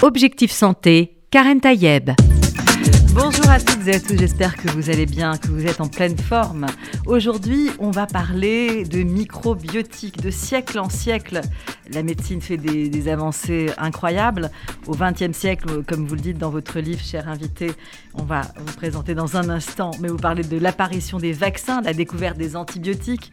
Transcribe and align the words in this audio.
Objectif 0.00 0.52
Santé, 0.52 1.16
Karen 1.32 1.60
Tayeb. 1.60 2.12
Bonjour 3.14 3.50
à 3.50 3.58
toutes 3.58 3.84
et 3.88 3.96
à 3.96 4.00
tous, 4.00 4.16
j'espère 4.16 4.54
que 4.54 4.70
vous 4.70 4.90
allez 4.90 5.06
bien, 5.06 5.36
que 5.36 5.48
vous 5.48 5.66
êtes 5.66 5.80
en 5.80 5.88
pleine 5.88 6.16
forme. 6.16 6.66
Aujourd'hui, 7.04 7.70
on 7.80 7.90
va 7.90 8.06
parler 8.06 8.84
de 8.84 9.02
microbiotique, 9.02 10.22
de 10.22 10.30
siècle 10.30 10.78
en 10.78 10.88
siècle. 10.88 11.40
La 11.92 12.04
médecine 12.04 12.40
fait 12.40 12.56
des, 12.56 13.08
avancées 13.08 13.72
incroyables. 13.76 14.52
Au 14.86 14.94
XXe 14.94 15.36
siècle, 15.36 15.82
comme 15.82 16.06
vous 16.06 16.14
le 16.14 16.20
dites 16.20 16.38
dans 16.38 16.50
votre 16.50 16.78
livre, 16.78 17.00
cher 17.00 17.28
invité, 17.28 17.72
on 18.14 18.22
va 18.22 18.42
vous 18.56 18.76
présenter 18.76 19.16
dans 19.16 19.36
un 19.36 19.48
instant, 19.50 19.90
mais 20.00 20.06
vous 20.06 20.16
parlez 20.16 20.44
de 20.44 20.58
l'apparition 20.58 21.18
des 21.18 21.32
vaccins, 21.32 21.80
la 21.80 21.92
découverte 21.92 22.38
des 22.38 22.54
antibiotiques, 22.54 23.32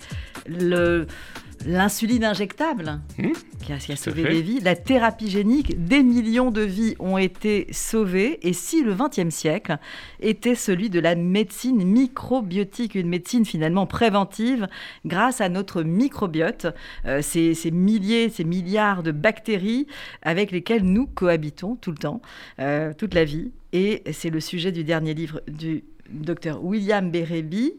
L'insuline 1.65 2.23
injectable, 2.23 2.99
hmm 3.17 3.33
qui, 3.65 3.91
a, 3.91 3.95
sauvé 3.95 4.23
des 4.23 4.41
vies, 4.41 4.59
la 4.59 4.75
thérapie 4.75 5.29
génique, 5.29 5.83
des 5.85 6.03
millions 6.03 6.51
de 6.51 6.61
vies 6.61 6.95
ont 6.99 7.17
été 7.17 7.67
sauvées. 7.71 8.37
Et 8.47 8.53
si 8.53 8.83
le 8.83 8.93
XXe 8.93 9.33
siècle 9.33 9.77
était 10.19 10.55
celui 10.55 10.89
de 10.89 10.99
la 10.99 11.15
médecine 11.15 11.83
microbiotique, 11.83 12.95
une 12.95 13.09
médecine 13.09 13.45
finalement 13.45 13.87
préventive 13.87 14.67
grâce 15.05 15.41
à 15.41 15.49
notre 15.49 15.81
microbiote, 15.81 16.67
euh, 17.05 17.21
ces, 17.21 17.55
milliers, 17.71 18.29
ces 18.29 18.43
milliards 18.43 19.03
de 19.03 19.11
bactéries 19.11 19.87
avec 20.21 20.51
lesquelles 20.51 20.83
nous 20.83 21.07
cohabitons 21.07 21.75
tout 21.75 21.91
le 21.91 21.97
temps, 21.97 22.21
euh, 22.59 22.93
toute 22.95 23.13
la 23.13 23.25
vie. 23.25 23.51
Et 23.73 24.03
c'est 24.11 24.29
le 24.29 24.39
sujet 24.39 24.71
du 24.71 24.83
dernier 24.83 25.13
livre 25.13 25.41
du 25.47 25.83
docteur 26.11 26.63
William 26.63 27.09
Bérébi, 27.09 27.73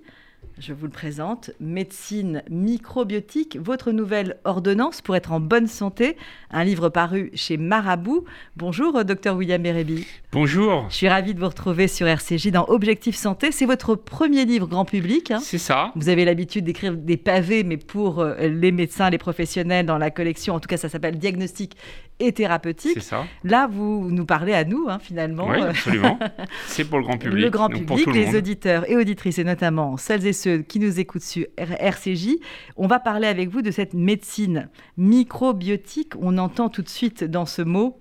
je 0.59 0.73
vous 0.73 0.87
le 0.87 0.93
présente, 0.93 1.51
médecine 1.61 2.43
microbiotique, 2.51 3.59
votre 3.61 3.93
nouvelle 3.93 4.39
ordonnance 4.45 5.03
pour 5.03 5.15
être 5.15 5.33
en 5.33 5.41
bonne 5.41 5.67
santé, 5.67 6.17
un 6.51 6.65
livre 6.65 6.89
paru 6.89 7.31
chez 7.35 7.57
Marabout. 7.57 8.25
Bonjour, 8.57 9.05
docteur 9.05 9.37
William 9.37 9.63
Bérébi. 9.63 10.07
Bonjour. 10.33 10.87
Je 10.89 10.95
suis 10.95 11.09
ravie 11.09 11.35
de 11.35 11.41
vous 11.41 11.49
retrouver 11.49 11.89
sur 11.89 12.07
RCJ 12.07 12.51
dans 12.51 12.65
Objectif 12.69 13.17
Santé. 13.17 13.53
C'est 13.53 13.67
votre 13.67 13.95
premier 13.95 14.45
livre 14.45 14.67
grand 14.67 14.85
public. 14.85 15.31
Hein. 15.31 15.41
C'est 15.41 15.59
ça. 15.59 15.93
Vous 15.95 16.09
avez 16.09 16.25
l'habitude 16.25 16.65
d'écrire 16.65 16.97
des 16.97 17.17
pavés, 17.17 17.63
mais 17.63 17.77
pour 17.77 18.21
euh, 18.21 18.35
les 18.49 18.73
médecins, 18.73 19.11
les 19.11 19.19
professionnels 19.19 19.87
dans 19.87 19.99
la 19.99 20.11
collection. 20.11 20.55
En 20.55 20.61
tout 20.61 20.69
cas, 20.69 20.77
ça 20.77 20.89
s'appelle 20.89 21.19
Diagnostic 21.19 21.77
et 22.19 22.33
thérapeutique. 22.33 23.01
Ça. 23.03 23.27
Là, 23.45 23.69
vous 23.71 24.09
nous 24.11 24.25
parlez 24.25 24.55
à 24.55 24.65
nous, 24.65 24.87
hein, 24.89 24.99
finalement. 24.99 25.49
Oui, 25.49 25.61
absolument. 25.61 26.19
C'est 26.67 26.85
pour 26.85 26.99
le 26.99 27.05
grand 27.05 27.19
public. 27.19 27.45
Le 27.45 27.51
grand 27.51 27.69
public, 27.69 28.07
les 28.13 28.37
auditeurs 28.37 28.89
et 28.91 28.97
auditrices, 28.97 29.39
et 29.39 29.45
notamment 29.45 29.97
celles 29.97 30.27
et 30.27 30.33
ceux 30.33 30.59
qui 30.59 30.79
nous 30.79 30.99
écoutent 30.99 31.23
sur 31.23 31.47
RCJ. 31.57 32.37
On 32.77 32.87
va 32.87 33.01
parler 33.01 33.27
avec 33.27 33.51
vous 33.51 33.63
de 33.63 33.71
cette 33.71 33.95
médecine 33.95 34.69
microbiotique. 34.97 36.15
On 36.21 36.39
entend 36.39 36.69
tout 36.69 36.83
de 36.83 36.89
suite 36.89 37.25
dans 37.25 37.47
ce 37.47 37.63
mot 37.63 37.99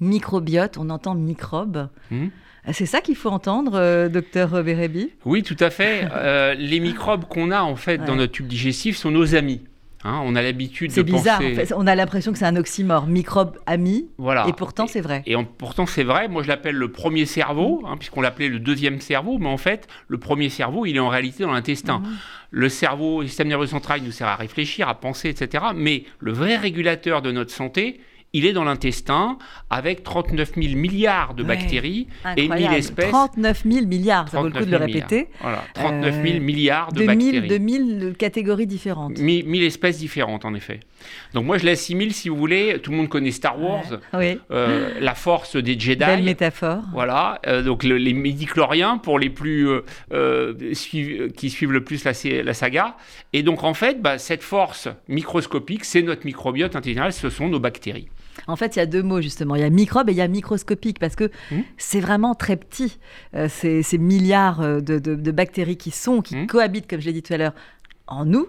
microbiote, 0.00 0.78
on 0.78 0.90
entend 0.90 1.14
microbe. 1.14 1.88
Hmm. 2.10 2.28
C'est 2.72 2.86
ça 2.86 3.00
qu'il 3.00 3.16
faut 3.16 3.30
entendre, 3.30 3.72
euh, 3.76 4.08
docteur 4.08 4.62
Bérébi? 4.62 5.10
Oui, 5.24 5.42
tout 5.42 5.56
à 5.58 5.70
fait. 5.70 6.06
Euh, 6.18 6.54
les 6.54 6.80
microbes 6.80 7.24
qu'on 7.24 7.50
a 7.50 7.60
en 7.60 7.76
fait 7.76 7.98
dans 7.98 8.16
notre 8.16 8.32
tube 8.32 8.46
digestif 8.46 8.96
sont 8.96 9.10
nos 9.10 9.34
amis. 9.34 9.62
Hein, 10.04 10.20
on 10.24 10.36
a 10.36 10.42
l'habitude 10.42 10.94
de 10.94 11.02
bizarre, 11.02 11.38
penser... 11.38 11.50
bizarre. 11.50 11.78
On 11.78 11.86
a 11.86 11.94
l'impression 11.94 12.32
que 12.32 12.38
c'est 12.38 12.44
un 12.44 12.56
oxymore, 12.56 13.06
microbe 13.06 13.58
ami. 13.66 14.08
Voilà. 14.16 14.46
Et 14.48 14.52
pourtant, 14.52 14.86
c'est 14.86 15.00
vrai. 15.00 15.22
Et, 15.26 15.34
pourtant, 15.58 15.86
c'est 15.86 16.04
vrai. 16.04 16.28
Moi, 16.28 16.42
je 16.42 16.48
l'appelle 16.48 16.76
le 16.76 16.92
premier 16.92 17.26
cerveau, 17.26 17.82
hein, 17.84 17.96
puisqu'on 17.96 18.20
l'appelait 18.20 18.48
le 18.48 18.60
deuxième 18.60 19.00
cerveau. 19.00 19.38
Mais 19.38 19.48
en 19.48 19.56
fait, 19.56 19.88
le 20.06 20.18
premier 20.18 20.50
cerveau, 20.50 20.86
il 20.86 20.96
est 20.96 21.00
en 21.00 21.08
réalité 21.08 21.42
dans 21.42 21.52
l'intestin. 21.52 21.98
Mhm. 21.98 22.16
Le 22.50 22.68
cerveau, 22.68 23.22
le 23.22 23.26
système 23.26 23.48
nerveux 23.48 23.66
central, 23.66 24.00
il 24.00 24.06
nous 24.06 24.12
sert 24.12 24.28
à 24.28 24.36
réfléchir, 24.36 24.88
à 24.88 24.94
penser, 24.94 25.28
etc. 25.28 25.64
Mais 25.74 26.04
le 26.20 26.32
vrai 26.32 26.56
régulateur 26.56 27.20
de 27.20 27.32
notre 27.32 27.50
santé, 27.50 28.00
il 28.32 28.46
est 28.46 28.52
dans 28.52 28.64
l'intestin 28.64 29.38
avec 29.70 30.02
39 30.02 30.52
000 30.54 30.76
milliards 30.76 31.34
de 31.34 31.42
bactéries 31.42 32.08
et 32.36 32.48
1000 32.48 32.72
espèces. 32.74 33.10
39 33.10 33.62
000 33.64 33.86
milliards, 33.86 34.28
ça 34.28 34.40
vaut 34.40 34.48
le 34.48 34.52
coup 34.52 34.64
de 34.64 34.70
le 34.70 34.76
répéter. 34.76 35.28
Voilà, 35.40 35.64
39 35.74 36.14
000 36.14 36.36
euh, 36.36 36.40
milliards 36.40 36.92
de, 36.92 37.06
bactéries. 37.06 37.48
de 37.48 37.58
1000 37.58 38.14
catégories 38.18 38.66
différentes. 38.66 39.18
1000 39.18 39.62
espèces 39.62 39.98
différentes, 39.98 40.44
en 40.44 40.54
effet. 40.54 40.80
Donc 41.34 41.44
moi, 41.44 41.58
je 41.58 41.66
l'assimile, 41.66 42.12
si 42.12 42.28
vous 42.28 42.36
voulez, 42.36 42.80
tout 42.82 42.90
le 42.90 42.96
monde 42.96 43.08
connaît 43.08 43.30
Star 43.30 43.60
Wars, 43.60 43.84
euh, 44.14 44.94
la 45.00 45.14
force 45.14 45.56
des 45.56 45.78
Jedi. 45.78 45.98
Belle 45.98 46.22
métaphore. 46.22 46.82
Voilà, 46.92 47.40
euh, 47.46 47.62
donc 47.62 47.84
les 47.84 48.14
médicloriens 48.14 48.98
pour 48.98 49.18
les 49.18 49.30
plus 49.30 49.68
qui 50.84 51.50
suivent 51.50 51.72
le 51.72 51.84
plus 51.84 52.04
la, 52.04 52.12
la, 52.42 52.54
saga. 52.54 52.96
Et 53.32 53.42
donc 53.42 53.64
en 53.64 53.74
fait, 53.74 54.00
bah, 54.00 54.18
cette 54.18 54.42
force 54.42 54.88
microscopique, 55.08 55.84
c'est 55.84 56.02
notre 56.02 56.24
microbiote 56.24 56.76
intestinal, 56.76 57.12
ce 57.12 57.30
sont 57.30 57.48
nos 57.48 57.60
bactéries. 57.60 58.08
En 58.46 58.56
fait, 58.56 58.76
il 58.76 58.78
y 58.78 58.82
a 58.82 58.86
deux 58.86 59.02
mots 59.02 59.20
justement. 59.20 59.56
Il 59.56 59.60
y 59.60 59.64
a 59.64 59.70
microbe 59.70 60.08
et 60.08 60.12
il 60.12 60.18
y 60.18 60.22
a 60.22 60.28
microscopique 60.28 60.98
parce 60.98 61.16
que 61.16 61.30
hmm. 61.50 61.60
c'est 61.76 62.00
vraiment 62.00 62.34
très 62.34 62.56
petit. 62.56 62.98
Euh, 63.34 63.48
ces, 63.48 63.82
milliards 63.98 64.60
euh, 64.60 64.80
de, 64.80 65.30
bactéries 65.30 65.76
qui 65.76 65.90
sont, 65.90 66.22
qui 66.22 66.36
hmm. 66.36 66.46
cohabitent, 66.46 66.88
comme 66.88 67.00
je 67.00 67.06
l'ai 67.06 67.12
dit 67.12 67.22
tout 67.22 67.34
à 67.34 67.36
l'heure, 67.36 67.54
en 68.08 68.24
nous 68.24 68.48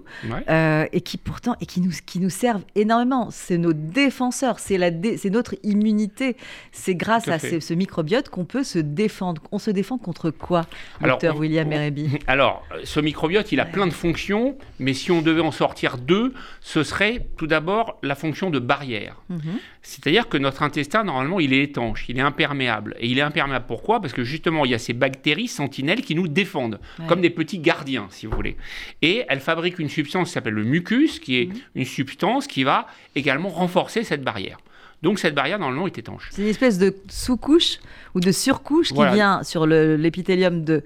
euh, 0.49 0.85
et 0.91 1.01
qui 1.01 1.17
pourtant 1.17 1.55
et 1.61 1.65
qui 1.65 1.81
nous 1.81 1.91
qui 2.05 2.19
nous 2.19 2.29
servent 2.29 2.63
énormément. 2.75 3.29
C'est 3.31 3.57
nos 3.57 3.73
défenseurs, 3.73 4.59
c'est 4.59 4.77
la 4.77 4.89
c'est 5.17 5.29
notre 5.29 5.55
immunité. 5.63 6.35
C'est 6.71 6.95
grâce 6.95 7.27
à, 7.27 7.39
ce, 7.39 7.73
microbiote 7.73 8.29
qu'on 8.29 8.45
peut 8.45 8.63
se 8.63 8.79
défendre. 8.79 9.41
On 9.51 9.59
se 9.59 9.71
défend 9.71 9.97
contre 9.97 10.31
quoi, 10.31 10.65
docteur 11.01 11.37
William 11.37 11.67
Merebi 11.67 12.19
Alors, 12.27 12.65
ce 12.83 12.99
microbiote, 12.99 13.51
il 13.51 13.59
a 13.59 13.65
plein 13.65 13.87
de 13.87 13.93
fonctions, 13.93 14.57
mais 14.79 14.93
si 14.93 15.11
on 15.11 15.21
devait 15.21 15.41
en 15.41 15.51
sortir 15.51 15.97
deux, 15.97 16.33
ce 16.61 16.83
serait 16.83 17.27
tout 17.37 17.47
d'abord 17.47 17.97
la 18.03 18.15
fonction 18.15 18.49
de 18.49 18.59
barrière. 18.59 19.21
Mhm. 19.29 19.59
C'est-à-dire 19.81 20.27
que 20.27 20.37
notre 20.37 20.63
intestin, 20.63 21.03
normalement, 21.03 21.39
il 21.39 21.53
est 21.53 21.63
étanche, 21.63 22.05
il 22.09 22.17
est 22.17 22.21
imperméable. 22.21 22.95
Et 22.99 23.07
il 23.07 23.17
est 23.17 23.23
imperméable 23.23 23.65
pourquoi? 23.67 24.01
Parce 24.01 24.13
que 24.13 24.23
justement, 24.23 24.65
il 24.65 24.71
y 24.71 24.73
a 24.73 24.79
ces 24.79 24.93
bactéries 24.93 25.47
sentinelles 25.47 26.01
qui 26.01 26.15
nous 26.15 26.27
défendent, 26.27 26.79
comme 27.07 27.21
des 27.21 27.29
petits 27.29 27.59
gardiens, 27.59 28.07
si 28.09 28.25
vous 28.25 28.35
voulez. 28.35 28.57
Et 29.01 29.25
elles 29.29 29.39
fabrique 29.49 29.79
une 29.79 29.89
substance 29.89 30.27
qui 30.27 30.33
s'appelle 30.33 30.53
le 30.53 30.63
mucus, 30.63 31.19
qui 31.19 31.41
est 31.41 31.45
mhm. 31.47 31.59
une 31.75 31.85
substance 31.85 32.45
qui 32.45 32.63
va 32.63 32.85
également 33.15 33.49
renforcer 33.49 34.03
cette 34.03 34.23
barrière. 34.23 34.57
Donc 35.01 35.17
cette 35.17 35.33
barrière, 35.33 35.59
normalement, 35.59 35.87
est 35.87 35.97
étanche. 35.97 36.29
C'est 36.31 36.41
une 36.41 36.49
espèce 36.49 36.77
de 36.77 36.95
sous-couche 37.07 37.79
ou 38.13 38.19
de 38.19 38.31
surcouche 38.31 38.89
qui 38.89 39.05
vient 39.13 39.43
sur 39.43 39.65
l'épithélium 39.65 40.63
de, 40.63 40.83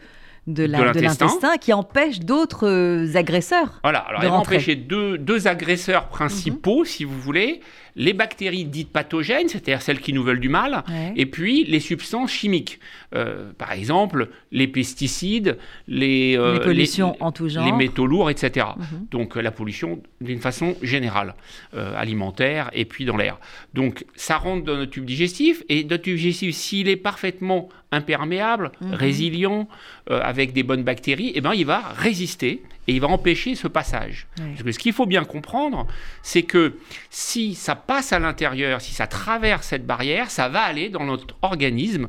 de 0.47 0.63
l'intestin 0.63 1.57
qui 1.59 1.73
empêche 1.73 2.19
d'autres 2.19 2.67
euh, 2.67 3.15
agresseurs. 3.15 3.79
Voilà, 3.83 3.99
alors 3.99 4.23
elle 4.23 4.29
va 4.29 4.35
empêcher 4.35 4.75
deux, 4.75 5.17
deux, 5.17 5.47
agresseurs 5.47 6.07
principaux, 6.07 6.79
mhm. 6.79 6.85
si 6.85 7.03
vous 7.03 7.19
voulez, 7.19 7.61
les 7.95 8.13
bactéries 8.13 8.65
dites 8.65 8.91
pathogènes, 8.91 9.47
c'est-à-dire 9.47 9.81
celles 9.81 9.99
qui 9.99 10.13
nous 10.13 10.23
veulent 10.23 10.39
du 10.39 10.49
mal, 10.49 10.83
et 11.15 11.25
puis 11.25 11.63
les 11.65 11.79
substances 11.79 12.31
chimiques. 12.31 12.79
Euh, 13.15 13.51
par 13.57 13.71
exemple, 13.71 14.29
les 14.51 14.67
pesticides, 14.67 15.57
les, 15.87 16.35
euh, 16.37 16.59
pollutions 16.59 17.15
en 17.19 17.31
tout 17.31 17.47
genre. 17.49 17.65
les 17.65 17.71
métaux 17.71 18.07
lourds, 18.07 18.29
etc. 18.29 18.67
Mhm. 18.77 19.07
Donc 19.11 19.35
la 19.35 19.51
pollution 19.51 20.01
d'une 20.21 20.39
façon 20.39 20.75
générale, 20.81 21.35
alimentaire 21.73 22.69
et 22.73 22.85
puis 22.85 23.05
dans 23.05 23.17
l'air. 23.17 23.39
Donc 23.73 24.05
ça 24.15 24.37
rentre 24.37 24.65
dans 24.65 24.75
notre 24.75 24.91
tube 24.91 25.05
digestif, 25.05 25.63
et 25.69 25.83
notre 25.83 26.03
tube 26.03 26.17
digestif, 26.17 26.55
s'il 26.55 26.87
est 26.87 26.95
parfaitement 26.95 27.69
imperméable, 27.91 28.71
mhm. 28.81 28.93
résilient, 28.93 29.67
avec 30.09 30.53
des 30.53 30.63
bonnes 30.63 30.83
bactéries, 30.83 31.31
eh 31.35 31.41
ben, 31.41 31.53
il 31.53 31.65
va 31.65 31.79
résister 31.95 32.63
et 32.87 32.93
il 32.93 33.01
va 33.01 33.07
empêcher 33.07 33.55
ce 33.55 33.67
passage. 33.67 34.27
Parce 34.37 34.63
que 34.63 34.71
ce 34.71 34.79
qu'il 34.79 34.93
faut 34.93 35.05
bien 35.05 35.23
comprendre, 35.23 35.87
c'est 36.21 36.43
que 36.43 36.77
si 37.09 37.55
ça 37.55 37.75
passe 37.75 38.13
à 38.13 38.19
l'intérieur, 38.19 38.81
si 38.81 38.93
ça 38.93 39.07
traverse 39.07 39.67
cette 39.67 39.85
barrière, 39.85 40.29
ça 40.29 40.49
va 40.49 40.61
aller 40.61 40.89
dans 40.89 41.05
notre 41.05 41.35
organisme 41.41 42.07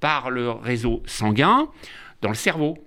par 0.00 0.30
le 0.30 0.50
réseau 0.50 1.02
sanguin, 1.06 1.68
dans 2.22 2.30
le 2.30 2.34
cerveau, 2.34 2.78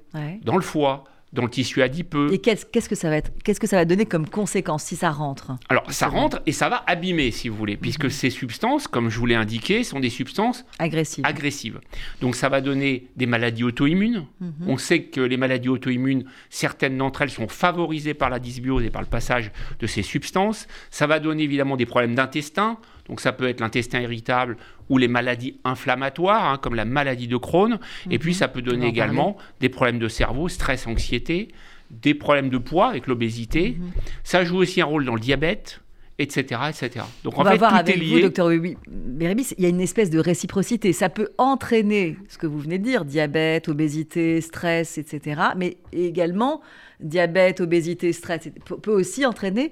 dans 0.43 0.55
le 0.55 0.61
foie, 0.61 1.03
dans 1.33 1.43
le 1.43 1.49
tissu 1.49 1.81
adipeux. 1.81 2.29
Et 2.31 2.39
qu'est-ce 2.39 2.89
que 2.89 2.95
ça 2.95 3.09
va 3.09 3.17
être 3.17 3.31
Qu'est-ce 3.43 3.59
que 3.59 3.67
ça 3.67 3.75
va 3.75 3.85
donner 3.85 4.05
comme 4.05 4.27
conséquence 4.27 4.83
si 4.83 4.95
ça 4.95 5.11
rentre? 5.11 5.51
Alors 5.69 5.91
ça 5.91 6.07
rentre 6.07 6.41
et 6.45 6.51
ça 6.51 6.69
va 6.69 6.83
abîmer, 6.87 7.31
si 7.31 7.49
vous 7.49 7.57
voulez, 7.57 7.77
puisque 7.77 8.05
mhm. 8.05 8.09
ces 8.09 8.29
substances, 8.29 8.87
comme 8.87 9.09
je 9.09 9.19
vous 9.19 9.25
l'ai 9.25 9.35
indiqué, 9.35 9.83
sont 9.83 9.99
des 9.99 10.09
substances 10.09 10.65
agressives. 10.79 11.25
agressives. 11.25 11.79
Donc 12.21 12.35
ça 12.35 12.49
va 12.49 12.61
donner 12.61 13.07
des 13.15 13.25
maladies 13.25 13.63
auto-immunes. 13.63 14.25
Mhm. 14.39 14.53
On 14.67 14.77
sait 14.77 15.03
que 15.03 15.21
les 15.21 15.37
maladies 15.37 15.69
auto-immunes, 15.69 16.23
certaines 16.49 16.97
d'entre 16.97 17.21
elles 17.21 17.29
sont 17.29 17.47
favorisées 17.47 18.13
par 18.13 18.29
la 18.29 18.39
dysbiose 18.39 18.83
et 18.83 18.89
par 18.89 19.01
le 19.01 19.07
passage 19.07 19.51
de 19.79 19.87
ces 19.87 20.03
substances. 20.03 20.67
Ça 20.91 21.07
va 21.07 21.19
donner 21.19 21.43
évidemment 21.43 21.75
des 21.75 21.85
problèmes 21.85 22.15
d'intestin. 22.15 22.77
Donc 23.09 23.21
ça 23.21 23.31
peut 23.31 23.47
être 23.47 23.59
l'intestin 23.59 24.01
irritable 24.01 24.57
ou 24.89 24.97
les 24.97 25.07
maladies 25.07 25.59
inflammatoires, 25.63 26.45
hein, 26.45 26.57
comme 26.61 26.75
la 26.75 26.85
maladie 26.85 27.27
de 27.27 27.37
Crohn. 27.37 27.79
Et 28.09 28.19
puis 28.19 28.31
mhm. 28.31 28.35
ça 28.35 28.47
peut 28.47 28.61
donner 28.61 28.87
également 28.87 29.37
des 29.59 29.69
problèmes 29.69 29.99
de 29.99 30.07
cerveau, 30.07 30.47
stress, 30.49 30.87
anxiété, 30.87 31.49
des 31.89 32.13
problèmes 32.13 32.49
de 32.49 32.57
poids 32.57 32.87
avec 32.87 33.07
l'obésité. 33.07 33.77
Mhm. 33.79 33.91
Ça 34.23 34.43
joue 34.43 34.57
aussi 34.57 34.81
un 34.81 34.85
rôle 34.85 35.05
dans 35.05 35.15
le 35.15 35.21
diabète 35.21 35.81
etc., 36.19 36.61
etc. 36.69 37.05
Donc 37.23 37.37
On 37.37 37.43
va 37.43 37.55
voir 37.55 37.75
avec 37.75 38.01
vous, 38.01 38.19
docteur 38.19 38.49
Bérébis, 38.87 39.53
il 39.57 39.63
y 39.63 39.67
a 39.67 39.69
une 39.69 39.81
espèce 39.81 40.09
de 40.09 40.19
réciprocité. 40.19 40.93
Ça 40.93 41.09
peut 41.09 41.29
entraîner 41.37 42.17
ce 42.27 42.37
que 42.37 42.47
vous 42.47 42.59
venez 42.59 42.79
de 42.79 42.83
dire, 42.83 43.05
diabète, 43.05 43.69
obésité, 43.69 44.41
stress, 44.41 44.97
etc. 44.97 45.41
Mais 45.55 45.77
également, 45.91 46.61
diabète, 46.99 47.61
obésité, 47.61 48.13
stress 48.13 48.49
peut 48.81 48.91
aussi 48.91 49.25
entraîner 49.25 49.71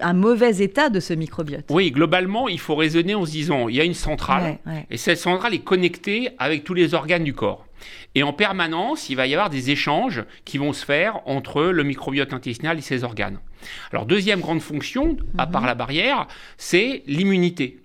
un 0.00 0.14
mauvais 0.14 0.58
état 0.58 0.88
de 0.88 1.00
ce 1.00 1.12
microbiote. 1.12 1.66
Oui, 1.70 1.90
globalement, 1.90 2.48
il 2.48 2.60
faut 2.60 2.74
raisonner 2.74 3.14
en 3.14 3.26
se 3.26 3.30
disant, 3.30 3.68
il 3.68 3.76
y 3.76 3.80
a 3.80 3.84
une 3.84 3.94
centrale, 3.94 4.58
et 4.90 4.96
cette 4.96 5.18
centrale 5.18 5.54
est 5.54 5.64
connectée 5.64 6.30
avec 6.38 6.64
tous 6.64 6.74
les 6.74 6.94
organes 6.94 7.24
du 7.24 7.34
corps. 7.34 7.66
Et 8.14 8.22
en 8.22 8.32
permanence, 8.32 9.08
il 9.08 9.16
va 9.16 9.26
y 9.26 9.34
avoir 9.34 9.50
des 9.50 9.70
échanges 9.70 10.24
qui 10.44 10.58
vont 10.58 10.72
se 10.72 10.84
faire 10.84 11.20
entre 11.26 11.62
le 11.62 11.82
microbiote 11.82 12.32
intestinal 12.32 12.78
et 12.78 12.82
ses 12.82 13.04
organes. 13.04 13.38
Alors, 13.92 14.06
deuxième 14.06 14.40
grande 14.40 14.60
fonction, 14.60 15.16
à 15.38 15.46
part 15.46 15.62
mhm. 15.62 15.68
la 15.68 15.74
barrière, 15.74 16.26
c'est 16.56 17.02
l'immunité. 17.06 17.81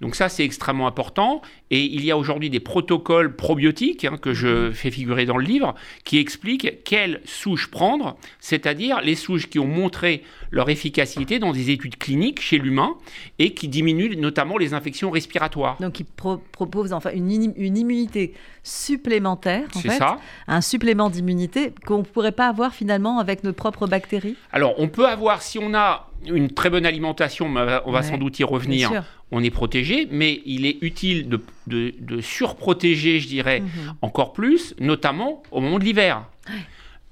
Donc 0.00 0.16
ça, 0.16 0.28
c'est 0.28 0.44
extrêmement 0.44 0.86
important. 0.86 1.40
Et 1.70 1.82
il 1.82 2.04
y 2.04 2.10
a 2.10 2.16
aujourd'hui 2.16 2.50
des 2.50 2.60
protocoles 2.60 3.36
probiotiques 3.36 4.04
hein, 4.04 4.16
que 4.20 4.34
je 4.34 4.72
fais 4.72 4.90
figurer 4.90 5.24
dans 5.26 5.36
le 5.36 5.44
livre 5.44 5.74
qui 6.04 6.18
expliquent 6.18 6.82
quelles 6.84 7.20
souches 7.24 7.70
prendre, 7.70 8.16
c'est-à-dire 8.40 9.00
les 9.00 9.14
souches 9.14 9.48
qui 9.48 9.58
ont 9.58 9.66
montré 9.66 10.22
leur 10.50 10.68
efficacité 10.70 11.38
dans 11.38 11.52
des 11.52 11.70
études 11.70 11.96
cliniques 11.96 12.40
chez 12.40 12.58
l'humain 12.58 12.94
et 13.38 13.54
qui 13.54 13.68
diminuent 13.68 14.16
notamment 14.16 14.58
les 14.58 14.74
infections 14.74 15.10
respiratoires. 15.10 15.76
Donc 15.80 16.00
ils 16.00 16.06
proposent 16.06 16.92
enfin 16.92 17.10
une, 17.14 17.52
une 17.56 17.76
immunité 17.76 18.34
supplémentaire, 18.62 19.68
en 19.74 19.80
fait, 19.80 19.98
ça. 19.98 20.18
un 20.48 20.60
supplément 20.60 21.10
d'immunité 21.10 21.72
qu'on 21.86 21.98
ne 21.98 22.02
pourrait 22.02 22.32
pas 22.32 22.48
avoir 22.48 22.72
finalement 22.72 23.18
avec 23.18 23.44
nos 23.44 23.52
propres 23.52 23.86
bactéries 23.86 24.36
Alors 24.52 24.74
on 24.78 24.88
peut 24.88 25.06
avoir, 25.06 25.42
si 25.42 25.58
on 25.58 25.74
a 25.74 26.08
une 26.26 26.50
très 26.50 26.70
bonne 26.70 26.86
alimentation, 26.86 27.46
on 27.46 27.92
va 27.92 28.02
sans 28.02 28.18
doute 28.18 28.38
y 28.38 28.44
revenir, 28.44 29.04
on 29.34 29.42
est 29.42 29.50
protégé, 29.50 30.08
mais 30.10 30.40
il 30.46 30.64
est 30.64 30.78
utile 30.80 31.28
de, 31.28 31.40
de, 31.66 32.20
surprotéger, 32.20 33.18
je 33.20 33.28
dirais, 33.28 33.60
mhm. 33.60 33.94
encore 34.00 34.32
plus, 34.32 34.74
notamment 34.78 35.42
au 35.50 35.60
moment 35.60 35.78
de 35.78 35.84
l'hiver. 35.84 36.24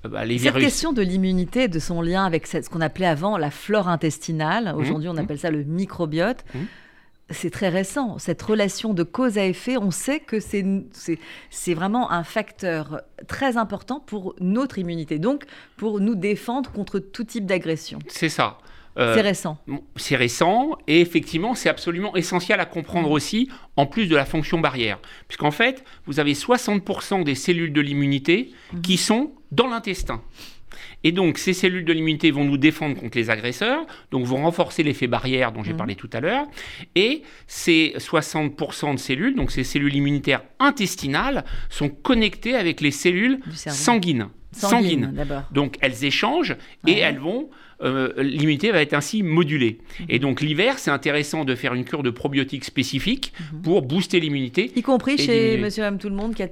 Euh, 0.05 0.09
bah, 0.09 0.23
Cette 0.39 0.55
question 0.55 0.93
de 0.93 1.03
l'immunité, 1.03 1.69
de 1.69 1.79
son 1.79 2.01
lien 2.01 2.25
avec 2.25 2.47
ce 2.47 2.69
qu'on 2.69 2.81
appelait 2.81 3.07
avant 3.07 3.37
la 3.37 3.51
flore 3.51 3.89
intestinale, 3.89 4.67
mhm. 4.67 4.81
aujourd'hui 4.81 5.09
on 5.09 5.17
appelle 5.17 5.39
ça 5.39 5.51
le 5.51 5.65
microbiote, 5.65 6.45
mhm. 6.55 6.67
c'est 7.31 7.51
très 7.51 7.71
récent. 7.71 8.19
Cette 8.19 8.43
relation 8.43 8.95
de 8.95 9.03
cause 9.03 9.37
à 9.37 9.45
effet, 9.45 9.77
on 9.77 9.91
sait 9.91 10.21
que 10.21 10.39
c'est 10.39 11.75
vraiment 11.75 12.13
un 12.13 12.23
facteur 12.23 13.01
très 13.27 13.57
important 13.57 13.99
pour 13.99 14.37
notre 14.41 14.79
immunité, 14.79 15.19
donc 15.19 15.45
pour 15.77 15.99
nous 15.99 16.15
défendre 16.15 16.71
contre 16.71 17.01
tout 17.01 17.25
type 17.25 17.47
d'agression. 17.47 17.99
C'est 18.07 18.29
ça. 18.29 18.59
Euh, 18.99 19.15
c'est 19.15 19.23
récent. 19.23 19.59
C'est 19.97 20.17
récent 20.17 20.77
et 20.87 21.01
effectivement, 21.01 21.55
c'est 21.55 21.69
absolument 21.69 22.15
essentiel 22.15 22.61
à 22.61 22.67
comprendre 22.67 23.09
mm. 23.09 23.13
aussi, 23.13 23.49
en 23.77 23.87
plus 23.87 24.07
de 24.07 24.17
la 24.17 24.25
fonction 24.25 24.61
barrière. 24.61 24.99
Puisqu'en 25.29 25.51
fait, 25.51 25.85
vous 26.07 26.21
avez 26.21 26.35
60% 26.35 27.25
des 27.25 27.35
cellules 27.35 27.73
de 27.73 27.81
l'immunité 27.81 28.51
mm. 28.73 28.81
qui 28.83 28.97
sont 28.97 29.33
dans 29.51 29.69
l'intestin. 29.69 30.23
Et 31.05 31.13
donc, 31.13 31.39
ces 31.39 31.53
cellules 31.53 31.85
de 31.85 31.93
l'immunité 31.93 32.31
vont 32.31 32.45
nous 32.45 32.57
défendre 32.57 32.97
contre 32.97 33.19
les 33.19 33.31
agresseurs, 33.31 33.87
donc 34.11 34.25
vont 34.25 34.43
renforcer 34.43 34.83
l'effet 34.83 35.07
barrière 35.07 35.53
dont 35.53 35.63
j'ai 35.63 35.73
mm. 35.73 35.79
parlé 35.79 35.95
tout 35.95 36.11
à 36.13 36.21
l'heure. 36.21 36.47
Et 36.95 37.23
ces 37.47 37.95
60% 37.97 38.95
de 38.95 38.99
cellules, 38.99 39.35
donc 39.35 39.51
ces 39.51 39.65
cellules 39.65 39.95
immunitaires 39.95 40.43
intestinales, 40.59 41.45
sont 41.71 41.89
connectées 41.89 42.55
avec 42.55 42.81
les 42.81 42.91
cellules 42.91 43.41
sanguines. 43.55 44.29
Sanguines. 44.53 45.15
Donc, 45.51 45.77
elles 45.81 46.05
échangent 46.05 46.57
et 46.87 46.99
elles 46.99 47.19
vont 47.19 47.49
euh, 47.83 48.13
l'immunité 48.19 48.71
va 48.71 48.81
être 48.81 48.95
ainsi 48.95 49.23
modulée. 49.23 49.79
Et 50.09 50.19
donc 50.19 50.41
l'hiver, 50.41 50.79
c'est 50.79 50.91
intéressant 50.91 51.45
de 51.45 51.55
faire 51.55 51.75
une 51.75 51.85
cure 51.85 52.03
de 52.03 52.11
probiotiques 52.11 52.65
spécifique 52.65 53.33
mhm. 53.53 53.63
pour 53.63 53.83
booster 53.83 54.21
l'immunité. 54.21 54.73
Y 54.77 54.83
compris 54.83 55.19
chez 55.19 55.59
monsieur, 55.59 55.83
madame, 55.83 55.99
tout 55.99 56.09
le 56.09 56.15
monde 56.15 56.35
qui 56.35 56.43
a, 56.43 56.49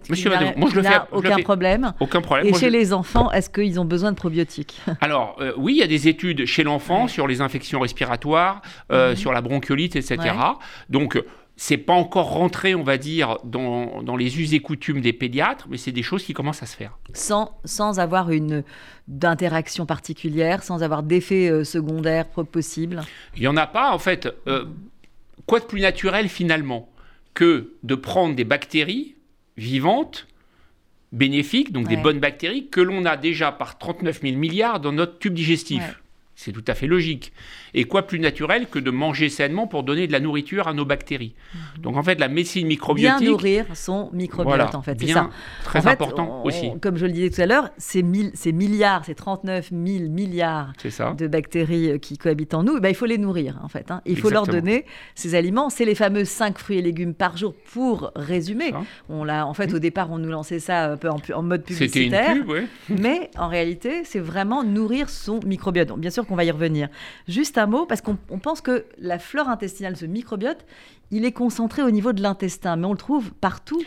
aucun 1.13 1.39
problème. 1.39 1.93
Aucun 2.01 2.21
problème. 2.21 2.47
Et 2.47 2.55
chez 2.55 2.71
les 2.71 2.93
enfants, 2.93 3.31
est-ce 3.33 3.51
qu'ils 3.51 3.79
ont 3.81 3.85
besoin 3.85 4.13
de 4.13 4.17
probiotiques? 4.17 4.81
Alors 5.01 5.37
euh, 5.41 5.53
oui, 5.57 5.75
il 5.75 5.79
y 5.79 5.83
a 5.83 5.87
des 5.87 6.09
études 6.09 6.47
chez 6.47 6.63
l'enfant 6.63 7.09
sur 7.09 7.27
les 7.27 7.41
infections 7.41 7.81
respiratoires, 7.81 8.63
euh, 8.93 9.11
mhm. 9.11 9.17
sur 9.17 9.33
la 9.33 9.41
bronchiolite, 9.41 9.97
etc. 9.97 10.19
Donc 10.89 11.21
c'est 11.63 11.77
pas 11.77 11.93
encore 11.93 12.31
rentré, 12.31 12.75
on 12.75 12.83
va 12.83 12.97
dire, 12.97 13.37
dans, 13.45 14.03
dans, 14.03 14.17
les 14.17 14.41
us 14.41 14.55
et 14.55 14.61
coutumes 14.61 15.03
des 15.03 15.13
pédiatres, 15.13 15.67
mais 15.69 15.77
c'est 15.77 15.93
des 15.93 16.03
choses 16.03 16.25
qui 16.25 16.33
commencent 16.33 16.63
à 16.63 16.67
se 16.67 16.75
faire. 16.75 16.97
Sans, 17.13 17.55
sans 17.67 18.01
avoir 18.01 18.31
une 18.31 18.65
d'interaction 19.09 19.85
particulière, 19.85 20.63
sans 20.63 20.83
avoir 20.83 21.03
d'effet 21.03 21.51
euh, 21.51 21.63
secondaire 21.65 22.29
possible 22.29 23.03
Il 23.37 23.43
n'y 23.43 23.47
en 23.47 23.59
a 23.59 23.67
pas, 23.67 23.93
en 23.93 23.99
fait. 23.99 24.27
Euh, 24.47 24.65
quoi 25.45 25.61
de 25.61 25.67
plus 25.67 25.83
naturel, 25.83 26.31
finalement, 26.31 26.89
que 27.35 27.75
de 27.83 27.95
prendre 27.95 28.35
des 28.35 28.45
bactéries 28.45 29.17
vivantes, 29.59 30.29
bénéfiques, 31.13 31.73
donc 31.73 31.89
des 31.89 31.99
bonnes 31.99 32.21
bactéries, 32.21 32.69
que 32.69 32.81
l'on 32.81 33.05
a 33.05 33.19
déjà 33.19 33.53
par 33.53 33.77
39 33.77 34.23
000 34.23 34.39
milliards 34.39 34.81
dans 34.81 34.93
notre 34.93 35.19
tube 35.19 35.35
digestif? 35.35 36.01
C'est 36.41 36.53
tout 36.53 36.65
à 36.69 36.75
fait 36.75 36.87
logique. 36.87 37.33
Et 37.75 37.85
quoi 37.85 38.07
plus 38.07 38.19
naturel 38.19 38.67
que 38.67 38.79
de 38.79 38.91
manger 38.91 39.29
sainement 39.29 39.67
pour 39.67 39.83
donner 39.83 40.07
de 40.07 40.13
la 40.13 40.21
nourriture 40.21 40.69
à 40.69 40.73
nos 40.73 40.87
bactéries. 40.87 41.35
Mhm. 41.55 41.83
Donc 41.83 41.97
en 41.99 42.03
fait, 42.03 42.19
la 42.19 42.29
médecine 42.29 42.67
microbiotique... 42.67 43.21
Bien 43.21 43.31
nourrir 43.31 43.67
son 43.75 44.09
microbiote, 44.15 44.75
en 44.75 44.81
fait. 44.81 44.97
c'est 44.99 45.09
ça. 45.09 45.29
très 45.65 45.87
important 45.87 46.43
aussi. 46.45 46.71
Comme 46.81 46.97
je 46.97 47.05
le 47.05 47.13
disais 47.13 47.29
tout 47.29 47.43
à 47.43 47.47
l'heure, 47.47 47.69
ces, 47.77 48.03
milliards, 48.03 49.05
ces 49.05 49.15
39 49.15 49.71
000 49.71 50.09
milliards 50.09 50.73
de 51.17 51.27
bactéries 51.27 51.91
euh, 51.91 51.99
qui 51.99 52.17
cohabitent 52.17 52.55
en 52.55 52.63
nous, 52.63 52.79
eh 52.79 52.81
ben, 52.81 52.89
il 52.89 52.95
faut 52.95 53.07
les 53.07 53.19
nourrir, 53.19 53.59
en 53.63 53.69
fait. 53.69 53.91
Hein. 53.91 54.01
Il 54.07 54.19
faut 54.19 54.31
leur 54.31 54.47
donner 54.47 54.87
ces 55.15 55.35
aliments. 55.35 55.69
C'est 55.69 55.85
les 55.85 55.95
fameux 55.95 56.25
5 56.25 56.59
fruits 56.59 56.79
et 56.79 56.83
légumes 56.83 57.13
par 57.13 57.37
jour, 57.37 57.55
pour 57.73 58.13
résumer. 58.17 58.73
On 59.11 59.25
l'a, 59.25 59.47
en 59.47 59.53
fait, 59.53 59.73
mmh. 59.73 59.77
au 59.77 59.79
départ, 59.79 60.11
on 60.11 60.19
nous 60.19 60.31
lançait 60.31 60.59
ça 60.59 60.93
un 60.93 60.97
peu 60.97 61.11
en, 61.11 61.43
mode 61.43 61.65
publicitaire. 61.65 62.25
C'était 62.25 62.39
une 62.39 62.45
pub, 62.45 62.51
oui. 62.51 62.67
Mais 62.89 63.31
en 63.37 63.49
réalité, 63.49 64.05
c'est 64.05 64.21
vraiment 64.21 64.65
nourrir 64.65 65.11
son 65.11 65.41
microbiote. 65.45 65.99
bien 65.99 66.11
sûr, 66.11 66.25
on 66.31 66.37
va 66.37 66.45
y 66.45 66.51
revenir. 66.51 66.89
Juste 67.29 67.59
un 67.59 67.67
mot, 67.67 67.87
parce 67.87 68.01
qu'on 68.01 68.17
pense 68.17 68.61
que 68.61 68.85
la 68.99 69.19
flore 69.19 69.49
intestinale, 69.49 69.97
ce 69.97 70.07
microbiote, 70.07 70.65
il 71.11 71.25
est 71.25 71.33
concentré 71.33 71.83
au 71.83 71.91
niveau 71.91 72.13
de 72.13 72.23
l'intestin, 72.23 72.77
mais 72.77 72.87
on 72.87 72.93
le 72.93 72.99
trouve 72.99 73.33
partout, 73.33 73.83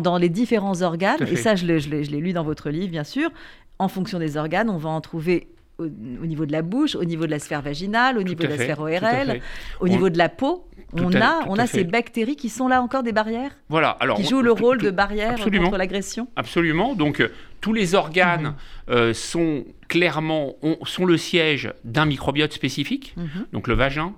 dans, 0.00 0.18
les 0.18 0.28
différents 0.28 0.82
organes. 0.82 1.26
Et 1.28 1.36
ça, 1.36 1.56
je 1.56 1.66
l'ai 1.66 2.20
lu 2.20 2.32
dans 2.32 2.44
votre 2.44 2.70
livre, 2.70 2.90
bien 2.90 3.04
sûr. 3.04 3.30
En 3.78 3.88
fonction 3.88 4.18
des 4.18 4.36
organes, 4.36 4.70
on 4.70 4.76
va 4.76 4.90
en 4.90 5.00
trouver 5.00 5.48
au, 5.78 5.86
niveau 5.86 6.46
de 6.46 6.52
la 6.52 6.62
bouche, 6.62 6.94
au 6.94 7.04
niveau 7.04 7.26
de 7.26 7.30
la 7.30 7.38
sphère 7.38 7.62
vaginale, 7.62 8.18
au 8.18 8.22
niveau 8.22 8.42
de 8.42 8.48
la 8.48 8.56
sphère 8.56 8.80
ORL, 8.80 9.40
au 9.80 9.88
niveau 9.88 10.08
de 10.08 10.18
la 10.18 10.28
peau. 10.28 10.66
On 10.92 11.14
a, 11.14 11.40
on 11.48 11.56
a 11.56 11.66
ces 11.66 11.84
bactéries 11.84 12.36
qui 12.36 12.48
sont 12.48 12.68
là 12.68 12.82
encore 12.82 13.02
des 13.02 13.12
barrières 13.12 13.52
Voilà. 13.68 13.90
Alors, 13.90 14.16
qui 14.16 14.24
jouent 14.24 14.42
le 14.42 14.52
rôle 14.52 14.80
de 14.80 14.90
barrière 14.90 15.36
contre 15.36 15.76
l'agression 15.76 16.28
Absolument. 16.36 16.94
Donc, 16.94 17.20
euh, 17.20 17.32
tous 17.60 17.72
les 17.72 17.94
organes 17.94 18.42
mhm. 18.42 18.54
euh, 18.90 19.14
sont 19.14 19.64
clairement 19.88 20.54
sont 20.86 21.06
le 21.06 21.16
siège 21.16 21.72
d'un 21.84 22.06
microbiote 22.06 22.52
spécifique. 22.52 23.14
Mhm. 23.16 23.46
Donc, 23.52 23.68
le 23.68 23.74
vagin, 23.74 24.14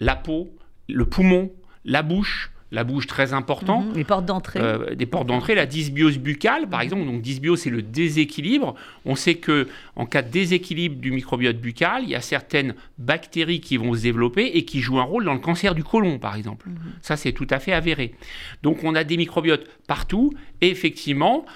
la 0.00 0.16
peau, 0.16 0.50
le 0.88 1.04
poumon, 1.04 1.50
la 1.84 2.02
bouche, 2.02 2.50
la 2.70 2.84
bouche 2.84 3.06
très 3.06 3.32
important. 3.32 3.80
Mhm. 3.80 3.94
les 3.94 4.04
portes 4.04 4.26
d'entrée. 4.26 4.60
Euh, 4.60 4.94
des 4.94 5.06
portes 5.06 5.26
d'entrée, 5.26 5.54
la 5.54 5.66
dysbiose 5.66 6.18
buccale, 6.18 6.68
par 6.68 6.80
exemple. 6.80 7.04
Donc, 7.06 7.22
dysbiose, 7.22 7.60
c'est 7.60 7.70
le 7.70 7.82
déséquilibre. 7.82 8.74
On 9.04 9.14
sait 9.14 9.36
que 9.36 9.68
en 9.96 10.06
cas 10.06 10.22
de 10.22 10.30
déséquilibre 10.30 10.96
du 10.96 11.10
microbiote 11.10 11.58
buccal, 11.58 12.02
il 12.02 12.10
y 12.10 12.14
a 12.14 12.20
certaines 12.20 12.74
bactéries 12.98 13.60
qui 13.60 13.76
vont 13.76 13.94
se 13.94 14.02
développer 14.02 14.46
et 14.54 14.64
qui 14.64 14.80
jouent 14.80 14.98
un 15.00 15.04
rôle 15.04 15.24
dans 15.24 15.34
le 15.34 15.40
cancer 15.40 15.74
du 15.74 15.84
côlon, 15.84 16.18
par 16.18 16.36
exemple. 16.36 16.68
Mhm. 16.68 16.76
Ça, 17.00 17.16
c'est 17.16 17.32
tout 17.32 17.46
à 17.50 17.58
fait 17.58 17.72
avéré. 17.72 18.14
Donc, 18.62 18.84
on 18.84 18.94
a 18.94 19.04
des 19.04 19.16
microbiotes 19.16 19.66
partout. 19.86 20.32
Et 20.60 20.68
effectivement, 20.68 21.46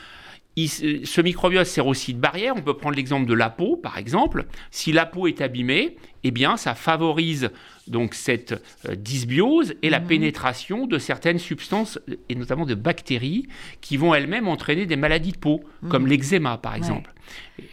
ce 0.57 1.21
microbiote 1.21 1.66
sert 1.66 1.87
aussi 1.87 2.14
de 2.14 2.21
barrière. 2.21 2.54
On 2.57 2.62
peut 2.62 2.76
prendre 2.76 2.97
l'exemple 2.97 3.26
de 3.26 3.35
la 3.35 3.50
peau, 3.50 3.76
par 3.76 3.99
exemple. 3.99 4.47
Si 4.71 4.92
la 4.92 5.07
peau 5.07 5.26
est 5.26 5.40
abîmée, 5.40 5.97
eh 6.25 6.31
bien, 6.31 6.57
ça 6.57 6.75
favorise 6.75 7.50
donc 7.88 8.14
cette 8.14 8.62
euh, 8.88 8.94
dysbiose 8.94 9.74
et 9.82 9.90
la 9.90 10.00
mhm. 10.00 10.06
pénétration 10.06 10.86
de 10.86 10.98
certaines 10.98 11.38
substances, 11.38 11.98
et 12.28 12.34
notamment 12.34 12.66
de 12.66 12.74
bactéries, 12.74 13.48
qui 13.80 13.96
vont 13.96 14.14
elles-mêmes 14.14 14.48
entraîner 14.48 14.86
des 14.86 14.96
maladies 14.96 15.32
de 15.32 15.38
peau, 15.38 15.62
comme 15.88 16.04
mhm. 16.04 16.08
l'eczéma, 16.08 16.58
par 16.58 16.74
exemple. 16.74 17.12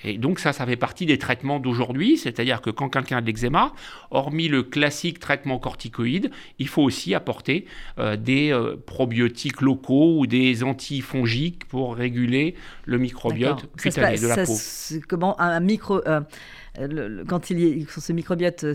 Et 0.03 0.17
donc 0.17 0.39
ça, 0.39 0.53
ça 0.53 0.65
fait 0.65 0.75
partie 0.75 1.05
des 1.05 1.17
traitements 1.17 1.59
d'aujourd'hui, 1.59 2.17
c'est-à-dire 2.17 2.61
que 2.61 2.69
quand 2.69 2.89
quelqu'un 2.89 3.17
a 3.17 3.21
de 3.21 3.25
l'eczéma, 3.25 3.73
hormis 4.11 4.47
le 4.47 4.63
classique 4.63 5.19
traitement 5.19 5.59
corticoïde, 5.59 6.31
il 6.59 6.67
faut 6.67 6.83
aussi 6.83 7.15
apporter 7.15 7.65
euh, 7.97 8.15
des 8.15 8.51
euh, 8.51 8.75
probiotiques 8.85 9.61
locaux 9.61 10.19
ou 10.19 10.27
des 10.27 10.63
antifongiques 10.63 11.65
pour 11.65 11.95
réguler 11.95 12.55
le 12.85 12.97
microbiote 12.97 13.69
cutané 13.75 14.17
de 14.17 14.27
la 14.27 14.45
peau. 14.45 14.55
Comment 15.07 15.39
un 15.39 15.59
micro 15.59 16.01
quand 17.27 17.50
il 17.50 17.59
y 17.59 17.83
a 17.83 17.86
ce 17.88 18.13
microbiote 18.13 18.65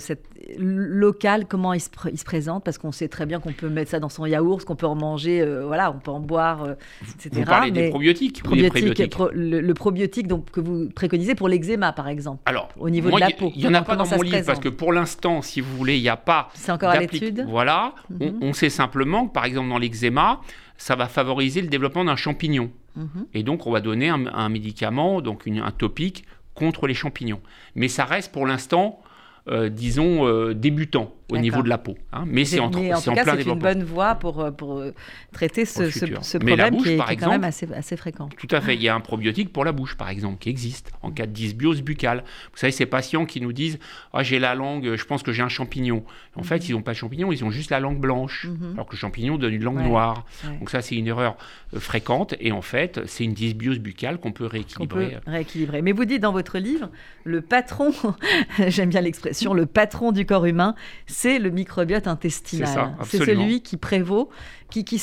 local, 0.58 1.46
comment 1.46 1.72
il 1.72 1.80
se, 1.80 1.88
présente? 2.24 2.64
Parce 2.64 2.78
qu'on 2.78 2.92
sait 2.92 3.08
très 3.08 3.26
bien 3.26 3.40
qu'on 3.40 3.52
peut 3.52 3.68
mettre 3.68 3.90
ça 3.90 4.00
dans 4.00 4.08
son 4.08 4.26
yaourt, 4.26 4.64
qu'on 4.64 4.76
peut 4.76 4.86
en 4.86 4.94
manger, 4.94 5.44
voilà, 5.64 5.90
on 5.90 5.98
peut 5.98 6.10
en 6.10 6.20
boire, 6.20 6.68
etc. 7.02 7.30
Vous 7.32 7.44
parlez 7.44 7.70
des 7.70 7.90
probiotiques, 7.90 8.42
le, 8.46 9.72
probiotique 9.72 10.26
donc, 10.26 10.50
que 10.50 10.60
vous 10.60 10.90
préconisez 10.94 11.34
pour 11.34 11.48
l'eczéma, 11.48 11.92
par 11.92 12.08
exemple. 12.08 12.42
Alors, 12.46 12.68
au 12.78 12.90
niveau 12.90 13.10
de 13.10 13.20
la 13.20 13.30
peau. 13.30 13.52
Il 13.54 13.62
n'y 13.62 13.68
en 13.68 13.74
a 13.74 13.82
pas 13.82 13.96
dans 13.96 14.06
mon 14.06 14.22
livre 14.22 14.44
parce 14.44 14.60
que 14.60 14.68
pour 14.68 14.92
l'instant, 14.92 15.42
si 15.42 15.60
vous 15.60 15.76
voulez, 15.76 15.96
il 15.96 16.02
n'y 16.02 16.08
a 16.08 16.16
pas. 16.16 16.50
C'est 16.54 16.72
encore 16.72 16.90
à 16.90 16.98
l'étude? 16.98 17.46
Voilà. 17.48 17.94
Mhm. 18.10 18.38
on, 18.40 18.52
sait 18.52 18.70
simplement 18.70 19.26
que, 19.26 19.32
par 19.32 19.44
exemple, 19.44 19.68
dans 19.68 19.78
l'eczéma, 19.78 20.40
ça 20.76 20.96
va 20.96 21.06
favoriser 21.06 21.60
le 21.62 21.68
développement 21.68 22.04
d'un 22.04 22.16
champignon. 22.16 22.70
Mhm. 22.96 23.26
Et 23.34 23.42
donc, 23.42 23.66
on 23.66 23.70
va 23.70 23.80
donner 23.80 24.08
un, 24.08 24.48
médicament, 24.48 25.20
donc 25.20 25.46
un 25.46 25.70
topique, 25.70 26.24
contre 26.54 26.86
les 26.86 26.94
champignons. 26.94 27.40
Mais 27.74 27.88
ça 27.88 28.04
reste 28.04 28.32
pour 28.32 28.46
l'instant, 28.46 29.02
euh, 29.48 29.68
disons, 29.68 30.26
euh, 30.26 30.54
débutant 30.54 31.14
au 31.30 31.38
niveau 31.38 31.62
de 31.62 31.68
la 31.68 31.78
peau. 31.78 31.96
Hein. 32.12 32.24
Mais 32.26 32.44
c'est 32.44 32.60
en, 32.60 32.66
en, 32.66 32.68
en, 32.68 32.72
plein 32.72 33.24
C'est 33.24 33.42
une 33.44 33.58
bonne 33.58 33.82
voie 33.82 34.14
pour, 34.16 34.40
euh, 34.40 34.50
pour 34.50 34.78
euh, 34.78 34.94
traiter 35.32 35.64
ce, 35.64 35.90
ce, 35.90 36.38
problème 36.38 36.76
qui, 36.76 36.90
est, 36.90 37.16
quand 37.16 37.30
même 37.30 37.44
assez, 37.44 37.66
assez, 37.72 37.96
fréquent. 37.96 38.28
Tout 38.36 38.48
à 38.50 38.60
fait. 38.60 38.74
Il 38.74 38.82
y 38.82 38.88
a 38.88 38.94
un 38.94 39.00
probiotique 39.00 39.52
pour 39.52 39.64
la 39.64 39.72
bouche, 39.72 39.96
par 39.96 40.08
exemple, 40.10 40.38
qui 40.38 40.50
existe 40.50 40.92
en 41.02 41.10
cas 41.10 41.26
de 41.26 41.32
dysbiose 41.32 41.82
buccale. 41.82 42.24
Vous 42.52 42.58
savez, 42.58 42.72
ces 42.72 42.86
patients 42.86 43.24
qui 43.24 43.40
nous 43.40 43.52
disent 43.52 43.78
ah, 44.12 44.22
j'ai 44.22 44.38
la 44.38 44.54
langue, 44.54 44.96
je 44.96 45.04
pense 45.04 45.22
que 45.22 45.32
j'ai 45.32 45.42
un 45.42 45.48
champignon. 45.48 46.04
En 46.36 46.42
fait, 46.42 46.56
mhm. 46.56 46.64
ils 46.68 46.72
n'ont 46.72 46.82
pas 46.82 46.92
de 46.92 46.98
champignon, 46.98 47.32
ils 47.32 47.44
ont 47.44 47.50
juste 47.50 47.70
la 47.70 47.80
langue 47.80 47.98
blanche. 47.98 48.46
Mhm. 48.46 48.72
Alors 48.74 48.86
que 48.86 48.92
le 48.92 48.98
champignon 48.98 49.38
donne 49.38 49.54
une 49.54 49.64
langue 49.64 49.82
noire. 49.82 50.26
Donc, 50.58 50.70
ça, 50.70 50.82
c'est 50.82 50.96
une 50.96 51.06
erreur 51.06 51.36
euh, 51.74 51.80
fréquente. 51.80 52.34
Et 52.40 52.52
en 52.52 52.62
fait, 52.62 53.00
c'est 53.06 53.24
une 53.24 53.34
dysbiose 53.34 53.78
buccale 53.78 54.18
qu'on 54.18 54.32
peut 54.32 54.46
rééquilibrer. 54.46 55.18
peut 55.24 55.30
rééquilibrer. 55.30 55.80
Mais 55.80 55.92
vous 55.92 56.04
dites 56.04 56.20
dans 56.20 56.32
votre 56.32 56.58
livre, 56.58 56.90
le 57.24 57.40
patron, 57.40 57.92
j'aime 58.68 58.90
bien 58.90 59.00
l'expression, 59.00 59.54
le 59.54 59.66
patron 59.66 60.12
du 60.12 60.26
corps 60.26 60.44
humain, 60.44 60.74
c'est 61.14 61.38
le 61.38 61.50
microbiote 61.50 62.08
intestinal. 62.08 62.96
C'est 63.04 63.18
celui 63.18 63.62
qui 63.62 63.76
prévaut, 63.76 64.30
qui, 64.68 64.84
qui, 64.84 65.00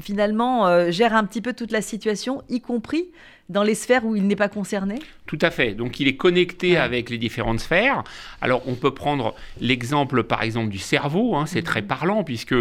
finalement 0.00 0.66
euh, 0.66 0.90
gère 0.90 1.14
un 1.14 1.24
petit 1.24 1.40
peu 1.40 1.52
toute 1.52 1.72
la 1.72 1.82
situation, 1.82 2.42
y 2.48 2.60
compris 2.60 3.10
dans 3.48 3.62
les 3.62 3.74
sphères 3.74 4.04
où 4.04 4.14
il 4.14 4.26
n'est 4.26 4.36
pas 4.36 4.48
concerné 4.48 5.00
Tout 5.26 5.38
à 5.40 5.50
fait. 5.50 5.74
Donc 5.74 5.98
il 6.00 6.06
est 6.06 6.16
connecté 6.16 6.76
avec 6.76 7.10
les 7.10 7.18
différentes 7.18 7.60
sphères. 7.60 8.04
Alors 8.40 8.62
on 8.68 8.74
peut 8.74 8.94
prendre 8.94 9.34
l'exemple 9.60 10.22
par 10.22 10.42
exemple 10.42 10.68
du 10.68 10.78
cerveau, 10.78 11.34
hein, 11.34 11.46
c'est 11.46 11.62
très 11.62 11.82
mhm. 11.82 11.88
parlant 11.88 12.24
puisque 12.24 12.54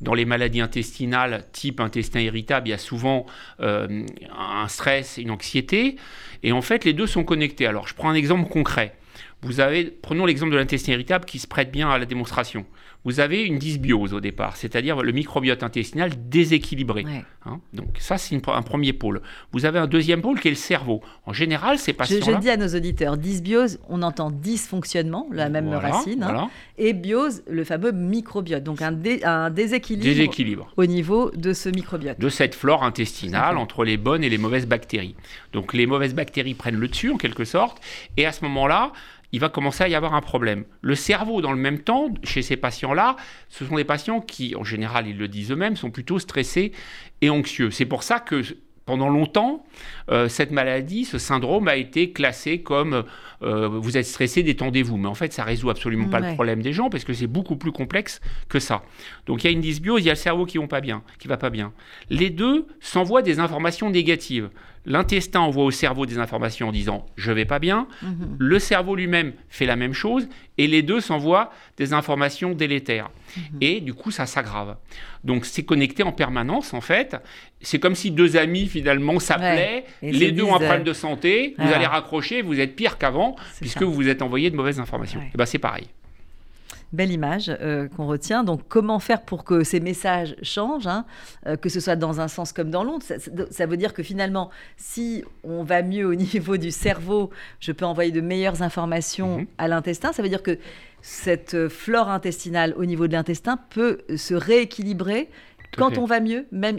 dans 0.00 0.14
les 0.14 0.24
maladies 0.24 0.60
intestinales 0.60 1.44
type 1.52 1.80
intestin 1.80 2.20
irritable, 2.20 2.68
il 2.68 2.70
y 2.70 2.74
a 2.74 2.78
souvent 2.78 3.26
euh, 3.60 4.04
un 4.38 4.68
stress, 4.68 5.18
une 5.18 5.30
anxiété. 5.32 5.96
Et 6.44 6.52
en 6.52 6.62
fait 6.62 6.84
les 6.84 6.92
deux 6.92 7.06
sont 7.06 7.24
connectés. 7.24 7.66
Alors 7.66 7.88
je 7.88 7.94
prends 7.94 8.10
un 8.10 8.14
exemple 8.14 8.48
concret. 8.48 8.94
Vous 9.44 9.60
avez, 9.60 9.84
prenons 9.84 10.24
l'exemple 10.26 10.52
de 10.52 10.56
l'intestin 10.56 10.92
irritable 10.92 11.26
qui 11.26 11.38
se 11.38 11.46
prête 11.46 11.70
bien 11.70 11.90
à 11.90 11.98
la 11.98 12.06
démonstration. 12.06 12.64
Vous 13.04 13.20
avez 13.20 13.44
une 13.44 13.58
dysbiose 13.58 14.14
au 14.14 14.20
départ, 14.20 14.56
c'est-à-dire 14.56 15.02
le 15.02 15.12
microbiote 15.12 15.62
intestinal 15.62 16.12
déséquilibré. 16.30 17.04
Hein. 17.46 17.60
donc 17.74 17.96
ça, 17.98 18.16
c'est 18.16 18.34
un 18.48 18.62
premier 18.62 18.94
pôle. 18.94 19.20
Vous 19.52 19.66
avez 19.66 19.78
un 19.78 19.86
deuxième 19.86 20.22
pôle 20.22 20.40
qui 20.40 20.48
est 20.48 20.52
le 20.52 20.56
cerveau. 20.56 21.02
En 21.26 21.34
général, 21.34 21.78
c'est 21.78 21.92
pas 21.92 22.04
Je, 22.04 22.14
je 22.14 22.38
dis 22.38 22.48
à 22.48 22.56
nos 22.56 22.68
auditeurs, 22.68 23.18
dysbiose, 23.18 23.78
on 23.90 24.00
entend 24.00 24.30
dysfonctionnement, 24.30 25.28
la 25.30 25.50
même 25.50 25.68
racine, 25.68 26.22
hein, 26.22 26.48
et 26.78 26.94
biose, 26.94 27.42
le 27.46 27.64
fameux 27.64 27.92
microbiote. 27.92 28.64
Donc 28.64 28.80
un, 28.80 28.98
un 29.24 29.50
déséquilibre, 29.50 30.06
déséquilibre, 30.06 30.72
au 30.78 30.86
niveau 30.86 31.30
de 31.32 31.52
ce 31.52 31.68
microbiote. 31.68 32.18
De 32.18 32.28
cette 32.30 32.54
flore 32.54 32.84
intestinale 32.84 33.58
entre 33.58 33.84
les 33.84 33.98
bonnes 33.98 34.24
et 34.24 34.30
les 34.30 34.38
mauvaises 34.38 34.66
bactéries. 34.66 35.14
Donc 35.52 35.74
les 35.74 35.84
mauvaises 35.84 36.14
bactéries 36.14 36.54
prennent 36.54 36.80
le 36.80 36.88
dessus 36.88 37.10
en 37.10 37.18
quelque 37.18 37.44
sorte, 37.44 37.82
et 38.16 38.24
à 38.24 38.32
ce 38.32 38.42
moment-là, 38.44 38.92
il 39.34 39.40
va 39.40 39.48
commencer 39.48 39.82
à 39.82 39.88
y 39.88 39.96
avoir 39.96 40.14
un 40.14 40.20
problème. 40.20 40.64
Le 40.80 40.94
cerveau, 40.94 41.40
dans 41.40 41.50
le 41.50 41.58
même 41.58 41.80
temps, 41.80 42.14
chez 42.22 42.40
ces 42.40 42.56
patients-là, 42.56 43.16
ce 43.48 43.64
sont 43.64 43.74
des 43.74 43.84
patients 43.84 44.20
qui, 44.20 44.54
en 44.54 44.62
général, 44.62 45.08
ils 45.08 45.18
le 45.18 45.26
disent 45.26 45.50
eux-mêmes, 45.50 45.74
sont 45.74 45.90
plutôt 45.90 46.20
stressés 46.20 46.70
et 47.20 47.30
anxieux. 47.30 47.72
C'est 47.72 47.84
pour 47.84 48.04
ça 48.04 48.20
que 48.20 48.42
pendant 48.86 49.08
longtemps, 49.08 49.64
euh, 50.08 50.28
cette 50.28 50.52
maladie, 50.52 51.04
ce 51.04 51.18
syndrome 51.18 51.66
a 51.66 51.74
été 51.74 52.12
classé 52.12 52.60
comme 52.60 53.02
euh, 53.42 53.66
vous 53.66 53.96
êtes 53.96 54.06
stressé, 54.06 54.44
détendez-vous. 54.44 54.98
Mais 54.98 55.08
en 55.08 55.14
fait, 55.14 55.32
ça 55.32 55.42
résout 55.42 55.70
absolument 55.70 56.08
pas 56.08 56.20
le 56.20 56.34
problème 56.34 56.62
des 56.62 56.72
gens 56.72 56.88
parce 56.88 57.02
que 57.02 57.12
c'est 57.12 57.26
beaucoup 57.26 57.56
plus 57.56 57.72
complexe 57.72 58.20
que 58.48 58.60
ça. 58.60 58.84
Donc 59.26 59.42
il 59.42 59.48
y 59.48 59.50
a 59.50 59.52
une 59.52 59.62
dysbiose, 59.62 60.02
il 60.02 60.06
y 60.06 60.10
a 60.10 60.12
le 60.12 60.16
cerveau 60.16 60.46
qui 60.46 60.58
ne 60.58 60.62
va 60.62 60.68
pas 60.68 60.80
bien, 60.80 61.02
qui 61.18 61.26
va 61.26 61.38
pas 61.38 61.50
bien. 61.50 61.72
Les 62.08 62.30
deux 62.30 62.68
s'envoient 62.78 63.22
des 63.22 63.40
informations 63.40 63.90
négatives. 63.90 64.50
L'intestin 64.86 65.40
envoie 65.40 65.64
au 65.64 65.70
cerveau 65.70 66.06
des 66.06 66.18
informations 66.18 66.68
en 66.68 66.72
disant 66.72 67.06
je 67.16 67.32
vais 67.32 67.44
pas 67.44 67.58
bien. 67.58 67.88
Mhm. 68.02 68.36
Le 68.38 68.58
cerveau 68.58 68.96
lui-même 68.96 69.32
fait 69.48 69.66
la 69.66 69.76
même 69.76 69.92
chose 69.92 70.28
et 70.58 70.66
les 70.66 70.82
deux 70.82 71.00
s'envoient 71.00 71.50
des 71.76 71.92
informations 71.92 72.52
délétères. 72.52 73.10
Mhm. 73.36 73.42
Et 73.60 73.80
du 73.80 73.94
coup, 73.94 74.10
ça 74.10 74.26
s'aggrave. 74.26 74.76
Donc 75.24 75.46
c'est 75.46 75.64
connecté 75.64 76.02
en 76.02 76.12
permanence 76.12 76.74
en 76.74 76.80
fait. 76.80 77.16
C'est 77.60 77.78
comme 77.78 77.94
si 77.94 78.10
deux 78.10 78.36
amis 78.36 78.66
finalement 78.66 79.18
s'appelaient, 79.18 79.84
les 80.02 80.32
deux 80.32 80.42
ont 80.42 80.54
un 80.54 80.58
problème 80.58 80.84
de 80.84 80.92
santé, 80.92 81.54
vous 81.58 81.72
allez 81.72 81.86
raccrocher, 81.86 82.42
vous 82.42 82.60
êtes 82.60 82.76
pire 82.76 82.98
qu'avant 82.98 83.36
puisque 83.60 83.82
vous 83.82 83.94
vous 83.94 84.08
êtes 84.08 84.22
envoyé 84.22 84.50
de 84.50 84.56
mauvaises 84.56 84.80
informations. 84.80 85.20
Et 85.32 85.36
ben 85.36 85.46
c'est 85.46 85.58
pareil. 85.58 85.86
Belle 86.94 87.12
image 87.12 87.50
euh, 87.60 87.88
qu'on 87.88 88.06
retient. 88.06 88.44
Donc, 88.44 88.62
comment 88.68 88.98
faire 88.98 89.22
pour 89.22 89.44
que 89.44 89.64
ces 89.64 89.80
messages 89.80 90.36
changent, 90.42 90.86
hein, 90.86 91.04
euh, 91.46 91.56
que 91.56 91.68
ce 91.68 91.80
soit 91.80 91.96
dans 91.96 92.20
un 92.20 92.28
sens 92.28 92.52
comme 92.52 92.70
dans 92.70 92.84
l'autre? 92.84 93.06
Ça, 93.50 93.66
veut 93.66 93.76
dire 93.76 93.92
que 93.92 94.02
finalement, 94.02 94.50
si 94.76 95.24
on 95.42 95.62
va 95.62 95.82
mieux 95.82 96.06
au 96.06 96.14
niveau 96.14 96.56
du 96.56 96.70
cerveau, 96.70 97.30
je 97.60 97.72
peux 97.72 97.84
envoyer 97.84 98.12
de 98.12 98.20
meilleures 98.20 98.62
informations 98.62 99.38
mhm. 99.38 99.46
à 99.58 99.68
l'intestin. 99.68 100.12
Ça 100.12 100.22
veut 100.22 100.28
dire 100.28 100.42
que 100.42 100.58
cette 101.02 101.68
flore 101.68 102.08
intestinale 102.08 102.74
au 102.76 102.84
niveau 102.84 103.06
de 103.06 103.12
l'intestin 103.12 103.58
peut 103.70 103.98
se 104.16 104.34
rééquilibrer 104.34 105.28
quand 105.76 105.98
on 105.98 106.04
va 106.04 106.20
mieux, 106.20 106.46
même 106.52 106.78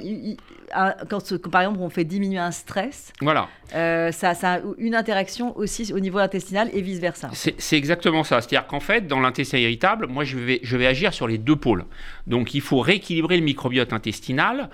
quand, 1.10 1.50
par 1.50 1.62
exemple 1.62 1.79
on 1.81 1.89
fait 1.89 2.03
diminuer 2.03 2.39
un 2.39 2.51
stress, 2.51 3.12
voilà. 3.22 3.48
Euh, 3.74 4.12
ça, 4.12 4.34
a 4.41 4.60
une 4.77 4.95
interaction 4.95 5.57
aussi 5.57 5.91
au 5.93 6.00
niveau 6.00 6.19
intestinal 6.19 6.69
et 6.74 6.81
vice 6.81 7.00
versa. 7.00 7.29
C'est 7.34 7.77
exactement 7.77 8.24
ça. 8.24 8.41
C'est-à-dire 8.41 8.67
qu'en 8.67 8.79
fait, 8.79 9.07
dans 9.07 9.19
l'intestin 9.19 9.57
irritable, 9.57 10.07
moi 10.07 10.24
je 10.24 10.38
vais, 10.38 10.60
je 10.63 10.77
vais 10.77 10.88
agir 10.88 11.13
sur 11.13 11.27
les 11.27 11.38
deux 11.38 11.55
pôles. 11.55 11.86
Donc 12.27 12.53
il 12.53 12.62
faut 12.62 12.79
rééquilibrer 12.79 13.38
le 13.38 13.43
microbiote 13.43 13.93
intestinal. 13.93 14.69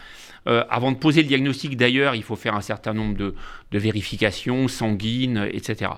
Euh, 0.48 0.64
avant 0.70 0.92
de 0.92 0.98
poser 0.98 1.22
le 1.22 1.28
diagnostic, 1.28 1.78
d'ailleurs, 1.78 2.16
il 2.16 2.24
faut 2.24 2.36
faire 2.36 2.56
un 2.56 2.62
certain 2.62 2.94
nombre 2.94 3.16
de, 3.16 3.36
de 3.72 3.80
vérifications 3.80 4.68
sanguines, 4.68 5.48
etc. 5.52 5.92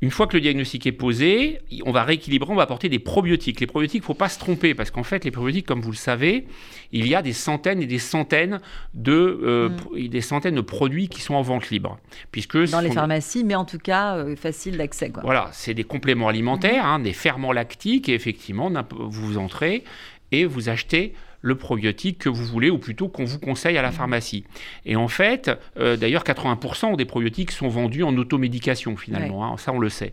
Une 0.00 0.10
fois 0.10 0.28
que 0.28 0.36
le 0.36 0.40
diagnostic 0.40 0.86
est 0.86 0.92
posé, 0.92 1.60
on 1.84 1.90
va 1.90 2.04
rééquilibrer, 2.04 2.52
on 2.52 2.54
va 2.54 2.62
apporter 2.62 2.88
des 2.88 3.00
probiotiques. 3.00 3.58
Les 3.58 3.66
probiotiques, 3.66 3.98
il 3.98 4.02
ne 4.02 4.06
faut 4.06 4.14
pas 4.14 4.28
se 4.28 4.38
tromper, 4.38 4.74
parce 4.74 4.92
qu'en 4.92 5.02
fait, 5.02 5.24
les 5.24 5.32
probiotiques, 5.32 5.66
comme 5.66 5.80
vous 5.80 5.90
le 5.90 5.96
savez, 5.96 6.46
il 6.92 7.08
y 7.08 7.16
a 7.16 7.22
des 7.22 7.32
centaines 7.32 7.82
et 7.82 7.86
des 7.86 7.98
centaines 7.98 8.60
de, 8.94 9.40
euh, 9.42 9.68
mm. 9.68 10.08
des 10.08 10.20
centaines 10.20 10.54
de 10.54 10.60
produits 10.60 11.08
qui 11.08 11.20
sont 11.20 11.34
en 11.34 11.42
vente 11.42 11.70
libre. 11.70 11.98
Puisque 12.30 12.58
Dans 12.70 12.80
les 12.80 12.92
pharmacies, 12.92 13.42
mais 13.42 13.56
en 13.56 13.64
tout 13.64 13.78
cas, 13.78 14.16
euh, 14.16 14.36
facile 14.36 14.76
d'accès. 14.76 15.10
Voilà, 15.22 15.50
c'est 15.52 15.74
des 15.74 15.84
compléments 15.84 16.28
alimentaires, 16.28 16.84
mm-hmm. 16.84 16.94
hein, 16.94 16.98
des 17.00 17.12
ferments 17.12 17.52
lactiques, 17.52 18.08
et 18.08 18.14
effectivement, 18.14 18.70
vous 18.90 19.36
entrez 19.36 19.82
et 20.30 20.44
vous 20.44 20.68
achetez 20.68 21.14
le 21.40 21.56
probiotique 21.56 22.18
que 22.18 22.28
vous 22.28 22.44
voulez, 22.44 22.70
ou 22.70 22.78
plutôt 22.78 23.08
qu'on 23.08 23.24
vous 23.24 23.38
conseille 23.38 23.78
à 23.78 23.82
la 23.82 23.92
pharmacie. 23.92 24.44
Et 24.84 24.96
en 24.96 25.08
fait, 25.08 25.50
euh, 25.78 25.96
d'ailleurs, 25.96 26.24
80% 26.24 26.96
des 26.96 27.04
probiotiques 27.04 27.52
sont 27.52 27.68
vendus 27.68 28.02
en 28.02 28.16
automédication 28.16 28.96
finalement, 28.96 29.44
hein, 29.44 29.56
ça 29.56 29.72
on 29.72 29.78
le 29.78 29.88
sait. 29.88 30.12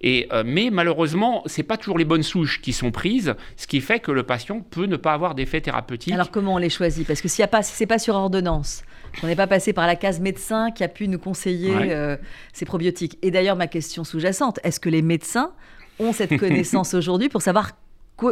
Et, 0.00 0.28
euh, 0.32 0.42
mais 0.46 0.70
malheureusement, 0.70 1.42
c'est 1.46 1.62
pas 1.62 1.76
toujours 1.76 1.98
les 1.98 2.04
bonnes 2.04 2.22
souches 2.22 2.60
qui 2.60 2.72
sont 2.72 2.90
prises, 2.90 3.34
ce 3.56 3.66
qui 3.66 3.80
fait 3.80 4.00
que 4.00 4.10
le 4.10 4.22
patient 4.22 4.60
peut 4.60 4.86
ne 4.86 4.96
pas 4.96 5.12
avoir 5.12 5.34
d'effet 5.34 5.60
thérapeutique. 5.60 6.14
Alors 6.14 6.30
comment 6.30 6.54
on 6.54 6.58
les 6.58 6.70
choisit? 6.70 7.06
Parce 7.06 7.20
que 7.20 7.28
s'il 7.28 7.42
y 7.42 7.44
a 7.44 7.48
pas, 7.48 7.62
c'est 7.62 7.86
pas 7.86 7.98
sur 7.98 8.14
ordonnance. 8.14 8.82
On 9.22 9.26
n'est 9.26 9.36
pas 9.36 9.46
passé 9.46 9.72
par 9.72 9.86
la 9.86 9.96
case 9.96 10.20
médecin 10.20 10.70
qui 10.70 10.84
a 10.84 10.88
pu 10.88 11.06
nous 11.08 11.18
conseiller 11.18 11.74
euh, 11.76 12.16
ces 12.52 12.64
probiotiques. 12.64 13.18
Et 13.22 13.30
d'ailleurs, 13.30 13.56
ma 13.56 13.66
question 13.66 14.04
sous-jacente, 14.04 14.58
est-ce 14.64 14.80
que 14.80 14.88
les 14.88 15.02
médecins 15.02 15.52
ont 15.98 16.12
cette 16.12 16.36
connaissance 16.38 16.94
aujourd'hui 16.94 17.28
pour 17.28 17.42
savoir 17.42 17.72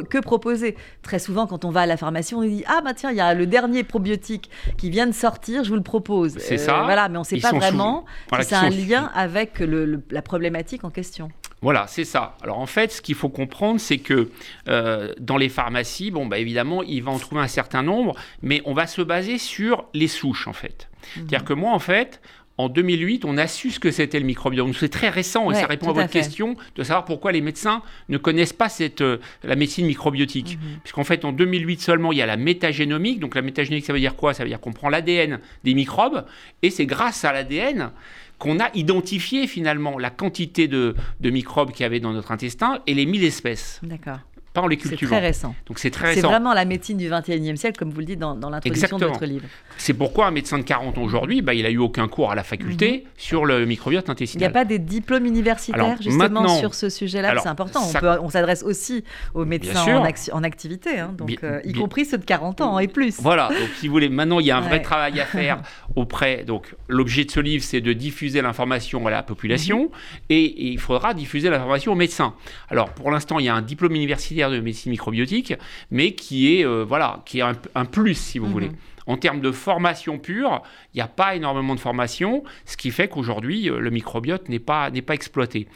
que 0.09 0.19
proposer 0.19 0.77
Très 1.03 1.19
souvent, 1.19 1.47
quand 1.47 1.65
on 1.65 1.71
va 1.71 1.83
à 1.83 1.87
la 1.87 1.97
pharmacie, 1.97 2.35
on 2.35 2.43
dit 2.43 2.65
Ah, 2.67 2.81
bah 2.85 2.95
tiens, 2.95 3.11
il 3.11 3.17
y 3.17 3.21
a 3.21 3.35
le 3.35 3.47
dernier 3.47 3.85
probiotique 3.85 4.51
qui 4.77 4.91
vient 4.91 5.07
de 5.07 5.13
sortir, 5.13 5.65
je 5.65 5.71
vous 5.71 5.77
le 5.77 5.83
propose. 5.83 6.39
C'est 6.39 6.59
ça. 6.59 6.81
Euh, 6.81 6.85
voilà, 6.85 7.09
mais 7.09 7.17
on 7.17 7.21
ne 7.21 7.27
sait 7.27 7.39
pas 7.39 7.53
vraiment 7.53 8.05
si 8.41 8.45
c'est 8.45 8.55
un 8.55 8.71
lien 8.71 9.11
avec 9.15 9.63
la 10.11 10.23
problématique 10.23 10.85
en 10.85 10.91
question. 10.91 11.31
Voilà, 11.63 11.87
c'est 11.87 12.05
ça. 12.05 12.37
Alors 12.43 12.59
en 12.59 12.67
fait, 12.67 12.91
ce 12.91 13.03
qu'il 13.03 13.15
faut 13.15 13.29
comprendre, 13.29 13.81
c'est 13.81 13.99
que 13.99 14.31
euh, 14.69 15.13
dans 15.19 15.37
les 15.37 15.51
pharmacies, 15.51 16.11
bon, 16.11 16.27
bah, 16.27 16.39
évidemment, 16.39 16.83
il 16.83 17.03
va 17.03 17.11
en 17.11 17.19
trouver 17.19 17.43
un 17.43 17.49
certain 17.49 17.83
nombre, 17.83 18.15
mais 18.43 18.63
on 18.65 18.73
va 18.73 18.87
se 18.87 19.03
baser 19.03 19.37
sur 19.37 19.85
les 19.93 20.09
souches, 20.09 20.49
en 20.49 20.55
fait. 20.55 20.89
Mhm. 20.91 21.07
C'est-à-dire 21.15 21.45
que 21.45 21.53
moi, 21.53 21.73
en 21.73 21.79
fait, 21.79 22.21
en 22.61 22.69
2008, 22.69 23.25
on 23.25 23.38
a 23.38 23.47
su 23.47 23.71
ce 23.71 23.81
que 23.81 23.90
c'était 23.90 24.21
le 24.21 24.26
microbiome. 24.26 24.75
C'est 24.75 24.88
très 24.88 25.09
récent 25.09 25.50
et 25.50 25.55
ça 25.55 25.67
répond 25.67 25.90
à 25.90 25.93
votre 25.93 26.11
question 26.11 26.57
de 26.76 26.83
savoir 26.83 27.05
pourquoi 27.05 27.33
les 27.33 27.40
médecins 27.40 27.83
ne 28.09 28.19
connaissent 28.19 28.52
pas 28.52 28.69
cette, 28.69 29.00
euh, 29.00 29.19
la 29.43 29.57
médecine 29.57 29.87
microbiotique. 29.87 30.59
Mhm. 30.61 30.81
Puisqu'en 30.83 31.05
fait, 31.05 31.25
en 31.25 31.33
2008 31.33 31.81
seulement, 31.81 32.12
il 32.12 32.19
y 32.19 32.23
a 32.23 32.26
la 32.26 32.37
métagénomique. 32.37 33.21
Donc 33.21 33.35
la 33.35 33.43
métagénomique, 33.43 33.87
ça 33.87 33.93
veut 33.93 34.00
dire 34.00 34.17
quoi? 34.17 34.35
Ça 34.35 34.43
veut 34.43 34.49
dire 34.49 34.61
qu'on 34.61 34.73
prend 34.73 34.88
l'ADN 34.88 35.40
des 35.64 35.75
microbes 35.75 36.25
et 36.62 36.71
c'est 36.71 36.87
grâce 36.87 37.25
à 37.25 37.33
l'ADN 37.33 37.90
qu'on 38.38 38.59
a 38.59 38.71
identifié 38.75 39.47
finalement 39.47 39.99
la 39.99 40.11
quantité 40.11 40.67
de, 40.67 40.95
de 41.21 41.31
microbes 41.31 41.73
qu'il 41.73 41.83
y 41.83 41.87
avait 41.87 42.00
dans 42.00 42.12
notre 42.12 42.33
intestin 42.33 42.81
et 42.87 42.95
les 42.95 43.07
1000 43.07 43.25
espèces. 43.25 43.81
D'accord 43.83 44.19
pas 44.52 44.62
en 44.62 44.66
les 44.66 44.76
cultivant. 44.76 44.99
C'est 44.99 45.07
très 45.07 45.26
récent. 45.26 45.54
Donc 45.66 45.78
c'est 45.78 45.90
très 45.90 46.09
récent. 46.09 46.21
C'est 46.21 46.26
vraiment 46.26 46.52
la 46.52 46.64
médecine 46.64 46.97
du 46.97 47.09
21e 47.09 47.57
siècle, 47.57 47.78
comme 47.78 47.90
vous 47.90 48.00
le 48.00 48.07
dites 48.07 48.19
dans, 48.19 48.35
l'introduction 48.35 48.99
de 48.99 49.07
votre 49.07 49.25
livre. 49.25 49.47
C'est 49.76 49.95
pourquoi 49.95 50.26
un 50.26 50.30
médecin 50.30 50.59
de 50.59 50.64
40 50.64 50.99
ans 50.99 51.02
aujourd'hui, 51.02 51.40
bah, 51.40 51.54
il 51.54 51.64
a 51.66 51.71
eu 51.71 51.78
aucun 51.78 52.09
cours 52.09 52.33
à 52.33 52.35
la 52.35 52.42
faculté 52.42 53.04
mhm. 53.04 53.11
sur 53.16 53.45
le 53.45 53.64
microbiote 53.64 54.11
intestinal. 54.11 54.42
Il 54.42 54.52
n'y 54.52 54.59
a 54.59 54.61
pas 54.61 54.64
des 54.64 54.78
diplômes 54.78 55.26
universitaires 55.26 55.97
justement 56.00 56.49
sur 56.49 56.75
ce 56.75 56.88
sujet-là 56.88 57.35
C'est 57.42 57.49
important. 57.49 57.80
On, 57.83 58.25
on 58.25 58.30
s'adresse 58.30 58.62
aussi 58.62 59.04
aux 59.35 59.45
médecins 59.45 60.02
en, 60.33 60.42
activité, 60.42 60.99
hein, 60.99 61.14
donc, 61.16 61.38
euh, 61.45 61.61
y 61.64 61.73
compris 61.73 62.04
ceux 62.04 62.19
de 62.19 62.25
40 62.25 62.61
ans 62.61 62.78
et 62.78 62.88
plus. 62.88 63.21
Voilà, 63.21 63.49
donc 63.49 63.69
si 63.78 63.87
vous 63.87 63.92
voulez, 63.92 64.09
maintenant 64.09 64.40
il 64.40 64.47
y 64.47 64.50
a 64.50 64.57
un 64.57 64.62
vrai 64.62 64.83
travail 64.83 65.21
à 65.21 65.26
faire 65.26 65.62
auprès. 65.97 66.45
Donc 66.45 66.75
l'objet 66.88 67.25
de 67.25 67.30
ce 67.30 67.40
livre, 67.40 67.62
c'est 67.62 67.80
de 67.80 67.92
diffuser 67.92 68.42
l'information 68.42 69.07
à 69.07 69.11
la 69.11 69.23
population 69.23 69.85
mhm. 69.85 69.88
et, 70.30 70.71
il 70.71 70.78
faudra 70.78 71.14
diffuser 71.14 71.50
l'information 71.50 71.92
aux 71.92 71.97
médecins. 71.97 72.35
Alors 72.69 72.90
pour 72.90 73.11
l'instant, 73.11 73.38
il 73.38 73.47
y 73.47 73.49
a 73.49 73.54
un 73.54 73.62
diplôme 73.62 73.95
universitaire 73.95 74.40
de 74.49 74.61
médecine 74.61 74.91
microbiotique, 74.91 75.55
mais 75.91 76.13
qui 76.13 76.57
est, 76.57 76.65
euh, 76.65 76.85
voilà, 76.87 77.23
qui 77.27 77.41
est 77.41 77.43
un, 77.43 77.85
plus, 77.85 78.15
si 78.15 78.39
vous 78.39 78.47
mhm. 78.47 78.53
voulez. 78.53 78.71
En 79.07 79.17
termes 79.17 79.41
de 79.41 79.51
formation 79.51 80.19
pure, 80.19 80.63
il 80.95 80.99
n'y 80.99 81.03
a 81.03 81.09
pas 81.09 81.35
énormément 81.35 81.75
de 81.75 81.81
formation, 81.81 82.45
ce 82.65 82.77
qui 82.77 82.91
fait 82.91 83.09
qu'aujourd'hui, 83.09 83.69
euh, 83.69 83.81
le 83.81 83.91
microbiote 83.91 84.49
n'est 84.49 84.61
pas, 84.61 84.91
pas 84.91 85.15
exploité. 85.15 85.67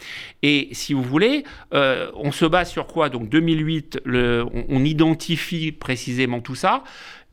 Et 0.43 0.69
si 0.73 0.95
vous 0.95 1.03
voulez, 1.03 1.45
euh, 1.73 2.11
on 2.15 2.33
se 2.33 2.45
base 2.45 2.71
sur 2.71 2.87
quoi? 2.87 3.09
Donc 3.09 3.29
2008, 3.29 4.01
le, 4.05 4.47
on, 4.69 4.85
identifie 4.85 5.73
précisément 5.73 6.41
tout 6.41 6.55
ça, 6.55 6.85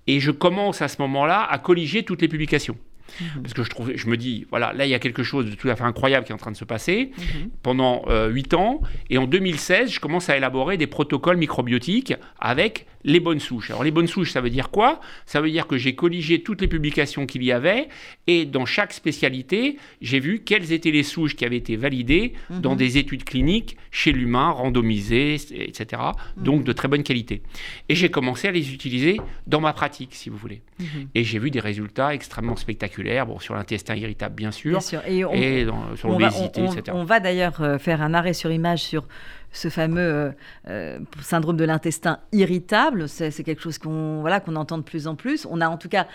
et 0.08 0.20
je 0.20 0.32
commence 0.32 0.82
à 0.82 0.88
ce 0.88 1.02
moment-là 1.02 1.44
à 1.44 1.60
colliger 1.60 2.04
toutes 2.04 2.22
les 2.22 2.28
publications. 2.28 2.78
Mhm. 3.20 3.41
Parce 3.41 3.53
que 3.53 3.63
je, 3.63 3.70
trouve, 3.70 3.91
je 3.96 4.08
me 4.08 4.18
dis, 4.18 4.46
voilà, 4.50 4.74
là, 4.74 4.86
il 4.86 4.89
y 4.89 4.94
a 4.94 5.00
quelque 5.00 5.24
chose 5.24 5.50
de 5.50 5.56
tout 5.56 5.70
à 5.70 5.75
fait 5.75 5.84
incroyable 5.84 6.25
qui 6.25 6.32
est 6.32 6.36
en 6.36 6.39
train 6.39 6.51
de 6.51 6.58
se 6.58 6.65
passer 6.65 7.12
mhm. 7.18 7.50
pendant 7.63 8.03
euh, 8.08 8.27
huit 8.30 8.41
8 8.41 8.53
ans. 8.56 8.82
Et 9.10 9.18
en 9.18 9.27
2016, 9.27 9.91
je 9.91 10.00
commence 10.00 10.30
à 10.30 10.38
élaborer 10.38 10.77
des 10.77 10.88
protocoles 10.88 11.38
microbiotiques 11.38 12.13
avec 12.39 12.88
les 13.03 13.20
bonnes 13.20 13.39
souches. 13.39 13.70
Alors 13.70 13.84
les 13.84 13.91
bonnes 13.91 14.08
souches, 14.08 14.31
ça 14.31 14.41
veut 14.41 14.50
dire 14.50 14.70
quoi? 14.70 15.00
Ça 15.25 15.41
veut 15.41 15.50
dire 15.50 15.67
que 15.67 15.77
j'ai 15.77 15.96
colligé 15.96 16.41
toutes 16.41 16.62
les 16.62 16.67
publications 16.67 17.25
qu'il 17.25 17.43
y 17.43 17.51
avait 17.51 17.88
et 18.27 18.46
dans 18.46 18.65
chaque 18.65 18.93
spécialité, 18.93 19.77
j'ai 20.01 20.20
vu 20.20 20.39
quelles 20.39 20.72
étaient 20.72 20.91
les 20.91 21.03
souches 21.03 21.36
qui 21.36 21.46
avaient 21.46 21.58
été 21.58 21.75
validées 21.75 22.34
dans 22.50 22.72
mhm. 22.72 22.77
des 22.77 22.98
études 22.98 23.24
cliniques 23.24 23.77
chez 23.91 24.12
l'humain, 24.12 24.50
randomisées, 24.50 25.36
etc. 25.36 26.01
Mhm. 26.38 26.43
Donc 26.43 26.63
de 26.63 26.74
très 26.74 26.88
bonne 26.88 27.03
qualité. 27.03 27.41
Et 27.89 27.96
j'ai 27.96 28.10
commencé 28.10 28.48
à 28.48 28.51
les 28.51 28.74
utiliser 28.74 29.20
dans 29.48 29.62
ma 29.62 29.74
pratique, 29.74 30.13
si 30.13 30.29
vous 30.29 30.38
voulez. 30.38 30.62
Mhm. 30.79 31.10
Et 31.15 31.24
j'ai 31.24 31.39
vu 31.39 31.51
des 31.51 31.60
résultats 31.60 32.13
extrêmement 32.13 32.55
spectaculaires, 32.55 33.25
bon, 33.25 33.39
sur 33.39 33.55
l'intestin 33.55 33.96
irritable 33.96 34.36
bien 34.36 34.51
sûr, 34.51 34.79
Et, 35.08 35.65
sur 35.96 36.10
l'obésité, 36.10 36.63
etc. 36.63 36.84
On 36.93 37.03
va 37.03 37.20
d'ailleurs 37.20 37.62
euh, 37.62 37.77
faire 37.77 38.01
un 38.01 38.13
arrêt 38.13 38.34
sur 38.34 38.51
image 38.51 38.84
sur 38.84 39.08
ce 39.51 39.70
fameux 39.70 40.01
euh, 40.01 40.31
euh, 40.70 41.00
syndrome 41.22 41.58
de 41.58 41.65
l'intestin 41.65 42.20
irritable. 42.31 43.08
C'est 43.10 43.31
quelque 43.43 43.62
chose 43.62 43.77
qu'on 43.77 44.22
voilà, 44.22 44.39
qu'on 44.39 44.55
entend 44.55 44.77
de 44.77 44.84
plus 44.84 45.08
en 45.08 45.15
plus. 45.15 45.48
On 45.50 45.62
a 45.62 45.67
en 45.67 45.77
tout 45.77 45.89
cas 45.89 46.08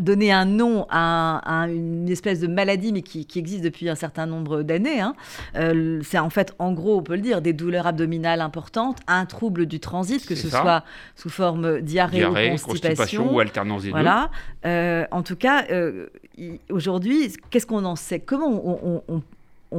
donné 0.00 0.32
un 0.32 0.46
nom 0.46 0.86
à, 0.88 1.66
une 1.68 2.08
espèce 2.08 2.40
de 2.40 2.46
maladie, 2.46 2.94
mais 2.94 3.02
qui, 3.02 3.26
existe 3.36 3.62
depuis 3.62 3.90
un 3.90 3.94
certain 3.94 4.24
nombre 4.24 4.62
d'années. 4.62 5.00
Hein. 5.00 5.14
Euh, 5.54 6.00
c'est 6.02 6.18
en 6.18 6.30
fait, 6.30 6.54
en 6.58 6.72
gros, 6.72 6.96
on 6.96 7.02
peut 7.02 7.14
le 7.14 7.20
dire, 7.20 7.42
des 7.42 7.52
douleurs 7.52 7.86
abdominales 7.86 8.40
importantes, 8.40 9.00
un 9.06 9.26
trouble 9.26 9.66
du 9.66 9.80
transit, 9.80 10.24
que 10.24 10.34
ce 10.34 10.48
soit 10.48 10.84
sous 11.14 11.28
forme 11.28 11.82
diarrhée, 11.82 12.24
ou 12.24 12.56
constipation. 12.64 13.34
ou 13.34 13.40
alternance 13.40 13.82
des 13.82 13.90
voilà. 13.90 14.30
en 14.64 15.22
tout 15.22 15.36
cas, 15.36 15.66
aujourd'hui, 16.70 17.34
qu'est-ce 17.50 17.66
qu'on 17.66 17.84
en 17.84 17.96
sait? 17.96 18.20
Comment 18.20 18.48
on 18.48 19.02
on 19.08 19.22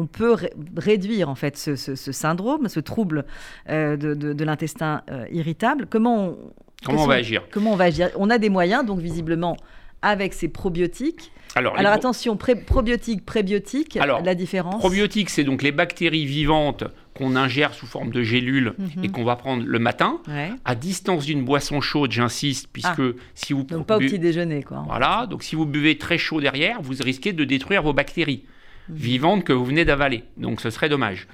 peut 0.08 0.36
réduire 0.78 1.30
en 1.30 1.36
fait 1.36 1.58
ce, 1.58 1.96
syndrome, 1.96 2.68
ce 2.68 2.80
trouble 2.80 3.26
euh, 3.70 3.96
de, 3.98 4.44
l'intestin 4.44 5.02
euh, 5.10 5.26
irritable. 5.32 5.88
Comment 5.90 6.28
on, 6.28 6.38
comment 6.86 7.04
on 7.04 7.08
va 7.08 7.16
agir? 7.16 7.44
Comment 7.52 7.74
on 7.74 7.76
va 7.76 7.86
agir? 7.86 8.10
On 8.18 8.30
a 8.30 8.38
des 8.38 8.50
moyens, 8.50 8.86
donc 8.86 9.00
visiblement 9.00 9.58
avec 10.02 10.34
ces 10.34 10.50
probiotiques. 10.50 11.32
Alors, 11.56 11.78
attention, 11.78 12.36
probiotiques, 12.36 13.26
prébiotiques, 13.26 13.96
la 13.96 14.36
différence? 14.36 14.80
Probiotiques, 14.80 15.30
c'est 15.30 15.44
donc 15.44 15.62
les 15.62 15.72
bactéries 15.72 16.26
vivantes 16.26 16.84
qu'on 17.16 17.36
ingère 17.36 17.74
sous 17.74 17.86
forme 17.86 18.10
de 18.10 18.24
gélules 18.24 18.74
mhm. 18.78 19.04
et 19.04 19.10
qu'on 19.10 19.24
va 19.24 19.36
prendre 19.36 19.64
le 19.64 19.80
matin, 19.80 20.20
à 20.66 20.76
distance 20.76 21.26
d'une 21.26 21.46
boisson 21.46 21.80
chaude, 21.80 22.12
j'insiste, 22.12 22.68
puisque 22.74 23.00
ah. 23.00 23.20
si 23.36 23.54
vous... 23.54 23.64
Donc 23.64 23.86
pas 23.86 23.98
au 23.98 24.00
petit 24.00 24.20
déjeuner, 24.20 24.64
quoi. 24.64 24.84
Voilà, 24.88 25.28
donc 25.30 25.44
si 25.44 25.56
vous 25.56 25.66
buvez 25.66 25.98
très 25.98 26.18
chaud 26.18 26.42
derrière, 26.42 26.82
vous 26.82 26.96
risquez 27.04 27.34
de 27.34 27.44
détruire 27.44 27.84
vos 27.84 27.94
bactéries. 27.94 28.46
Mhm. 28.90 28.96
vivante 28.96 29.44
que 29.44 29.54
vous 29.54 29.66
venez 29.66 29.86
d'avaler. 29.86 30.24
Donc 30.38 30.62
ce 30.62 30.70
serait 30.70 30.90
dommage. 30.90 31.28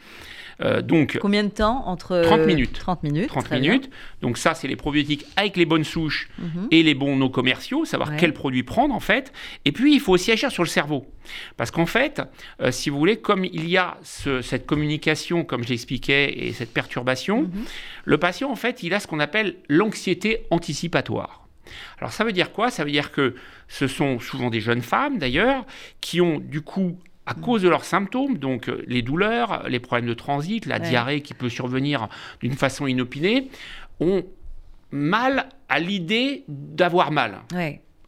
Euh, 0.61 0.81
donc, 0.81 1.17
Combien 1.21 1.43
de 1.43 1.49
temps 1.49 1.83
entre 1.87 2.21
30 2.21 2.45
minutes. 2.45 2.73
30 2.73 3.03
minutes. 3.03 3.27
30 3.29 3.51
minutes. 3.51 3.89
Donc 4.21 4.37
ça, 4.37 4.53
c'est 4.53 4.67
les 4.67 4.75
probiotiques 4.75 5.25
avec 5.37 5.55
les 5.55 5.65
bonnes 5.65 5.83
souches 5.83 6.29
mhm. 6.37 6.67
et 6.71 6.83
les 6.83 6.93
bons 6.93 7.15
non 7.15 7.29
commerciaux, 7.29 7.85
savoir 7.85 8.17
quel 8.17 8.33
produit 8.33 8.63
prendre 8.63 8.93
en 8.93 8.99
fait. 8.99 9.31
Et 9.65 9.71
puis, 9.71 9.93
il 9.93 9.99
faut 9.99 10.13
aussi 10.13 10.31
agir 10.31 10.51
sur 10.51 10.63
le 10.63 10.69
cerveau. 10.69 11.05
Parce 11.55 11.71
qu'en 11.71 11.85
fait, 11.85 12.21
euh, 12.61 12.71
si 12.71 12.89
vous 12.89 12.97
voulez, 12.97 13.17
comme 13.17 13.45
il 13.45 13.69
y 13.69 13.77
a 13.77 13.97
cette 14.03 14.65
communication, 14.65 15.45
comme 15.45 15.63
je 15.63 15.69
l'expliquais, 15.69 16.47
et 16.47 16.53
cette 16.53 16.73
perturbation, 16.73 17.43
mhm. 17.43 17.65
le 18.05 18.17
patient, 18.17 18.51
en 18.51 18.55
fait, 18.55 18.83
il 18.83 18.93
a 18.93 18.99
ce 18.99 19.07
qu'on 19.07 19.19
appelle 19.19 19.55
l'anxiété 19.69 20.45
anticipatoire. 20.49 21.47
Alors 21.99 22.11
ça 22.11 22.23
veut 22.23 22.31
dire 22.31 22.51
quoi? 22.51 22.71
Ça 22.71 22.83
veut 22.83 22.91
dire 22.91 23.11
que 23.11 23.35
ce 23.67 23.87
sont 23.87 24.19
souvent 24.19 24.49
des 24.49 24.59
jeunes 24.59 24.81
femmes 24.81 25.19
d'ailleurs 25.19 25.65
qui 26.01 26.19
ont 26.19 26.39
du 26.39 26.61
coup 26.61 26.97
à 27.29 27.35
cause 27.35 27.61
de 27.61 27.69
leurs 27.69 27.85
symptômes, 27.85 28.39
donc 28.39 28.69
euh, 28.69 28.83
les 28.87 29.03
douleurs, 29.03 29.63
les 29.69 29.79
problèmes 29.79 30.09
de 30.09 30.15
transit, 30.15 30.65
la 30.65 30.79
diarrhée 30.79 31.21
qui 31.21 31.35
peut 31.35 31.49
survenir 31.49 32.09
d'une 32.41 32.53
façon 32.53 32.87
inopinée, 32.87 33.49
ont 33.99 34.23
mal 34.89 35.47
à 35.69 35.79
l'idée 35.79 36.43
d'avoir 36.47 37.11
mal. 37.11 37.41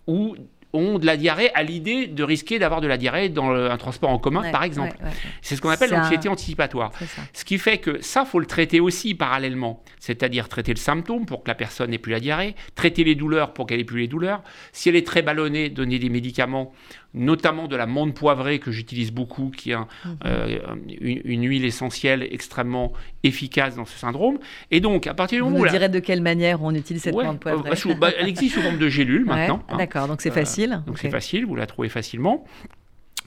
Ou 0.08 0.36
ont 0.74 1.00
de 1.00 1.06
la 1.06 1.18
diarrhée 1.18 1.52
à 1.54 1.64
l'idée 1.64 2.08
de 2.08 2.24
risquer 2.24 2.58
d'avoir 2.58 2.82
de 2.82 2.88
la 2.88 2.98
diarrhée 2.98 3.30
dans 3.30 3.52
un 3.52 3.78
transport 3.78 4.10
en 4.10 4.18
commun, 4.18 4.52
par 4.52 4.64
exemple. 4.64 4.98
c'est 5.42 5.56
ce 5.56 5.62
qu'on 5.62 5.70
appelle 5.70 5.92
l'anxiété 5.92 6.30
anticipatoire. 6.30 6.92
Ce 7.34 7.46
qui 7.46 7.58
fait 7.58 7.78
que 7.78 8.02
ça, 8.02 8.26
faut 8.26 8.40
le 8.40 8.46
traiter 8.46 8.80
aussi 8.80 9.14
parallèlement. 9.14 9.84
C'est-à-dire 10.00 10.48
traiter 10.48 10.74
le 10.74 10.80
symptôme 10.80 11.26
pour 11.26 11.44
que 11.44 11.50
la 11.50 11.56
personne 11.56 11.92
n'ait 11.92 11.98
plus 11.98 12.14
la 12.14 12.20
diarrhée, 12.20 12.56
traiter 12.76 13.04
les 13.04 13.16
douleurs 13.16 13.54
pour 13.54 13.68
qu'elle 13.68 13.80
n'ait 13.80 13.84
plus 13.84 14.00
les 14.00 14.08
douleurs. 14.08 14.42
Si 14.72 14.90
elle 14.90 14.96
est 14.96 15.06
très 15.06 15.22
ballonnée, 15.22 15.70
donner 15.70 16.00
des 16.00 16.10
médicaments 16.10 16.72
notamment 17.14 17.68
de 17.68 17.76
la 17.76 17.86
menthe 17.86 18.14
poivrée 18.14 18.60
que 18.60 18.72
j'utilise 18.72 19.12
beaucoup, 19.12 19.52
qui 19.56 19.72
est 19.72 19.76
mhm. 19.76 19.86
euh, 20.26 20.60
une, 21.00 21.44
huile 21.44 21.66
essentielle 21.66 22.28
extrêmement 22.32 22.94
efficace 23.24 23.76
dans 23.76 23.86
ce 23.86 23.98
syndrome. 23.98 24.40
Et 24.72 24.80
donc, 24.80 25.08
à 25.08 25.14
partir 25.14 25.40
du 25.40 25.44
moment 25.44 25.58
où... 25.58 25.66
Vous 25.66 25.70
direz 25.70 25.90
de 25.90 26.00
quelle 26.00 26.22
manière 26.22 26.64
on 26.64 26.74
utilise 26.74 27.04
cette 27.04 27.16
menthe 27.16 27.40
poivrée 27.40 27.70
bah, 27.70 27.96
bah, 28.00 28.10
Elle 28.18 28.28
existe 28.28 28.56
sous 28.56 28.62
forme 28.62 28.78
de 28.78 28.90
gélule 28.90 29.26
maintenant. 29.26 29.64
Hein. 29.70 29.78
D'accord, 29.78 30.08
donc 30.08 30.22
c'est 30.22 30.32
euh, 30.32 30.34
facile. 30.34 30.84
donc 30.88 31.00
c'est 31.00 31.10
facile, 31.10 31.46
vous 31.46 31.56
la 31.56 31.68
trouvez 31.68 31.90
facilement. 31.90 32.46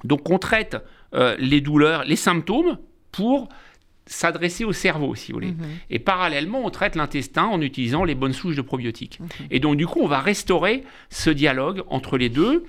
Donc 0.05 0.31
on 0.31 0.38
traite 0.38 0.77
euh, 1.14 1.37
les 1.38 1.61
douleurs, 1.61 2.05
les 2.05 2.16
symptômes 2.16 2.79
pour 3.12 3.49
s'adresser 4.06 4.64
au 4.64 4.72
cerveau, 4.72 5.14
si 5.14 5.32
vous 5.32 5.36
voulez. 5.36 5.52
Mhm. 5.52 5.64
Et 5.90 5.98
parallèlement, 5.98 6.64
on 6.64 6.70
traite 6.70 6.94
l'intestin 6.94 7.44
en 7.44 7.60
utilisant 7.60 8.04
les 8.04 8.14
bonnes 8.14 8.32
souches 8.32 8.56
de 8.56 8.62
probiotiques. 8.62 9.20
Mhm. 9.20 9.28
Et 9.50 9.60
donc, 9.60 9.76
du 9.76 9.86
coup, 9.86 10.00
on 10.02 10.06
va 10.06 10.20
restaurer 10.20 10.84
ce 11.10 11.30
dialogue 11.30 11.82
entre 11.88 12.18
les 12.18 12.28
deux. 12.28 12.64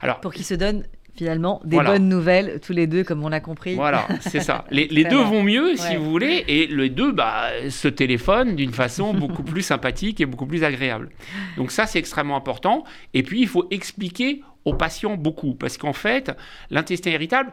Alors, 0.00 0.20
pour 0.20 0.32
qu'ils 0.32 0.44
se 0.44 0.54
donnent 0.54 0.84
finalement 1.14 1.60
des 1.64 1.76
bonnes 1.76 2.08
nouvelles 2.08 2.60
tous 2.64 2.72
les 2.72 2.86
deux, 2.86 3.04
comme 3.04 3.22
on 3.24 3.28
l'a 3.28 3.40
compris. 3.40 3.74
Voilà, 3.74 4.08
c'est 4.20 4.40
ça. 4.40 4.64
Les, 4.70 4.86
deux 5.10 5.22
vont 5.22 5.42
mieux, 5.42 5.76
si 5.76 5.96
vous 5.96 6.08
voulez, 6.08 6.44
et 6.48 6.66
les 6.66 6.88
deux 6.88 7.12
bah, 7.12 7.50
se 7.68 7.88
téléphonent 7.88 8.56
d'une 8.56 8.72
façon 8.72 9.12
beaucoup 9.24 9.42
plus 9.42 9.62
sympathique 9.62 10.20
et 10.20 10.26
beaucoup 10.26 10.46
plus 10.46 10.64
agréable. 10.64 11.10
Donc 11.56 11.72
ça, 11.72 11.86
c'est 11.86 11.98
extrêmement 11.98 12.36
important. 12.36 12.84
Et 13.12 13.22
puis, 13.22 13.40
il 13.40 13.48
faut 13.48 13.66
expliquer 13.70 14.42
aux 14.64 14.74
patients 14.74 15.16
beaucoup, 15.16 15.54
parce 15.54 15.78
qu'en 15.78 15.92
fait, 15.92 16.32
l'intestin 16.70 17.10
irritable, 17.10 17.52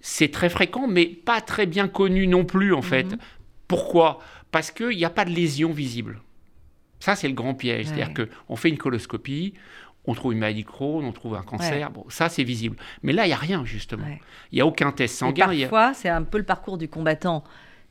c'est 0.00 0.30
très 0.30 0.48
fréquent, 0.48 0.86
mais 0.86 1.06
pas 1.06 1.40
très 1.40 1.66
bien 1.66 1.88
connu 1.88 2.26
non 2.26 2.44
plus, 2.44 2.72
en 2.72 2.82
fait. 2.82 3.12
Mhm. 3.12 3.18
Pourquoi? 3.66 4.20
Parce 4.50 4.70
qu'il 4.70 4.96
n'y 4.96 5.04
a 5.04 5.10
pas 5.10 5.24
de 5.24 5.30
lésion 5.30 5.72
visible. 5.72 6.20
Ça, 7.00 7.14
c'est 7.14 7.28
le 7.28 7.34
grand 7.34 7.54
piège. 7.54 7.86
C'est-à-dire 7.86 8.12
qu'on 8.14 8.56
fait 8.56 8.70
une 8.70 8.78
coloscopie, 8.78 9.54
on 10.06 10.14
trouve 10.14 10.32
une 10.32 10.38
maladie 10.38 10.64
Crohn, 10.64 11.04
on 11.04 11.12
trouve 11.12 11.34
un 11.34 11.42
cancer. 11.42 11.90
Bon, 11.90 12.04
ça, 12.08 12.28
c'est 12.28 12.44
visible. 12.44 12.76
Mais 13.02 13.12
là, 13.12 13.24
il 13.24 13.28
n'y 13.28 13.34
a 13.34 13.38
rien, 13.38 13.64
justement. 13.64 14.06
Il 14.50 14.56
n'y 14.56 14.60
a 14.60 14.66
aucun 14.66 14.90
test 14.90 15.16
sanguin. 15.16 15.46
parfois, 15.46 15.94
c'est 15.94 16.08
un 16.08 16.22
peu 16.22 16.38
le 16.38 16.44
parcours 16.44 16.78
du 16.78 16.88
combattant 16.88 17.44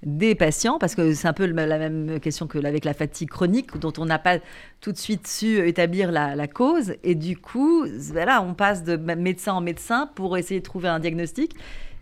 des 0.03 0.35
patients, 0.35 0.77
parce 0.77 0.93
que 0.93 1.13
c'est 1.13 1.27
un 1.27 1.33
peu 1.33 1.45
la 1.45 1.77
même 1.79 2.19
question 2.19 2.45
que 2.45 2.59
avec 2.59 2.85
la 2.85 2.93
fatigue 2.93 3.29
chronique, 3.29 3.75
dont 3.77 3.93
on 3.97 4.05
n'a 4.05 4.19
pas 4.19 4.37
tout 4.79 4.91
de 4.91 4.97
suite 4.97 5.27
su 5.27 5.57
établir 5.67 6.11
la, 6.11 6.47
cause. 6.47 6.95
Et 7.03 7.15
du 7.15 7.37
coup, 7.37 7.85
voilà, 8.11 8.41
on 8.41 8.53
passe 8.53 8.83
de 8.83 8.95
médecin 8.95 9.53
en 9.53 9.61
médecin 9.61 10.09
pour 10.15 10.37
essayer 10.37 10.59
de 10.59 10.65
trouver 10.65 10.87
un 10.87 10.99
diagnostic. 10.99 11.55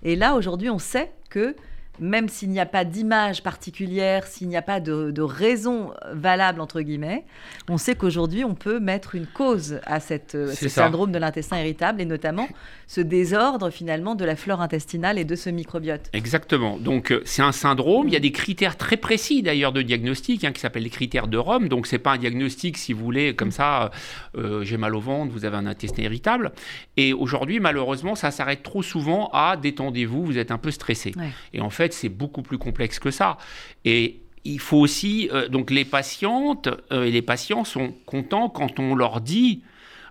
Et 0.06 0.16
là, 0.16 0.36
aujourd'hui, 0.36 0.70
on 0.70 0.78
sait 0.78 1.12
que 1.32 1.56
même 2.00 2.30
s'il 2.30 2.50
n'y 2.50 2.60
a 2.60 2.66
pas 2.66 2.86
d'image 2.86 3.44
particulière, 3.44 4.26
s'il 4.28 4.48
n'y 4.48 4.58
a 4.58 4.62
pas 4.62 4.80
de, 4.80 5.22
raison 5.22 5.92
valable, 6.12 6.62
entre 6.62 6.82
guillemets, 6.82 7.24
on 7.70 7.78
sait 7.78 7.96
qu'aujourd'hui, 7.96 8.44
on 8.44 8.54
peut 8.54 8.80
mettre 8.80 9.16
une 9.16 9.26
cause 9.26 9.80
à 9.86 10.00
cette, 10.00 10.36
euh, 10.36 10.54
ce 10.54 10.70
syndrome 10.70 11.12
de 11.12 11.18
l'intestin 11.18 11.60
irritable 11.60 12.02
et 12.02 12.06
notamment 12.06 12.48
ce 12.88 13.02
désordre 13.02 13.70
finalement 13.70 14.16
de 14.16 14.24
la 14.24 14.36
flore 14.36 14.62
intestinale 14.62 15.18
et 15.18 15.26
de 15.26 15.36
ce 15.36 15.50
microbiote. 15.50 16.10
Exactement. 16.14 16.78
Donc, 16.78 17.12
euh, 17.12 17.22
c'est 17.26 17.42
un 17.42 17.52
syndrome. 17.52 18.08
Il 18.08 18.14
y 18.14 18.18
a 18.18 18.20
des 18.20 18.32
critères 18.32 18.78
très 18.78 18.98
précis 18.98 19.42
d'ailleurs 19.42 19.72
de 19.72 19.82
diagnostic 19.82 20.44
hein, 20.44 20.52
qui 20.52 20.62
s'appellent 20.62 20.84
les 20.84 20.90
critères 20.90 21.28
de 21.28 21.38
Rome. 21.38 21.68
Donc, 21.70 21.88
c'est 21.88 22.00
pas 22.00 22.14
un 22.14 22.18
diagnostic, 22.18 22.78
si 22.78 22.94
vous 22.94 23.04
voulez, 23.04 23.36
comme 23.36 23.52
ça, 23.52 23.92
euh, 24.38 24.64
j'ai 24.64 24.78
mal 24.78 24.96
au 24.96 25.00
ventre, 25.00 25.32
vous 25.32 25.46
avez 25.46 25.58
un 25.58 25.66
intestin 25.66 26.04
irritable. 26.04 26.52
Et 26.98 27.14
aujourd'hui, 27.14 27.60
malheureusement, 27.60 28.16
ça 28.16 28.32
s'arrête 28.32 28.64
trop 28.64 28.84
souvent 28.84 29.30
à 29.34 29.58
détendez-vous, 29.58 30.24
vous 30.24 30.38
êtes 30.38 30.52
un 30.52 30.58
peu 30.58 30.72
stressé. 30.72 31.14
Et 31.54 31.62
en 31.62 31.70
fait, 31.70 31.85
c'est 31.94 32.10
beaucoup 32.10 32.42
plus 32.42 32.58
complexe 32.58 33.00
que 33.00 33.12
ça. 33.12 33.38
Et 33.84 34.22
il 34.46 34.60
faut 34.60 34.78
aussi, 34.78 35.30
euh, 35.34 35.48
donc 35.50 35.72
les 35.72 35.86
patientes 35.86 36.70
euh, 36.92 37.04
et 37.04 37.12
les 37.12 37.22
patients 37.22 37.64
sont 37.64 37.94
contents 38.06 38.50
quand 38.50 38.80
on 38.80 38.96
leur 38.96 39.20
dit 39.20 39.64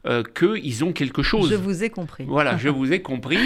euh, 0.07 0.23
qu'ils 0.23 0.85
ont 0.85 0.93
quelque 0.93 1.23
chose. 1.23 1.51
Je 1.51 1.55
vous 1.55 1.83
ai 1.83 1.89
compris. 1.89 2.25
Voilà, 2.25 2.59
je 2.59 2.69
vous 2.71 2.93
ai 2.93 3.01
compris. 3.01 3.39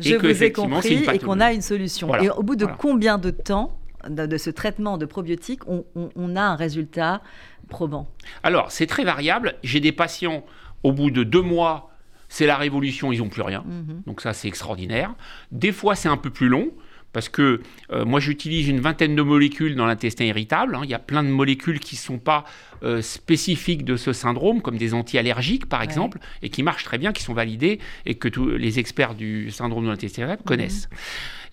je 0.00 0.16
vous 0.16 0.42
ai 0.42 0.52
compris 0.52 1.04
et 1.10 1.18
qu'on 1.18 1.40
a 1.40 1.52
une 1.52 1.62
solution. 1.62 2.14
Et 2.16 2.28
au 2.28 2.42
bout 2.42 2.56
de 2.56 2.66
combien 2.66 3.18
de 3.18 3.30
temps 3.30 3.78
de, 4.08 4.36
ce 4.36 4.50
traitement 4.50 4.98
de 4.98 5.06
probiotiques, 5.06 5.62
on, 5.68 6.36
a 6.36 6.42
un 6.42 6.56
résultat 6.56 7.22
probant? 7.68 8.10
Alors, 8.42 8.70
c'est 8.72 8.86
très 8.86 9.04
variable. 9.04 9.54
J'ai 9.62 9.80
des 9.80 9.92
patients, 9.92 10.44
au 10.82 10.92
bout 10.92 11.10
de 11.10 11.22
deux 11.22 11.40
mois, 11.40 11.90
c'est 12.28 12.46
la 12.46 12.56
révolution, 12.56 13.12
ils 13.12 13.20
n'ont 13.20 13.28
plus 13.28 13.42
rien. 13.42 13.64
Mhm. 13.64 14.02
Donc 14.06 14.20
ça, 14.20 14.32
c'est 14.32 14.48
extraordinaire. 14.48 15.14
Des 15.52 15.72
fois, 15.72 15.94
c'est 15.94 16.08
un 16.08 16.16
peu 16.16 16.30
plus 16.30 16.48
long. 16.48 16.72
Parce 17.12 17.28
que 17.28 17.60
euh, 17.90 18.04
moi, 18.04 18.20
j'utilise 18.20 18.68
une 18.68 18.80
vingtaine 18.80 19.14
de 19.14 19.22
molécules 19.22 19.74
dans 19.74 19.86
l'intestin 19.86 20.24
irritable. 20.24 20.74
Hein. 20.74 20.80
Il 20.84 20.90
y 20.90 20.94
a 20.94 20.98
plein 20.98 21.22
de 21.22 21.28
molécules 21.28 21.78
qui 21.78 21.96
ne 21.96 22.00
sont 22.00 22.18
pas 22.18 22.44
euh, 22.82 23.02
spécifiques 23.02 23.84
de 23.84 23.96
ce 23.96 24.12
syndrome, 24.12 24.62
comme 24.62 24.78
des 24.78 24.94
anti-allergiques, 24.94 25.66
par 25.66 25.82
exemple, 25.82 26.18
et 26.42 26.48
qui 26.48 26.62
marchent 26.62 26.84
très 26.84 26.98
bien, 26.98 27.12
qui 27.12 27.22
sont 27.22 27.34
validées 27.34 27.78
et 28.06 28.14
que 28.14 28.28
tous 28.28 28.48
les 28.48 28.78
experts 28.78 29.14
du 29.14 29.50
syndrome 29.50 29.84
de 29.84 29.90
l'intestin 29.90 30.22
irritable 30.22 30.42
connaissent. 30.44 30.88
Mhm. 30.90 30.98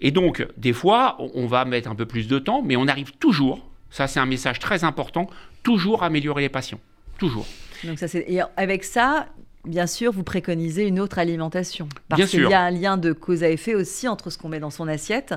Et 0.01 0.11
donc, 0.11 0.47
des 0.57 0.73
fois, 0.73 1.17
on 1.19 1.45
va 1.45 1.65
mettre 1.65 1.89
un 1.89 1.95
peu 1.95 2.05
plus 2.05 2.27
de 2.27 2.39
temps, 2.39 2.61
mais 2.63 2.75
on 2.75 2.87
arrive 2.87 3.11
toujours, 3.19 3.69
ça 3.89 4.07
c'est 4.07 4.19
un 4.19 4.25
message 4.25 4.59
très 4.59 4.83
important, 4.83 5.29
toujours 5.63 6.03
à 6.03 6.05
améliorer 6.05 6.43
les 6.43 6.49
patients. 6.49 6.79
Toujours. 7.17 7.45
Donc 7.83 7.99
ça, 7.99 8.07
et 8.13 8.39
avec 8.55 8.83
ça, 8.83 9.27
bien 9.65 9.87
sûr, 9.87 10.11
vous 10.11 10.23
préconisez 10.23 10.87
une 10.87 10.99
autre 10.99 11.19
alimentation. 11.19 11.87
Parce 12.07 12.29
qu'il 12.29 12.41
y 12.41 12.53
a 12.53 12.61
un 12.61 12.71
lien 12.71 12.97
de 12.97 13.13
cause 13.13 13.43
à 13.43 13.49
effet 13.49 13.75
aussi 13.75 14.07
entre 14.07 14.29
ce 14.29 14.37
qu'on 14.37 14.49
met 14.49 14.59
dans 14.59 14.69
son 14.69 14.87
assiette 14.87 15.35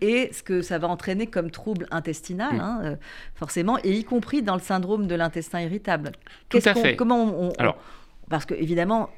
et 0.00 0.30
ce 0.32 0.42
que 0.42 0.62
ça 0.62 0.78
va 0.78 0.88
entraîner 0.88 1.28
comme 1.28 1.50
trouble 1.50 1.86
intestinal, 1.90 2.56
mm. 2.56 2.60
hein, 2.60 2.80
euh, 2.82 2.96
forcément, 3.34 3.78
et 3.84 3.92
y 3.92 4.04
compris 4.04 4.42
dans 4.42 4.54
le 4.54 4.60
syndrome 4.60 5.06
de 5.06 5.14
l'intestin 5.14 5.60
irritable. 5.60 6.12
Tout 6.48 6.58
à 6.64 6.74
fait. 6.74 6.96
Comment 6.96 7.22
on, 7.22 7.52
Alors, 7.58 7.76
parce 8.28 8.44
que 8.44 8.54
évidemment, 8.54 9.10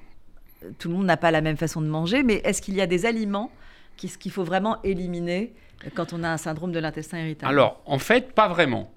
tout 0.78 0.88
le 0.88 0.94
monde 0.94 1.06
n'a 1.06 1.16
pas 1.16 1.30
la 1.30 1.40
même 1.40 1.56
façon 1.56 1.80
de 1.80 1.86
manger, 1.86 2.22
mais 2.22 2.34
est-ce 2.44 2.60
qu'il 2.60 2.74
y 2.74 2.80
a 2.80 2.86
des 2.86 3.06
aliments 3.06 3.50
qu'il 3.96 4.30
faut 4.30 4.44
vraiment 4.44 4.82
éliminer 4.82 5.54
quand 5.94 6.12
on 6.12 6.22
a 6.22 6.28
un 6.28 6.36
syndrome 6.36 6.72
de 6.72 6.78
l'intestin 6.78 7.18
irritable? 7.20 7.50
Alors, 7.50 7.80
en 7.86 7.98
fait, 7.98 8.32
pas 8.32 8.48
vraiment. 8.48 8.90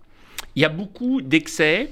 Il 0.56 0.62
y 0.62 0.66
a 0.66 0.70
beaucoup 0.70 1.22
d'excès 1.22 1.92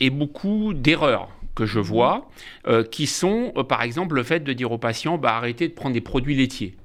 et 0.00 0.08
beaucoup 0.08 0.72
d'erreurs 0.72 1.30
que 1.54 1.66
je 1.66 1.78
vois, 1.80 2.28
euh, 2.66 2.84
qui 2.84 3.06
sont, 3.06 3.52
euh, 3.56 3.64
par 3.64 3.82
exemple, 3.82 4.14
le 4.14 4.22
fait 4.22 4.40
de 4.40 4.52
dire 4.52 4.72
aux 4.72 4.78
patients, 4.78 5.18
bah, 5.18 5.36
arrêtez 5.36 5.68
de 5.68 5.74
prendre 5.74 5.94
des 5.94 6.00
produits 6.00 6.34
laitiers, 6.34 6.76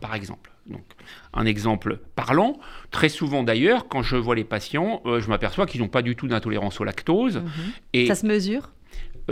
par 0.00 0.14
exemple. 0.14 0.50
Donc, 0.66 0.84
un 1.34 1.44
exemple 1.44 1.98
parlant, 2.16 2.58
très 2.90 3.10
souvent 3.10 3.42
d'ailleurs, 3.42 3.88
quand 3.88 4.02
je 4.02 4.16
vois 4.16 4.34
les 4.34 4.44
patients, 4.44 5.02
euh, 5.04 5.20
je 5.20 5.28
m'aperçois 5.28 5.66
qu'ils 5.66 5.82
n'ont 5.82 5.88
pas 5.88 6.02
du 6.02 6.16
tout 6.16 6.26
d'intolérance 6.26 6.80
au 6.80 6.84
lactose. 6.84 7.38
Mhm. 7.38 7.72
Et 7.92 8.06
Ça 8.06 8.14
se 8.14 8.26
mesure? 8.26 8.70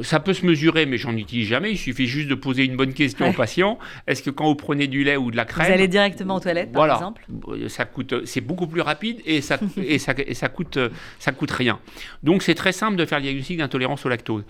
Ça 0.00 0.20
peut 0.20 0.32
se 0.32 0.46
mesurer, 0.46 0.86
mais 0.86 0.96
j'en 0.96 1.16
utilise 1.16 1.48
jamais. 1.48 1.72
Il 1.72 1.78
suffit 1.78 2.06
juste 2.06 2.28
de 2.28 2.34
poser 2.34 2.64
une 2.64 2.76
bonne 2.76 2.94
question 2.94 3.28
au 3.28 3.32
patient. 3.32 3.78
Est-ce 4.06 4.22
que 4.22 4.30
quand 4.30 4.46
vous 4.46 4.54
prenez 4.54 4.86
du 4.86 5.04
lait 5.04 5.16
ou 5.16 5.30
de 5.30 5.36
la 5.36 5.44
crème, 5.44 5.66
vous 5.66 5.72
allez 5.72 5.88
directement 5.88 6.36
aux 6.36 6.40
toilettes, 6.40 6.72
par 6.72 6.90
exemple? 6.90 7.26
Ça 7.68 7.84
coûte, 7.84 8.24
c'est 8.24 8.40
beaucoup 8.40 8.66
plus 8.66 8.80
rapide 8.80 9.20
et 9.26 9.40
ça 9.40 9.58
et 9.76 9.98
ça, 9.98 10.14
et 10.16 10.34
ça 10.34 10.48
coûte 10.48 10.78
ça 11.18 11.32
coûte 11.32 11.50
rien. 11.50 11.78
Donc 12.22 12.42
c'est 12.42 12.54
très 12.54 12.72
simple 12.72 12.96
de 12.96 13.04
faire 13.04 13.18
le 13.18 13.24
diagnostic 13.24 13.58
d'intolérance 13.58 14.06
au 14.06 14.08
lactose. 14.08 14.44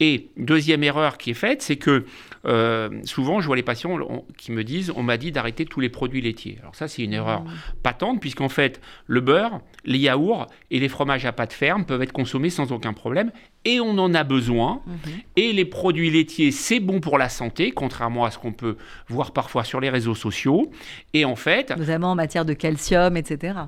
Et 0.00 0.28
deuxième 0.36 0.82
erreur 0.82 1.16
qui 1.18 1.30
est 1.30 1.34
faite, 1.34 1.62
c'est 1.62 1.76
que 1.76 2.04
euh, 2.46 2.90
souvent 3.04 3.40
je 3.40 3.46
vois 3.46 3.56
les 3.56 3.62
patients 3.62 3.98
qui 4.36 4.52
me 4.52 4.64
disent 4.64 4.92
on 4.94 5.02
m'a 5.02 5.16
dit 5.16 5.32
d'arrêter 5.32 5.64
tous 5.64 5.80
les 5.80 5.88
produits 5.88 6.20
laitiers. 6.20 6.58
Alors 6.60 6.74
ça 6.74 6.88
c'est 6.88 7.02
une 7.02 7.12
erreur 7.12 7.42
mmh. 7.42 7.50
patente 7.82 8.20
puisqu'en 8.20 8.48
fait 8.48 8.80
le 9.06 9.20
beurre, 9.20 9.60
les 9.84 9.98
yaourts 9.98 10.46
et 10.70 10.80
les 10.80 10.88
fromages 10.88 11.24
à 11.26 11.32
pâte 11.32 11.52
ferme 11.52 11.84
peuvent 11.84 12.02
être 12.02 12.12
consommés 12.12 12.50
sans 12.50 12.72
aucun 12.72 12.92
problème 12.92 13.30
et 13.66 13.80
on 13.80 13.98
en 13.98 14.14
a 14.14 14.24
besoin. 14.24 14.80
Mhm. 14.86 15.12
Et 15.36 15.52
les 15.52 15.64
produits 15.64 16.10
laitiers, 16.10 16.52
c'est 16.52 16.80
bon 16.80 17.00
pour 17.00 17.18
la 17.18 17.28
santé, 17.28 17.72
contrairement 17.72 18.24
à 18.24 18.30
ce 18.30 18.38
qu'on 18.38 18.52
peut 18.52 18.76
voir 19.08 19.32
parfois 19.32 19.64
sur 19.64 19.80
les 19.80 19.90
réseaux 19.90 20.14
sociaux. 20.14 20.70
Et 21.12 21.24
en 21.24 21.36
fait... 21.36 21.76
Notamment 21.76 22.12
en 22.12 22.14
matière 22.14 22.44
de 22.44 22.52
calcium, 22.52 23.16
etc. 23.16 23.58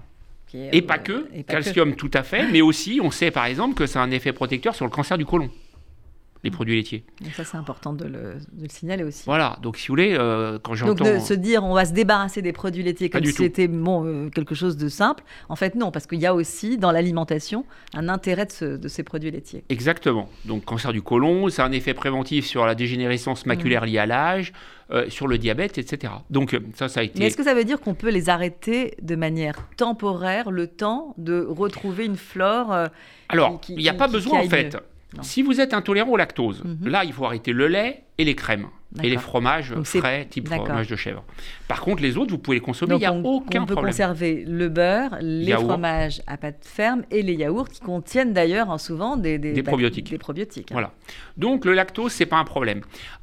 et 0.55 0.83
pas 0.83 0.99
que, 0.99 1.27
calcium 1.43 1.97
tout 1.97 2.11
à 2.15 2.23
fait, 2.23 2.49
mais 2.51 2.63
aussi 2.63 3.01
on 3.03 3.11
sait 3.11 3.31
par 3.31 3.45
exemple 3.47 3.75
que 3.75 3.87
ça 3.87 4.01
a 4.01 4.05
un 4.05 4.11
effet 4.13 4.33
protecteur 4.33 4.75
sur 4.75 4.87
le 4.87 4.91
cancer 4.91 5.19
du 5.19 5.27
côlon 5.27 5.51
les 6.45 6.51
produits 6.51 6.77
laitiers. 6.77 7.05
Donc 7.21 7.33
ça, 7.33 7.45
c'est 7.45 7.57
important 7.57 7.93
de 7.93 8.05
le, 8.05 8.37
signaler 8.69 9.03
aussi. 9.03 9.25
Voilà, 9.27 9.59
donc 9.63 9.77
si 9.77 9.89
vous 9.89 9.93
voulez, 9.93 10.15
euh, 10.17 10.59
quand 10.63 10.75
j'entends... 10.75 11.05
Donc 11.05 11.15
de 11.15 11.19
se 11.19 11.35
dire, 11.35 11.65
on 11.65 11.75
va 11.75 11.85
se 11.85 11.93
débarrasser 11.93 12.43
des 12.43 12.53
produits 12.53 12.83
laitiers 12.83 13.11
comme 13.11 13.25
si 13.25 13.33
c'était 13.33 13.69
bon, 13.69 14.05
euh, 14.05 14.29
quelque 14.31 14.55
chose 14.55 14.77
de 14.77 14.89
simple, 14.89 15.25
en 15.49 15.57
fait 15.57 15.75
non, 15.75 15.91
parce 15.91 16.07
qu'il 16.07 16.21
y 16.21 16.27
a 16.27 16.35
aussi 16.35 16.79
dans 16.79 16.93
l'alimentation 16.93 17.65
un 17.95 18.09
intérêt 18.09 18.47
de, 18.61 18.89
ces 18.89 19.03
produits 19.03 19.31
laitiers. 19.31 19.65
Exactement. 19.69 20.29
Donc 20.45 20.65
cancer 20.65 20.93
du 20.93 21.03
côlon, 21.03 21.49
c'est 21.49 21.63
un 21.63 21.73
effet 21.73 21.95
préventif 21.95 22.47
sur 22.47 22.67
la 22.67 22.75
dégénérescence 22.75 23.47
maculaire 23.47 23.83
mmh. 23.83 23.87
liée 23.87 23.99
à 23.99 24.07
l'âge, 24.07 24.53
euh, 24.91 25.11
sur 25.11 25.27
le 25.27 25.39
diabète, 25.39 25.77
etc. 25.77 26.13
Donc 26.31 26.57
ça, 26.75 26.89
ça 26.89 27.01
a 27.01 27.03
été... 27.03 27.19
Mais 27.19 27.27
est-ce 27.27 27.37
que 27.37 27.45
ça 27.45 27.55
veut 27.55 27.65
dire 27.65 27.81
qu'on 27.81 27.95
peut 27.95 28.11
les 28.11 28.29
arrêter 28.29 28.95
de 29.03 29.17
manière 29.17 29.57
temporaire, 29.77 30.51
le 30.51 30.67
temps 30.67 31.15
de 31.19 31.45
retrouver 31.49 32.07
une 32.07 32.17
flore 32.17 32.75
Alors, 33.29 33.61
il 33.69 33.77
n'y 33.77 33.89
a 33.89 33.95
pas 33.95 34.09
besoin 34.09 34.41
en 34.41 34.49
fait. 34.49 34.77
Si 35.23 35.43
vous 35.43 35.61
êtes 35.61 35.75
intolérant 35.75 36.11
au 36.11 36.17
lactose, 36.17 36.63
mhm. 36.65 36.89
là, 36.89 37.05
il 37.05 37.13
faut 37.13 37.25
arrêter 37.25 37.53
le 37.53 37.67
lait 37.69 38.05
et 38.19 38.25
les 38.25 38.35
crèmes 38.35 38.69
et 39.03 39.11
les 39.11 39.19
fromages 39.19 39.75
frais, 39.85 40.27
type 40.31 40.49
fromage 40.49 40.89
de 40.89 40.97
chèvre. 40.97 41.25
Par 41.69 41.81
contre, 41.81 42.03
les 42.03 42.17
autres, 42.17 42.31
vous 42.31 42.39
pouvez 42.39 42.57
les 42.57 42.63
consommer, 42.63 42.95
il 42.95 42.99
n'y 42.99 43.05
a 43.05 43.13
aucun 43.13 43.21
problème. 43.21 43.63
On 43.63 43.67
peut 43.67 43.75
conserver 43.75 44.45
le 44.47 44.69
beurre, 44.69 45.19
les 45.21 45.53
fromages 45.53 46.23
à 46.27 46.37
pâte 46.37 46.65
ferme 46.65 47.03
et 47.11 47.23
les 47.23 47.35
yaourts 47.35 47.69
qui 47.69 47.81
contiennent 47.81 48.33
d'ailleurs 48.33 48.71
hein, 48.71 48.79
souvent 48.79 49.17
des, 49.17 49.39
des, 49.39 49.63
probiotiques. 49.63 50.11
Des 50.11 50.19
probiotiques 50.19 50.73
hein. 50.73 50.75
Voilà. 50.75 50.93
Donc 51.37 51.65
le 51.65 51.75
lactose, 51.75 52.13
c'est 52.13 52.27
pas 52.27 52.39
un 52.39 52.45
problème. 52.45 52.81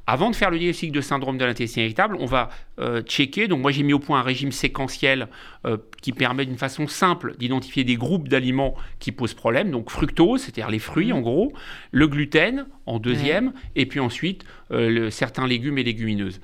Avant 0.08 0.30
de 0.30 0.36
faire 0.36 0.52
le 0.52 0.60
diagnostic 0.60 0.92
de 0.92 1.02
syndrome 1.02 1.38
de 1.38 1.46
l'intestin 1.46 1.82
irritable, 1.82 2.16
on 2.20 2.28
va 2.28 2.50
euh, 2.80 3.02
checker. 3.02 3.48
Donc 3.48 3.62
moi, 3.62 3.72
j'ai 3.72 3.82
mis 3.82 3.94
au 3.94 4.00
point 4.00 4.20
un 4.20 4.24
régime 4.24 4.52
séquentiel 4.52 5.28
euh, 5.66 5.78
qui 6.02 6.12
permet 6.14 6.46
d'une 6.46 6.58
façon 6.58 6.88
simple 6.88 7.36
d'identifier 7.38 7.84
des 7.84 7.96
groupes 7.96 8.30
d'aliments 8.30 8.76
qui 9.00 9.12
posent 9.12 9.34
problème. 9.34 9.72
Donc 9.72 9.90
fructose, 9.90 10.42
c'est-à-dire 10.42 10.70
les 10.70 10.80
fruits 10.80 11.12
mmh. 11.12 11.16
en 11.16 11.22
gros, 11.22 11.54
le 11.92 12.08
gluten 12.08 12.68
en 12.86 13.00
deuxième, 13.00 13.54
et 13.76 13.88
puis 13.88 14.00
ensuite 14.00 14.46
euh, 14.72 15.10
certains 15.10 15.48
légumes 15.48 15.80
et 15.80 15.84
légumineuses. 15.84 16.40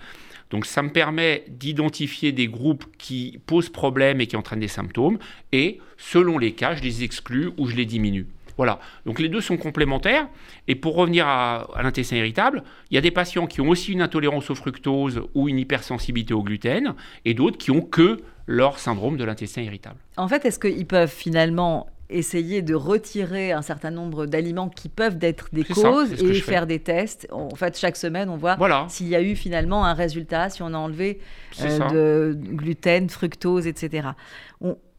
Donc 0.50 0.66
ça 0.66 0.82
me 0.82 0.90
permet 0.90 1.46
d'identifier 1.48 2.32
des 2.32 2.48
groupes 2.48 2.86
qui 2.98 3.40
posent 3.46 3.70
problème 3.70 4.22
et 4.22 4.28
qui 4.28 4.36
entraînent 4.36 4.60
des 4.60 4.68
symptômes, 4.68 5.20
et 5.52 5.80
selon 5.98 6.40
les 6.40 6.54
cas, 6.54 6.76
je 6.76 6.82
les 6.82 7.04
exclus 7.04 7.52
ou 7.58 7.68
je 7.68 7.76
les 7.76 7.86
diminue. 7.86 8.26
Voilà, 8.58 8.80
donc 9.06 9.20
les 9.20 9.30
deux 9.30 9.42
sont 9.42 9.58
complémentaires. 9.58 10.28
Et 10.68 10.76
pour 10.76 10.96
revenir 10.96 11.28
à, 11.28 11.68
l'intestin 11.82 12.18
irritable, 12.18 12.64
il 12.90 12.96
y 12.96 12.98
a 12.98 13.02
des 13.02 13.12
patients 13.12 13.48
qui 13.48 13.62
ont 13.62 13.70
aussi 13.70 13.92
une 13.92 14.02
intolérance 14.02 14.50
au 14.50 14.56
fructose 14.56 15.22
ou 15.34 15.50
une 15.50 15.60
hypersensibilité 15.60 16.34
au 16.34 16.44
gluten, 16.44 16.96
et 17.26 17.34
d'autres 17.34 17.58
qui 17.58 17.72
ont 17.72 17.82
que 17.82 18.18
leur 18.48 18.80
syndrome 18.80 19.18
de 19.18 19.24
l'intestin 19.24 19.62
irritable. 19.62 19.98
En 20.18 20.28
fait, 20.28 20.46
est-ce 20.46 20.60
qu'ils 20.60 20.88
peuvent 20.88 21.12
finalement 21.12 21.88
essayer 22.12 22.62
de 22.62 22.76
retirer 22.76 23.52
un 23.52 23.62
certain 23.62 23.92
nombre 23.92 24.26
d'aliments 24.26 24.70
qui 24.70 24.90
peuvent 24.90 25.18
être 25.22 25.48
des 25.54 25.64
causes 25.64 26.22
et 26.22 26.34
faire 26.36 26.68
des 26.68 26.80
tests? 26.80 27.28
En 27.32 27.56
fait, 27.56 27.78
chaque 27.78 27.96
semaine, 27.96 28.30
on 28.30 28.38
voit 28.38 28.58
s'il 28.90 29.08
y 29.08 29.16
a 29.16 29.22
eu 29.22 29.36
finalement 29.36 29.86
un 29.86 29.94
résultat, 29.94 30.50
si 30.50 30.62
on 30.62 30.74
a 30.74 30.78
enlevé 30.78 31.20
euh, 31.62 32.34
de 32.34 32.38
gluten, 32.38 33.10
fructose, 33.10 33.68
etc. 33.68 34.10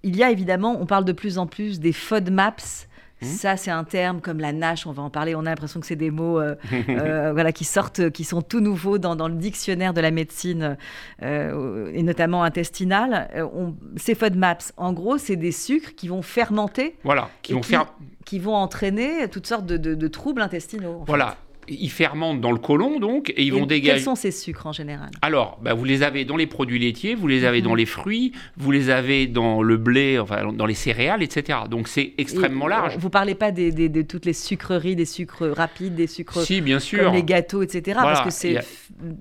il 0.02 0.16
y 0.16 0.22
a 0.22 0.30
évidemment, 0.30 0.76
on 0.80 0.86
parle 0.86 1.04
de 1.04 1.12
plus 1.12 1.38
en 1.38 1.46
plus 1.46 1.78
des 1.78 1.92
FODMAPs, 1.92 2.88
Mmh. 3.22 3.26
Ça, 3.26 3.56
c'est 3.56 3.70
un 3.70 3.84
terme 3.84 4.20
comme 4.20 4.40
la 4.40 4.52
nage, 4.52 4.86
on 4.86 4.92
va 4.92 5.02
en 5.02 5.10
parler. 5.10 5.34
On 5.34 5.40
a 5.40 5.50
l'impression 5.50 5.80
que 5.80 5.86
c'est 5.86 5.96
des 5.96 6.10
mots 6.10 6.40
euh, 6.40 6.56
euh, 6.88 7.32
voilà, 7.32 7.52
qui 7.52 7.64
sortent, 7.64 8.10
qui 8.10 8.24
sont 8.24 8.42
tout 8.42 8.60
nouveaux 8.60 8.98
dans, 8.98 9.16
dans 9.16 9.28
le 9.28 9.34
dictionnaire 9.34 9.94
de 9.94 10.00
la 10.00 10.10
médecine, 10.10 10.76
euh, 11.22 11.90
et 11.94 12.02
notamment 12.02 12.42
intestinale. 12.42 13.30
On, 13.54 13.74
ces 13.96 14.14
FODMAPs, 14.14 14.72
en 14.76 14.92
gros, 14.92 15.18
c'est 15.18 15.36
des 15.36 15.52
sucres 15.52 15.94
qui 15.94 16.08
vont 16.08 16.22
fermenter. 16.22 16.96
Voilà, 17.04 17.30
qui 17.42 17.52
vont 17.52 17.60
qui, 17.60 17.70
faire. 17.70 17.86
Qui 18.24 18.38
vont 18.38 18.54
entraîner 18.54 19.28
toutes 19.28 19.46
sortes 19.46 19.66
de, 19.66 19.76
de, 19.76 19.94
de 19.94 20.08
troubles 20.08 20.42
intestinaux. 20.42 21.04
Voilà. 21.06 21.28
Fait 21.30 21.51
ils 21.68 21.90
fermentent 21.90 22.40
dans 22.40 22.52
le 22.52 22.58
côlon, 22.58 23.00
donc, 23.00 23.30
et 23.30 23.42
ils 23.42 23.48
et 23.48 23.50
vont 23.50 23.66
dégager. 23.66 23.94
Quels 23.94 24.02
sont 24.02 24.14
ces 24.14 24.30
sucres 24.30 24.66
en 24.66 24.72
général? 24.72 25.10
Alors, 25.22 25.58
bah, 25.62 25.74
vous 25.74 25.84
les 25.84 26.02
avez 26.02 26.24
dans 26.24 26.36
les 26.36 26.46
produits 26.46 26.78
laitiers, 26.78 27.14
vous 27.14 27.26
les 27.28 27.44
avez 27.44 27.60
mmh. 27.60 27.64
dans 27.64 27.74
les 27.74 27.86
fruits, 27.86 28.32
vous 28.56 28.70
les 28.70 28.90
avez 28.90 29.26
dans 29.26 29.62
le 29.62 29.76
blé, 29.76 30.18
enfin, 30.18 30.52
dans 30.52 30.66
les 30.66 30.74
céréales, 30.74 31.22
etc. 31.22 31.60
Donc, 31.70 31.88
c'est 31.88 32.12
extrêmement 32.18 32.66
et 32.66 32.70
large. 32.70 32.96
Vous 32.98 33.08
ne 33.08 33.12
parlez 33.12 33.34
pas 33.34 33.50
des, 33.50 33.72
des, 33.72 33.88
de 33.88 34.02
toutes 34.02 34.26
les 34.26 34.32
sucreries, 34.32 34.96
des 34.96 35.04
sucres 35.04 35.46
rapides, 35.46 35.94
des 35.94 36.06
sucres. 36.06 36.42
Si, 36.42 36.60
bien 36.60 36.78
sûr. 36.78 37.04
Comme 37.04 37.14
les 37.14 37.24
gâteaux, 37.24 37.62
etc. 37.62 37.98
Voilà, 38.00 38.12
parce 38.12 38.24
que 38.24 38.30
c'est 38.30 38.58
a... 38.58 38.62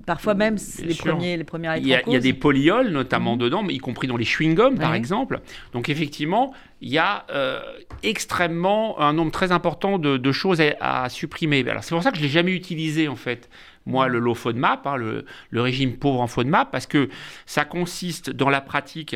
parfois 0.05 0.33
même 0.33 0.57
les 0.83 0.93
sûr. 0.93 1.05
premiers, 1.05 1.37
les 1.37 1.43
premières 1.43 1.77
il 1.77 1.87
y, 1.87 1.95
a, 1.95 2.01
il 2.05 2.13
y 2.13 2.15
a 2.15 2.19
des 2.19 2.33
polyols, 2.33 2.89
notamment 2.89 3.33
Mhm. 3.33 3.39
dedans, 3.39 3.63
mais 3.63 3.73
y 3.73 3.77
compris 3.77 4.07
dans 4.07 4.17
les 4.17 4.25
chewing-gums, 4.25 4.77
par 4.77 4.93
exemple. 4.93 5.41
Donc, 5.73 5.89
effectivement, 5.89 6.53
il 6.81 6.89
y 6.89 6.97
a 6.97 7.25
euh, 7.29 7.61
extrêmement 8.03 8.99
un 8.99 9.13
nombre 9.13 9.31
très 9.31 9.51
important 9.51 9.97
de, 9.99 10.17
de 10.17 10.31
choses 10.31 10.59
à, 10.61 11.03
à 11.03 11.09
supprimer. 11.09 11.63
Alors, 11.69 11.83
c'est 11.83 11.93
pour 11.95 12.03
ça 12.03 12.11
que 12.11 12.17
je 12.17 12.23
l'ai 12.23 12.29
jamais 12.29 12.51
utilisé, 12.53 13.07
en 13.07 13.15
fait. 13.15 13.49
Moi, 13.85 14.07
le 14.07 14.19
low 14.19 14.35
FODMAP, 14.35 14.85
hein, 14.85 14.95
le, 14.95 15.25
le 15.49 15.61
régime 15.61 15.97
pauvre 15.97 16.21
en 16.21 16.27
FODMAP, 16.27 16.71
parce 16.71 16.85
que 16.85 17.09
ça 17.45 17.65
consiste 17.65 18.29
dans 18.29 18.49
la 18.49 18.61
pratique, 18.61 19.15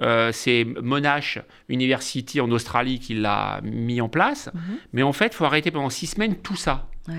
euh, 0.00 0.30
c'est 0.32 0.64
Monash 0.82 1.38
University 1.68 2.40
en 2.40 2.50
Australie 2.50 2.98
qui 2.98 3.14
l'a 3.14 3.60
mis 3.62 4.00
en 4.00 4.08
place, 4.08 4.50
Mhm. 4.54 4.60
mais 4.94 5.02
en 5.02 5.12
fait, 5.12 5.26
il 5.26 5.34
faut 5.34 5.44
arrêter 5.44 5.70
pendant 5.70 5.90
six 5.90 6.06
semaines 6.06 6.36
tout 6.36 6.56
ça. 6.56 6.88
Ouais. 7.08 7.14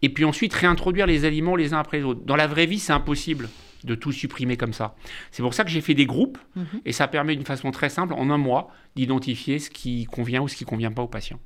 Et 0.00 0.08
puis 0.08 0.24
ensuite 0.24 0.52
réintroduire 0.54 1.06
les 1.06 1.24
aliments 1.24 1.54
les 1.54 1.74
uns 1.74 1.78
après 1.78 1.98
les 1.98 2.04
autres. 2.04 2.20
Dans 2.24 2.34
la 2.36 2.46
vraie 2.46 2.66
vie, 2.66 2.78
c'est 2.80 2.92
impossible 2.92 3.48
de 3.84 3.94
tout 3.94 4.12
supprimer 4.12 4.56
comme 4.56 4.72
ça. 4.72 4.94
C'est 5.30 5.42
pour 5.42 5.54
ça 5.54 5.64
que 5.64 5.70
j'ai 5.70 5.80
fait 5.80 5.94
des 5.94 6.06
groupes, 6.06 6.38
Mhm. 6.56 6.64
et 6.84 6.92
ça 6.92 7.08
permet 7.08 7.34
d'une 7.36 7.44
façon 7.46 7.70
très 7.70 7.88
simple, 7.88 8.14
en 8.14 8.30
un 8.30 8.38
mois, 8.38 8.70
d'identifier 8.96 9.58
ce 9.58 9.70
qui 9.70 10.04
convient 10.04 10.42
ou 10.42 10.48
ce 10.48 10.56
qui 10.56 10.64
ne 10.64 10.68
convient 10.68 10.92
pas 10.92 11.02
au 11.02 11.08
patient. 11.08 11.38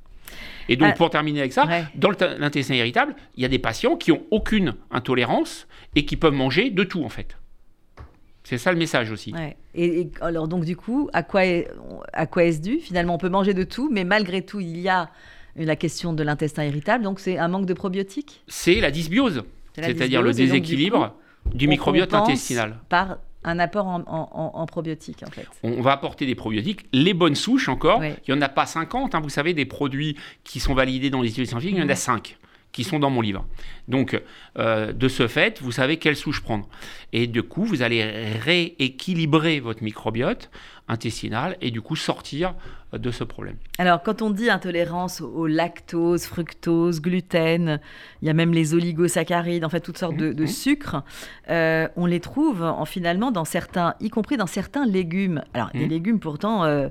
Et 0.67 0.75
donc, 0.75 0.89
Ah, 0.91 0.97
pour 0.97 1.09
terminer 1.09 1.39
avec 1.39 1.53
ça, 1.53 1.65
ouais. 1.65 1.85
dans 1.95 2.11
l'intestin 2.37 2.75
irritable, 2.75 3.15
il 3.37 3.43
y 3.43 3.45
a 3.45 3.49
des 3.49 3.59
patients 3.59 3.95
qui 3.95 4.11
ont 4.11 4.23
aucune 4.31 4.75
intolérance 4.91 5.67
et 5.95 6.03
qui 6.05 6.17
peuvent 6.17 6.33
manger 6.33 6.69
de 6.69 6.83
tout, 6.83 7.03
en 7.03 7.09
fait. 7.09 7.37
C'est 8.43 8.57
ça 8.57 8.71
le 8.71 8.77
message 8.77 9.11
aussi. 9.11 9.33
Ouais. 9.33 9.57
Et, 9.75 10.01
et 10.01 10.11
alors 10.21 10.47
donc 10.47 10.63
du 10.63 10.75
coup, 10.77 11.09
à 11.11 11.21
quoi 11.23 11.45
est, 11.45 11.67
à 12.13 12.27
quoi 12.27 12.43
est-ce 12.45 12.61
dû? 12.61 12.79
Finalement, 12.79 13.15
on 13.15 13.17
peut 13.17 13.27
manger 13.29 13.53
de 13.53 13.63
tout, 13.63 13.89
mais 13.91 14.03
malgré 14.05 14.41
tout, 14.41 14.59
il 14.61 14.79
y 14.79 14.87
a 14.87 15.09
la 15.57 15.75
question 15.75 16.13
de 16.13 16.23
l'intestin 16.23 16.63
irritable. 16.63 17.03
Donc 17.03 17.19
c'est 17.19 17.37
un 17.37 17.47
manque 17.49 17.65
de 17.65 17.73
probiotiques? 17.73 18.43
C'est 18.47 18.79
la 18.79 18.89
dysbiose, 18.91 19.43
c'est-à-dire 19.75 20.21
le 20.21 20.31
déséquilibre 20.31 21.15
du 21.53 21.67
on 21.67 21.69
microbiote 21.69 22.13
intestinal. 22.13 22.77
Par 22.89 23.17
un 23.43 23.59
apport 23.59 23.87
en, 23.87 24.01
en- 24.07 24.29
en- 24.33 24.51
en 24.55 24.65
probiotiques, 24.65 25.23
en 25.25 25.31
fait. 25.31 25.47
on 25.63 25.81
va 25.81 25.93
apporter 25.93 26.25
des 26.25 26.35
probiotiques, 26.35 26.85
les 26.91 27.13
bonnes 27.13 27.35
souches 27.35 27.69
encore. 27.69 28.03
Il 28.03 28.15
n'y 28.33 28.37
en 28.37 28.41
a 28.41 28.49
pas 28.49 28.65
50, 28.65 29.15
hein, 29.15 29.19
vous 29.21 29.29
savez, 29.29 29.53
des 29.53 29.65
produits 29.65 30.17
qui 30.43 30.59
sont 30.59 30.73
validés 30.73 31.09
dans 31.09 31.21
les 31.21 31.29
études 31.29 31.47
scientifiques, 31.47 31.75
il 31.75 31.79
y 31.79 31.83
en 31.83 31.87
a 31.89 31.91
Mhm. 31.91 31.95
5 31.95 32.37
qui 32.77 32.83
sont 32.83 32.99
dans 32.99 33.09
mon 33.09 33.21
livre. 33.21 33.43
Donc, 33.87 34.21
euh, 34.59 34.93
de 34.93 35.07
ce 35.07 35.27
fait, 35.27 35.59
vous 35.63 35.71
savez 35.71 35.97
quelle 35.97 36.15
souche 36.15 36.41
prendre. 36.43 36.69
Et 37.11 37.25
du 37.25 37.41
coup, 37.41 37.63
vous 37.65 37.81
allez 37.81 38.03
rééquilibrer 38.37 39.59
votre 39.59 39.81
microbiote 39.83 40.51
intestinal 40.87 41.57
et 41.59 41.71
du 41.71 41.81
coup 41.81 41.95
sortir 41.95 42.53
euh, 42.93 42.99
de 42.99 43.09
ce 43.09 43.23
problème. 43.23 43.55
Alors, 43.79 44.03
quand 44.03 44.21
on 44.21 44.29
dit 44.29 44.51
intolérance 44.51 45.21
au 45.21 45.47
lactose, 45.47 46.25
fructose, 46.25 47.01
gluten, 47.01 47.79
il 48.21 48.27
y 48.27 48.29
a 48.29 48.33
même 48.33 48.53
les 48.53 48.75
oligosaccharides, 48.75 49.65
en 49.65 49.69
fait, 49.69 49.81
toutes 49.81 49.97
sortes 49.97 50.15
de, 50.15 50.31
de 50.31 50.43
Mhm. 50.43 50.47
sucres, 50.47 51.01
euh, 51.49 51.87
on 51.95 52.05
les 52.05 52.19
trouve 52.19 52.61
en, 52.61 52.85
finalement 52.85 53.31
dans 53.31 53.43
certains, 53.45 53.95
y 54.01 54.09
compris 54.09 54.37
dans 54.37 54.45
certains 54.45 54.85
légumes. 54.85 55.41
Alors, 55.55 55.71
des 55.73 55.79
Mhm. 55.85 55.89
légumes 55.89 56.19
pourtant, 56.19 56.63
euh, 56.63 56.89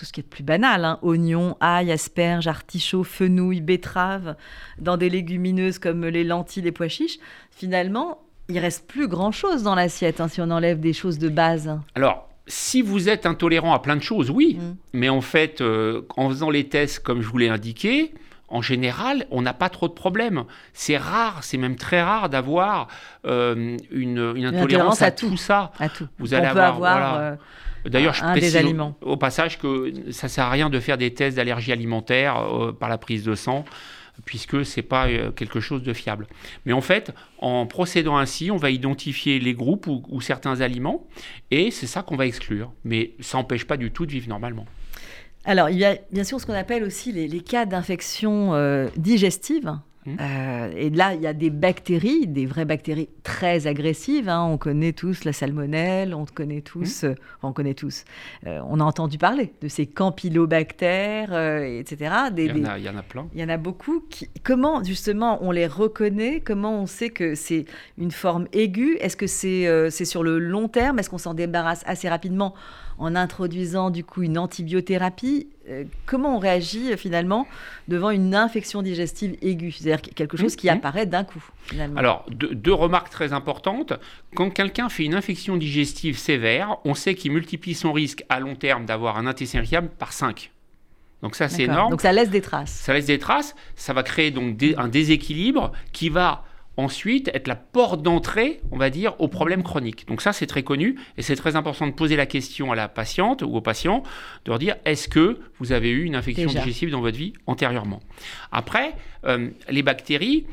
tout 0.00 0.06
ce 0.06 0.12
qui 0.14 0.20
est 0.20 0.22
de 0.22 0.28
plus 0.28 0.42
banal, 0.42 0.86
hein, 0.86 0.98
oignons, 1.02 1.58
ail, 1.60 1.92
asperges, 1.92 2.46
artichauts, 2.46 3.04
fenouil, 3.04 3.60
betteraves, 3.60 4.34
dans 4.78 4.96
des 4.96 5.10
légumineuses 5.10 5.78
comme 5.78 6.06
les 6.06 6.24
lentilles, 6.24 6.62
les 6.62 6.72
pois 6.72 6.88
chiches, 6.88 7.18
finalement, 7.50 8.18
il 8.48 8.58
reste 8.58 8.86
plus 8.88 9.08
grand-chose 9.08 9.62
dans 9.62 9.74
l'assiette 9.74 10.22
hein, 10.22 10.28
si 10.28 10.40
on 10.40 10.50
enlève 10.50 10.80
des 10.80 10.94
choses 10.94 11.18
de 11.18 11.28
base. 11.28 11.78
Alors, 11.94 12.30
si 12.46 12.80
vous 12.80 13.10
êtes 13.10 13.26
intolérant 13.26 13.74
à 13.74 13.78
plein 13.78 13.94
de 13.94 14.02
choses, 14.02 14.30
oui, 14.30 14.56
Mhm. 14.58 14.76
mais 14.94 15.10
en 15.10 15.20
fait, 15.20 15.60
euh, 15.60 16.00
en 16.16 16.30
faisant 16.30 16.48
les 16.48 16.66
tests 16.66 17.00
comme 17.00 17.20
je 17.20 17.28
vous 17.28 17.36
l'ai 17.36 17.50
indiqué, 17.50 18.14
en 18.48 18.62
général, 18.62 19.26
on 19.30 19.42
n'a 19.42 19.52
pas 19.52 19.68
trop 19.68 19.86
de 19.86 19.92
problèmes. 19.92 20.44
C'est 20.72 20.96
rare, 20.96 21.44
c'est 21.44 21.58
même 21.58 21.76
très 21.76 22.02
rare 22.02 22.30
d'avoir 22.30 22.88
euh, 23.26 23.76
une, 23.92 24.32
une 24.34 24.46
intolérance 24.46 25.02
intolérance 25.02 25.02
à, 25.02 25.06
à 25.06 25.10
tout. 25.10 25.28
tout 25.28 25.36
ça. 25.36 25.72
À 25.78 25.88
tout. 25.90 26.08
Vous 26.18 26.32
on 26.32 26.38
allez 26.38 26.46
peut 26.46 26.58
avoir, 26.60 26.74
avoir, 26.74 27.12
voilà. 27.12 27.20
euh, 27.32 27.36
D'ailleurs, 27.84 28.14
je 28.14 28.22
un 28.24 28.34
des 28.34 28.40
précise 28.40 28.56
au- 28.56 28.58
aliments. 28.58 28.96
Au, 29.00 29.16
passage 29.16 29.58
que 29.58 29.92
ça 30.10 30.28
sert 30.28 30.44
à 30.44 30.50
rien 30.50 30.70
de 30.70 30.80
faire 30.80 30.98
des 30.98 31.12
tests 31.14 31.36
d'allergie 31.36 31.72
alimentaire 31.72 32.36
euh, 32.38 32.72
par 32.72 32.88
la 32.88 32.98
prise 32.98 33.24
de 33.24 33.34
sang, 33.34 33.64
puisque 34.24 34.64
c'est 34.66 34.82
pas 34.82 35.08
euh, 35.08 35.30
quelque 35.30 35.60
chose 35.60 35.82
de 35.82 35.92
fiable. 35.92 36.26
Mais 36.66 36.72
en 36.72 36.80
fait, 36.80 37.12
en 37.38 37.66
procédant 37.66 38.18
ainsi, 38.18 38.50
on 38.50 38.56
va 38.56 38.70
identifier 38.70 39.38
les 39.38 39.54
groupes 39.54 39.86
ou, 39.86 40.02
ou 40.08 40.20
certains 40.20 40.60
aliments, 40.60 41.06
et 41.50 41.70
c'est 41.70 41.86
ça 41.86 42.02
qu'on 42.02 42.16
va 42.16 42.26
exclure. 42.26 42.72
Mais 42.84 43.12
ça 43.20 43.38
n'empêche 43.38 43.66
pas 43.66 43.76
du 43.76 43.90
tout 43.90 44.04
de 44.06 44.12
vivre 44.12 44.28
normalement. 44.28 44.66
Alors, 45.46 45.70
il 45.70 45.78
y 45.78 45.86
a 45.86 45.96
bien 46.12 46.24
sûr 46.24 46.38
ce 46.38 46.44
qu'on 46.44 46.52
appelle 46.52 46.84
aussi 46.84 47.12
les, 47.12 47.26
les 47.26 47.40
cas 47.40 47.64
d'infection 47.64 48.54
euh, 48.54 48.88
digestive. 48.96 49.72
Mhm. 50.06 50.16
Euh, 50.18 50.70
et 50.76 50.88
là, 50.88 51.12
il 51.12 51.20
y 51.20 51.26
a 51.26 51.34
des 51.34 51.50
bactéries, 51.50 52.26
des 52.26 52.46
vraies 52.46 52.64
bactéries 52.64 53.10
très 53.22 53.66
agressives. 53.66 54.30
hein. 54.30 54.42
On 54.44 54.56
connaît 54.56 54.92
tous 54.94 55.24
la 55.24 55.32
salmonelle, 55.34 56.14
on 56.14 56.24
connaît 56.24 56.62
tous, 56.62 57.04
euh, 57.04 57.14
on 57.42 57.52
connaît 57.52 57.74
tous. 57.74 58.04
euh, 58.46 58.60
on 58.66 58.80
a 58.80 58.84
entendu 58.84 59.18
parler 59.18 59.52
de 59.60 59.68
ces 59.68 59.86
campylobactères, 59.86 61.32
etc. 61.64 62.12
Des, 62.32 62.44
Il 62.46 62.48
y, 62.48 62.52
en 62.52 62.54
des- 62.54 62.64
a, 62.66 62.78
il 62.78 62.84
y 62.84 62.88
en 62.88 62.96
a 62.96 63.02
plein. 63.02 63.28
il 63.34 63.40
y 63.40 63.44
en 63.44 63.48
a 63.48 63.56
beaucoup. 63.56 64.00
Qui... 64.08 64.28
Comment, 64.42 64.82
justement, 64.82 65.38
on 65.42 65.50
les 65.50 65.66
reconnaît? 65.66 66.40
Comment 66.40 66.80
on 66.80 66.86
sait 66.86 67.10
que 67.10 67.34
c'est 67.34 67.66
une 67.98 68.10
forme 68.10 68.46
aiguë? 68.52 68.96
Est-ce 69.00 69.16
que 69.16 69.26
c'est 69.26 69.90
c'est 69.90 70.04
sur 70.06 70.22
le 70.22 70.38
long 70.38 70.68
terme? 70.68 70.98
Est-ce 70.98 71.10
qu'on 71.10 71.18
s'en 71.18 71.34
débarrasse 71.34 71.82
assez 71.86 72.08
rapidement 72.08 72.54
en 72.98 73.14
introduisant, 73.16 73.90
du 73.90 74.04
coup, 74.04 74.22
une 74.22 74.38
antibiothérapie? 74.38 75.48
Comment 76.06 76.36
on 76.36 76.38
réagit, 76.38 76.96
finalement, 76.96 77.46
devant 77.86 78.10
une 78.10 78.34
infection 78.34 78.82
digestive 78.82 79.36
aiguë? 79.40 79.72
C'est-à-dire 79.90 80.14
quelque 80.14 80.36
chose 80.36 80.54
qui 80.56 80.68
Mhm. 80.68 80.74
apparaît 80.74 81.06
d'un 81.06 81.24
coup, 81.24 81.42
finalement. 81.64 81.98
Alors, 81.98 82.24
deux, 82.30 82.54
deux 82.54 82.72
remarques 82.72 83.10
très 83.10 83.32
importantes. 83.32 83.92
Quand 84.36 84.50
quelqu'un 84.50 84.88
fait 84.88 85.04
une 85.04 85.14
infection 85.14 85.56
digestive 85.56 86.16
sévère, 86.18 86.76
on 86.84 86.94
sait 86.94 87.14
qu'il 87.14 87.32
multiplie 87.32 87.74
son 87.74 87.92
risque 87.92 88.24
à 88.28 88.38
long 88.40 88.54
terme 88.54 88.86
d'avoir 88.86 89.18
un 89.18 89.26
intestin 89.26 89.58
irritable 89.58 89.88
par 89.98 90.12
5. 90.12 90.50
Donc 91.22 91.34
ça, 91.34 91.48
c'est 91.48 91.64
énorme. 91.64 91.90
Donc 91.90 92.00
ça 92.00 92.12
laisse 92.12 92.30
des 92.30 92.40
traces. 92.40 92.70
Ça 92.70 92.94
laisse 92.94 93.06
des 93.06 93.18
traces, 93.18 93.54
ça 93.76 93.92
va 93.92 94.02
créer 94.02 94.30
donc 94.30 94.56
des- 94.56 94.74
un 94.76 94.88
déséquilibre 94.88 95.72
qui 95.92 96.08
va 96.08 96.44
ensuite 96.80 97.30
être 97.34 97.46
la 97.46 97.56
porte 97.56 98.02
d'entrée, 98.02 98.60
on 98.70 98.76
va 98.76 98.90
dire, 98.90 99.14
au 99.20 99.28
problème 99.28 99.62
chronique. 99.62 100.06
Donc 100.08 100.22
ça, 100.22 100.32
c'est 100.32 100.46
très 100.46 100.62
connu 100.62 100.96
et 101.16 101.22
c'est 101.22 101.36
très 101.36 101.56
important 101.56 101.86
de 101.86 101.92
poser 101.92 102.16
la 102.16 102.26
question 102.26 102.72
à 102.72 102.74
la 102.74 102.88
patiente 102.88 103.42
ou 103.42 103.54
au 103.56 103.60
patient, 103.60 104.02
de 104.44 104.50
leur 104.50 104.58
dire 104.58 104.76
est-ce 104.84 105.08
que 105.08 105.38
vous 105.58 105.72
avez 105.72 105.90
eu 105.90 106.04
une 106.04 106.16
infection 106.16 106.46
Déjà. 106.46 106.60
digestive 106.60 106.90
dans 106.90 107.00
votre 107.00 107.16
vie 107.16 107.32
antérieurement? 107.46 108.00
Après, 108.50 108.94
euh, 109.24 109.50
les 109.68 109.82
bactéries, 109.82 110.46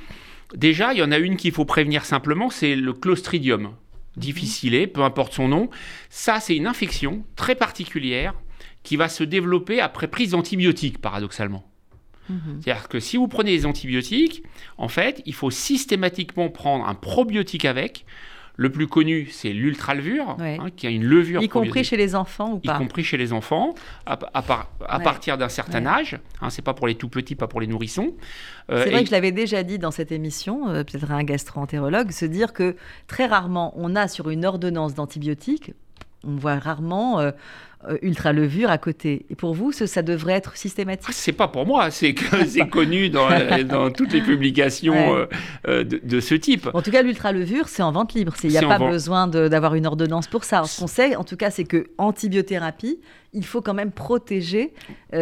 déjà, 0.54 0.94
il 0.94 1.00
y 1.00 1.04
en 1.04 1.12
a 1.12 1.18
une 1.18 1.38
qu'il 1.38 1.52
faut 1.52 1.66
prévenir 1.66 2.06
simplement, 2.06 2.50
c'est 2.50 2.76
le 2.76 2.94
clostridium 2.94 3.72
difficile, 4.16 4.92
peu 4.92 5.02
importe 5.02 5.34
son 5.34 5.48
nom. 5.48 5.70
Ça, 6.10 6.40
c'est 6.40 6.56
une 6.56 6.68
infection 6.68 7.24
très 7.36 7.56
particulière 7.56 8.34
qui 8.84 8.96
va 8.96 9.10
se 9.10 9.24
développer 9.24 9.80
après 9.80 10.08
prise 10.08 10.32
d'antibiotiques, 10.32 11.00
paradoxalement. 11.00 11.70
Mhm. 12.30 12.62
C'est-à-dire 12.62 12.88
que 12.90 13.00
si 13.00 13.18
vous 13.18 13.28
prenez 13.28 13.52
des 13.52 13.66
antibiotiques, 13.66 14.44
en 14.78 14.88
fait, 14.88 15.22
il 15.26 15.34
faut 15.34 15.52
systématiquement 15.52 16.50
prendre 16.50 16.88
un 16.88 16.96
probiotique 16.96 17.66
avec. 17.66 18.06
Le 18.60 18.72
plus 18.72 18.88
connu, 18.88 19.28
c'est 19.30 19.54
l'ultralevure, 19.54 20.36
Ouais. 20.40 20.58
hein, 20.60 20.70
qui 20.76 20.88
a 20.88 20.90
une 20.90 21.04
levure 21.06 21.44
Y 21.44 21.48
compris 21.48 21.84
chez 21.84 21.96
les 21.96 22.16
enfants 22.16 22.54
ou 22.54 22.60
y 22.64 22.68
pas 22.68 22.80
compris 22.80 23.04
chez 23.04 23.16
les 23.16 23.32
enfants, 23.32 23.76
à, 24.08 24.14
à 24.34 24.42
par- 24.42 24.72
à 24.84 24.98
Ouais. 24.98 25.04
partir 25.04 25.38
d'un 25.38 25.48
certain 25.48 25.84
Ouais. 25.86 25.92
âge. 25.92 26.20
Hein, 26.42 26.50
c'est 26.50 26.64
pas 26.64 26.74
pour 26.74 26.88
les 26.88 26.96
tout 26.96 27.08
petits, 27.08 27.36
pas 27.36 27.46
pour 27.48 27.62
les 27.62 27.68
nourrissons. 27.68 28.16
Euh, 28.72 28.82
C'est 28.84 28.90
vrai 28.90 29.02
et- 29.02 29.04
que 29.04 29.10
je 29.10 29.12
l'avais 29.14 29.32
déjà 29.32 29.62
dit 29.62 29.78
dans 29.78 29.92
cette 29.92 30.12
émission, 30.12 30.70
euh, 30.70 30.84
peut-être 30.84 31.12
à 31.12 31.16
un 31.16 31.24
gastro-entérologue, 31.24 32.10
se 32.10 32.26
dire 32.26 32.52
que 32.52 32.76
très 33.06 33.28
rarement 33.28 33.74
on 33.78 33.96
a 33.96 34.08
sur 34.08 34.32
une 34.32 34.44
ordonnance 34.44 34.96
d'antibiotiques, 34.96 35.74
on 36.24 36.36
voit 36.36 36.58
rarement 36.58 37.20
euh, 37.20 37.30
ultra 38.02 38.34
levure 38.34 38.70
à 38.70 38.78
côté. 38.78 39.26
Et 39.30 39.36
pour 39.36 39.54
vous, 39.54 39.72
ça, 39.72 40.02
devrait 40.02 40.34
être 40.34 40.58
systématique? 40.58 41.14
C'est 41.14 41.32
pas 41.32 41.48
pour 41.48 41.66
moi, 41.66 41.92
c'est 41.92 42.14
connu 42.72 43.10
dans, 43.10 43.30
dans, 43.66 43.92
toutes 43.92 44.14
les 44.14 44.22
publications 44.22 45.16
euh, 45.16 45.26
euh, 45.68 45.84
de, 45.84 46.20
ce 46.20 46.36
type. 46.36 46.70
En 46.74 46.82
tout 46.82 46.92
cas, 46.92 47.02
l'ultra 47.02 47.32
levure, 47.32 47.68
c'est 47.68 47.84
en 47.84 47.92
vente 47.92 48.14
libre. 48.14 48.34
Il 48.44 48.50
n'y 48.50 48.58
a 48.58 48.68
pas 48.68 48.80
besoin 48.80 49.28
d'avoir 49.28 49.76
une 49.76 49.86
ordonnance 49.86 50.28
pour 50.28 50.44
ça. 50.44 50.64
Ce 50.64 50.80
qu'on 50.80 50.88
sait, 50.88 51.16
en 51.16 51.24
tout 51.24 51.38
cas, 51.38 51.52
c'est 51.52 51.66
que 51.66 51.88
antibiothérapie, 51.98 53.00
il 53.34 53.46
faut 53.46 53.62
quand 53.62 53.74
même 53.74 53.92
protéger 53.92 54.74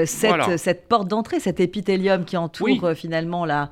cette, 0.05 0.57
cette, 0.57 0.87
porte 0.87 1.07
d'entrée, 1.07 1.39
cet 1.39 1.59
épithélium 1.59 2.23
qui 2.23 2.37
entoure 2.37 2.93
finalement 2.95 3.45
la, 3.45 3.69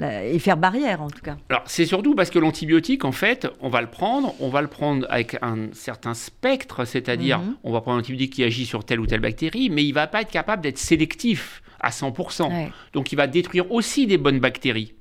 et 0.00 0.38
faire 0.38 0.56
barrière 0.56 1.02
en 1.02 1.08
tout 1.08 1.20
cas. 1.22 1.36
Alors 1.48 1.62
c'est 1.66 1.86
surtout 1.86 2.14
parce 2.14 2.30
que 2.30 2.38
l'antibiotique, 2.38 3.04
en 3.04 3.12
fait, 3.12 3.48
on 3.60 3.68
va 3.68 3.80
le 3.80 3.88
prendre, 3.88 4.34
on 4.40 4.48
va 4.48 4.62
le 4.62 4.68
prendre 4.68 5.06
avec 5.10 5.36
un 5.42 5.68
certain 5.72 6.14
spectre, 6.14 6.84
c'est-à-dire 6.84 7.40
mhm. 7.40 7.56
on 7.64 7.72
va 7.72 7.80
prendre 7.80 7.98
un 7.98 8.02
antibiotique 8.22 8.32
qui 8.32 8.44
agit 8.44 8.66
sur 8.66 8.84
telle 8.84 9.00
ou 9.00 9.06
telle 9.06 9.20
bactérie, 9.20 9.70
mais 9.70 9.84
il 9.84 9.92
va 9.92 10.06
pas 10.06 10.22
être 10.22 10.30
capable 10.30 10.62
d'être 10.62 10.78
sélectif 10.78 11.62
à 11.80 11.90
100%. 11.90 12.70
Donc 12.92 13.12
il 13.12 13.16
va 13.16 13.26
détruire 13.26 13.70
aussi 13.70 14.06
des 14.06 14.18
bonnes 14.18 14.40
bactéries. 14.40 14.94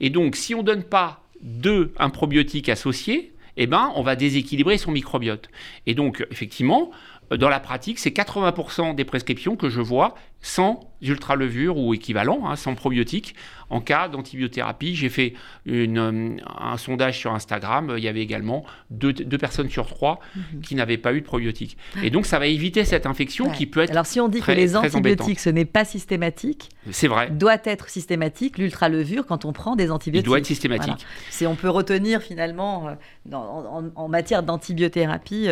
Et 0.00 0.10
donc 0.10 0.36
si 0.36 0.54
on 0.54 0.62
donne 0.62 0.84
pas 0.84 1.22
deux 1.40 1.92
un 1.98 2.10
probiotique 2.10 2.68
associé, 2.68 3.32
eh 3.56 3.66
ben, 3.66 3.90
on 3.94 4.02
va 4.02 4.16
déséquilibrer 4.16 4.76
son 4.76 4.92
microbiote. 4.92 5.48
Et 5.86 5.94
donc, 5.94 6.26
effectivement, 6.30 6.90
dans 7.30 7.48
la 7.48 7.58
pratique, 7.58 7.98
c'est 7.98 8.14
80% 8.14 8.94
des 8.94 9.04
prescriptions 9.04 9.56
que 9.56 9.70
je 9.70 9.80
vois 9.80 10.14
sans 10.46 10.78
ultra-levure 11.02 11.76
ou 11.76 11.92
équivalent, 11.92 12.46
hein, 12.46 12.54
sans 12.54 12.74
probiotiques, 12.76 13.34
en 13.68 13.80
cas 13.80 14.08
d'antibiothérapie. 14.08 14.94
J'ai 14.94 15.08
fait 15.08 15.34
une, 15.64 15.98
euh, 15.98 16.36
un 16.58 16.76
sondage 16.76 17.18
sur 17.18 17.34
Instagram, 17.34 17.94
il 17.96 18.04
y 18.04 18.08
avait 18.08 18.20
également 18.20 18.64
deux, 18.90 19.12
personnes 19.38 19.68
sur 19.68 19.88
trois 19.88 20.20
mhm. 20.34 20.60
qui 20.60 20.76
n'avaient 20.76 20.98
pas 20.98 21.12
eu 21.12 21.20
de 21.20 21.26
probiotiques. 21.26 21.76
Et 22.02 22.10
donc 22.10 22.26
ça 22.26 22.38
va 22.38 22.46
éviter 22.46 22.84
cette 22.84 23.06
infection 23.06 23.50
qui 23.50 23.66
peut 23.66 23.80
être 23.80 23.90
Alors 23.90 24.06
si 24.06 24.20
on 24.20 24.28
dit 24.28 24.40
que 24.40 24.52
les 24.52 24.76
antibiotiques, 24.76 25.40
ce 25.40 25.50
n'est 25.50 25.64
pas 25.64 25.84
systématique, 25.84 26.70
c'est 26.90 27.08
vrai. 27.08 27.30
doit 27.30 27.58
être 27.64 27.88
systématique, 27.88 28.56
l'ultra-levure 28.58 29.26
quand 29.26 29.44
on 29.44 29.52
prend 29.52 29.74
des 29.74 29.90
antibiotiques. 29.90 30.26
Il 30.26 30.28
doit 30.28 30.38
être 30.38 30.46
systématique. 30.46 31.06
Si 31.30 31.46
on 31.46 31.56
peut 31.56 31.70
retenir 31.70 32.22
finalement 32.22 32.88
euh, 32.88 33.34
en, 33.34 34.08
matière 34.08 34.44
d'antibiothérapie 34.44 35.48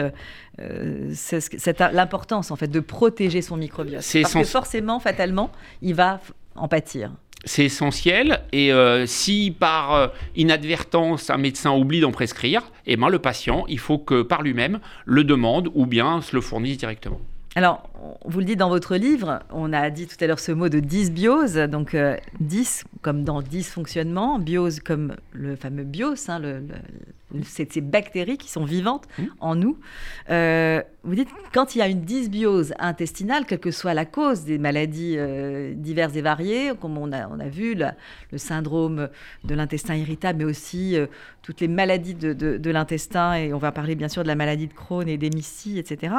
euh, 0.61 1.13
l'importance 1.93 2.51
en 2.51 2.57
fait 2.57 2.69
de 2.69 2.81
protéger 2.81 3.43
son 3.43 3.57
microbiote. 3.57 4.03
C'est 4.03 4.23
Parce 4.23 4.35
que 4.35 4.45
forcément, 4.45 4.84
fatalement, 5.01 5.51
il 5.83 5.95
va 5.95 6.21
en 6.57 6.69
pâtir 6.69 7.11
c'est 7.45 7.65
essentiel. 7.65 8.41
Et 8.53 8.73
euh, 8.73 9.07
si 9.07 9.55
par 9.59 9.95
euh, 9.95 10.09
inadvertance 10.37 11.31
un 11.31 11.37
médecin 11.37 11.73
oublie 11.73 12.01
d'en 12.01 12.13
prescrire, 12.13 12.63
eh 12.87 12.97
ben, 12.97 13.09
le 13.09 13.19
patient, 13.19 13.65
il 13.69 13.79
faut 13.79 13.99
que 13.99 14.23
par 14.23 14.43
lui-même 14.43 14.81
le 15.05 15.25
demande 15.25 15.71
ou 15.75 15.87
bien 15.87 16.21
se 16.23 16.35
le 16.35 16.41
fournisse 16.41 16.79
directement. 16.79 17.21
Alors, 17.57 17.89
vous 18.25 18.41
le 18.41 18.45
dites 18.45 18.59
dans 18.59 18.69
votre 18.69 18.97
livre, 18.97 19.39
on 19.51 19.73
a 19.73 19.89
dit 19.91 20.09
tout 20.09 20.17
à 20.21 20.27
l'heure 20.27 20.41
ce 20.41 20.51
mot 20.51 20.69
de 20.69 20.81
dysbiose, 20.81 21.55
donc 21.55 21.97
10 22.41 22.85
euh, 22.85 22.99
comme 23.01 23.23
dans 23.23 23.43
dysfonctionnement, 23.43 24.41
biose 24.41 24.81
comme 24.81 25.15
le 25.33 25.55
fameux 25.55 25.85
bios, 25.85 26.29
hein, 26.29 26.41
le, 26.41 26.63
ces 27.43 27.81
bactéries 27.81 28.39
qui 28.39 28.51
sont 28.51 28.65
vivantes 28.65 29.07
mmh. 29.19 29.23
en 29.41 29.55
nous. 29.55 29.79
Euh, 30.31 30.83
vous 31.03 31.15
dites, 31.15 31.29
quand 31.53 31.75
il 31.75 31.79
y 31.79 31.83
a 31.83 31.89
une 31.89 32.03
dysbiose 32.03 32.75
intestinale, 32.79 33.45
quelle 33.47 33.61
que 33.61 33.71
soit 33.71 33.95
la 33.95 34.05
cause 34.05 34.45
des 34.45 34.59
maladies 34.59 35.17
euh, 35.19 35.75
diverses 35.75 36.17
et 36.17 36.23
variées, 36.23 36.73
comme 36.81 36.97
on 36.97 37.13
a, 37.13 37.29
on 37.29 37.41
a 37.41 37.49
vu 37.49 37.75
le 37.75 38.39
syndrome 38.39 39.09
de 39.45 39.55
l'intestin 39.55 39.95
irritable, 39.95 40.39
mais 40.39 40.45
aussi 40.45 40.97
toutes 41.43 41.61
les 41.61 41.69
maladies 41.69 42.15
de, 42.15 42.33
de 42.33 42.71
l'intestin, 42.71 43.35
et 43.35 43.53
on 43.53 43.59
va 43.59 43.73
parler 43.73 43.95
bien 43.95 44.09
sûr 44.09 44.23
de 44.23 44.29
la 44.29 44.35
maladie 44.35 44.67
de 44.67 44.75
Crohn 44.75 45.09
et 45.09 45.19
d'hémicie, 45.19 45.79
etc 45.79 46.15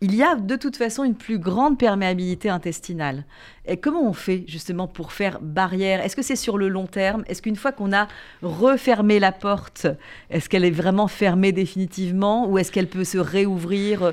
il 0.00 0.14
y 0.14 0.22
a 0.22 0.36
de 0.36 0.56
toute 0.56 0.76
façon 0.76 1.02
une 1.04 1.14
plus 1.14 1.38
grande 1.38 1.78
perméabilité 1.78 2.48
intestinale. 2.48 3.24
Et 3.66 3.76
comment 3.76 4.08
on 4.08 4.12
fait 4.12 4.44
justement 4.46 4.86
pour 4.86 5.12
faire 5.12 5.38
barrière? 5.40 6.04
Est-ce 6.04 6.14
que 6.14 6.22
c'est 6.22 6.36
sur 6.36 6.56
le 6.56 6.68
long 6.68 6.86
terme? 6.86 7.24
Est-ce 7.26 7.42
qu'une 7.42 7.56
fois 7.56 7.72
qu'on 7.72 7.92
a 7.92 8.06
refermé 8.42 9.18
la 9.18 9.32
porte, 9.32 9.86
est-ce 10.30 10.48
qu'elle 10.48 10.64
est 10.64 10.70
vraiment 10.70 11.08
fermée 11.08 11.52
définitivement? 11.52 12.48
Ou 12.48 12.58
est-ce 12.58 12.70
qu'elle 12.70 12.86
peut 12.86 13.04
se 13.04 13.18
réouvrir 13.18 14.12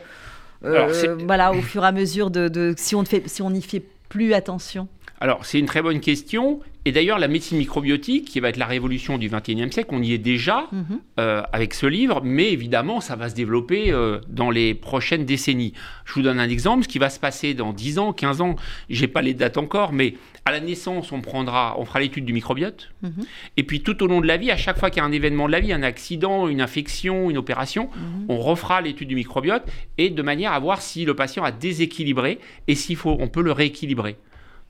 euh, 0.64 1.18
voilà, 1.26 1.52
au 1.52 1.62
fur 1.62 1.84
et 1.84 1.88
à 1.88 1.92
mesure 1.92 2.32
de, 2.32 2.74
si 2.78 2.96
on 2.96 3.06
fait, 3.06 3.28
si 3.28 3.42
on 3.42 3.52
n'y 3.52 3.62
fait 3.62 3.84
plus 4.10 4.34
attention? 4.34 4.88
Alors, 5.20 5.46
c'est 5.46 5.60
une 5.60 5.68
très 5.68 5.82
bonne 5.82 6.00
question. 6.00 6.60
Et 6.88 6.92
d'ailleurs, 6.92 7.18
la 7.18 7.28
médecine 7.28 7.58
microbiotique, 7.58 8.26
qui 8.26 8.40
va 8.40 8.50
être 8.50 8.58
la 8.58 8.68
révolution 8.68 9.18
du 9.18 9.28
XXIe 9.28 9.72
siècle, 9.72 9.90
on 9.92 10.04
y 10.04 10.14
est 10.14 10.20
déjà 10.20 10.68
mhm. 10.72 11.00
euh, 11.20 11.42
avec 11.52 11.74
ce 11.74 11.88
livre, 11.88 12.22
mais 12.24 12.52
évidemment, 12.52 13.02
ça 13.02 13.16
va 13.16 13.28
se 13.28 13.34
développer 13.34 13.92
euh, 13.92 14.20
dans 14.30 14.52
les 14.52 14.76
prochaines 14.76 15.26
décennies. 15.26 15.74
Je 16.06 16.14
vous 16.14 16.22
donne 16.22 16.40
un 16.40 16.48
exemple, 16.48 16.84
ce 16.84 16.88
qui 16.88 17.00
va 17.00 17.10
se 17.10 17.20
passer 17.20 17.56
dans 17.56 17.74
10 17.74 17.98
ans, 17.98 18.14
15 18.14 18.42
ans, 18.42 18.56
j'ai 18.88 19.08
pas 19.08 19.24
les 19.24 19.34
dates 19.34 19.58
encore, 19.58 19.94
mais 19.94 20.14
à 20.46 20.52
la 20.52 20.60
naissance, 20.60 21.12
on, 21.12 21.22
prendra, 21.22 21.76
on 21.80 21.86
fera 21.86 22.00
l'étude 22.00 22.24
du 22.24 22.34
microbiote. 22.34 22.92
Mhm. 23.02 23.26
Et 23.58 23.64
puis 23.64 23.82
tout 23.82 24.04
au 24.04 24.08
long 24.08 24.22
de 24.22 24.28
la 24.28 24.38
vie, 24.38 24.52
à 24.52 24.58
chaque 24.58 24.78
fois 24.78 24.92
qu'il 24.92 25.02
y 25.02 25.02
a 25.02 25.06
un 25.06 25.12
événement 25.12 25.48
de 25.48 25.52
la 25.54 25.62
vie, 25.62 25.74
un 25.74 25.82
accident, 25.82 26.48
une 26.48 26.62
infection, 26.62 27.32
une 27.32 27.38
opération, 27.40 27.90
mhm. 27.96 28.26
on 28.30 28.38
refera 28.38 28.82
l'étude 28.82 29.08
du 29.08 29.16
microbiote 29.16 29.64
et 29.98 30.12
de 30.12 30.22
manière 30.22 30.54
à 30.54 30.60
voir 30.60 30.84
si 30.84 31.04
le 31.04 31.16
patient 31.16 31.44
a 31.44 31.52
déséquilibré 31.52 32.38
et 32.68 32.76
s'il 32.76 32.96
faut, 32.96 33.18
on 33.20 33.28
peut 33.28 33.42
le 33.42 33.52
rééquilibrer. 33.52 34.18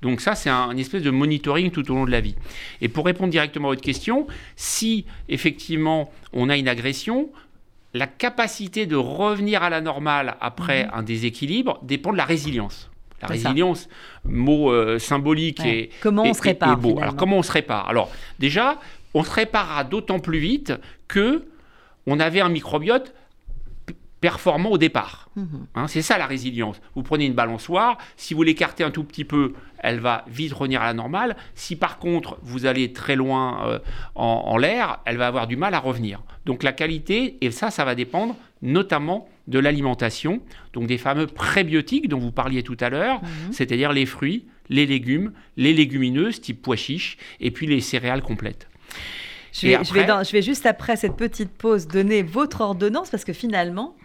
Donc 0.05 0.21
ça, 0.21 0.35
c'est 0.35 0.51
un, 0.51 0.77
espèce 0.77 1.01
de 1.01 1.09
monitoring 1.09 1.71
tout 1.71 1.91
au 1.91 1.95
long 1.95 2.05
de 2.05 2.11
la 2.11 2.21
vie. 2.21 2.35
Et 2.79 2.89
pour 2.89 3.07
répondre 3.07 3.31
directement 3.31 3.69
à 3.69 3.71
votre 3.71 3.81
question, 3.81 4.27
si 4.55 5.05
effectivement 5.29 6.11
on 6.31 6.47
a 6.47 6.57
une 6.57 6.67
agression, 6.67 7.29
la 7.95 8.05
capacité 8.05 8.85
de 8.85 8.95
revenir 8.95 9.63
à 9.63 9.71
la 9.71 9.81
normale 9.81 10.37
après 10.41 10.85
mhm. 10.85 10.91
un 10.93 11.01
déséquilibre 11.01 11.79
dépend 11.81 12.11
de 12.11 12.17
la 12.17 12.25
résilience. 12.25 12.91
La 13.19 13.29
résilience, 13.29 13.89
mot 14.25 14.71
euh, 14.71 14.99
symbolique 14.99 15.65
et 15.65 15.89
comment 16.01 16.23
on 16.23 16.33
se 16.35 16.41
répare 16.43 16.77
beau. 16.77 16.99
Alors 17.01 17.15
comment 17.15 17.39
on 17.39 17.43
se 17.43 17.51
répare? 17.51 17.89
Alors 17.89 18.11
déjà, 18.37 18.79
on 19.15 19.23
se 19.23 19.31
réparera 19.31 19.83
d'autant 19.83 20.19
plus 20.19 20.37
vite 20.37 20.73
que 21.07 21.45
on 22.05 22.19
avait 22.19 22.41
un 22.41 22.49
microbiote 22.49 23.15
performant 24.25 24.71
au 24.71 24.79
départ. 24.79 25.29
Mhm. 25.35 25.67
Hein, 25.75 25.87
c'est 25.87 26.01
ça 26.01 26.17
la 26.17 26.25
résilience. 26.25 26.81
Vous 26.95 27.03
prenez 27.03 27.27
une 27.27 27.35
balançoire, 27.35 27.99
si 28.17 28.33
vous 28.33 28.41
l'écartez 28.41 28.83
un 28.83 28.89
tout 28.89 29.03
petit 29.03 29.23
peu, 29.23 29.53
elle 29.77 29.99
va 29.99 30.25
vite 30.27 30.51
revenir 30.51 30.81
à 30.81 30.85
la 30.85 30.95
normale. 30.95 31.35
Si 31.53 31.75
par 31.75 31.99
contre 31.99 32.39
vous 32.41 32.65
allez 32.65 32.91
très 32.91 33.15
loin 33.15 33.67
euh, 33.67 33.79
en, 34.15 34.57
l'air, 34.57 34.97
elle 35.05 35.17
va 35.17 35.27
avoir 35.27 35.45
du 35.45 35.57
mal 35.57 35.75
à 35.75 35.79
revenir. 35.79 36.23
Donc 36.47 36.63
la 36.63 36.71
qualité, 36.71 37.37
et 37.41 37.51
ça, 37.51 37.69
ça 37.69 37.85
va 37.85 37.93
dépendre 37.93 38.35
notamment 38.63 39.29
de 39.47 39.59
l'alimentation, 39.59 40.41
donc 40.73 40.87
des 40.87 40.97
fameux 40.97 41.27
prébiotiques 41.27 42.09
dont 42.09 42.17
vous 42.17 42.31
parliez 42.31 42.63
tout 42.63 42.77
à 42.79 42.89
l'heure, 42.89 43.21
mhm. 43.21 43.53
c'est-à-dire 43.53 43.93
les 43.93 44.07
fruits, 44.07 44.45
les 44.69 44.87
légumes, 44.87 45.33
les 45.55 45.71
légumineuses 45.71 46.41
type 46.41 46.63
pois 46.63 46.77
chiches, 46.77 47.19
et 47.39 47.51
puis 47.51 47.67
les 47.67 47.79
céréales 47.79 48.23
complètes. 48.23 48.67
Je 49.53 49.67
vais, 49.67 49.83
je, 49.83 49.93
vais 49.93 50.07
je 50.07 50.31
vais, 50.31 50.41
juste 50.41 50.65
après 50.65 50.95
cette 50.95 51.15
petite 51.15 51.51
pause 51.51 51.87
donner 51.87 52.23
votre 52.23 52.61
ordonnance 52.61 53.11
parce 53.11 53.23
que 53.23 53.33
finalement, 53.33 53.95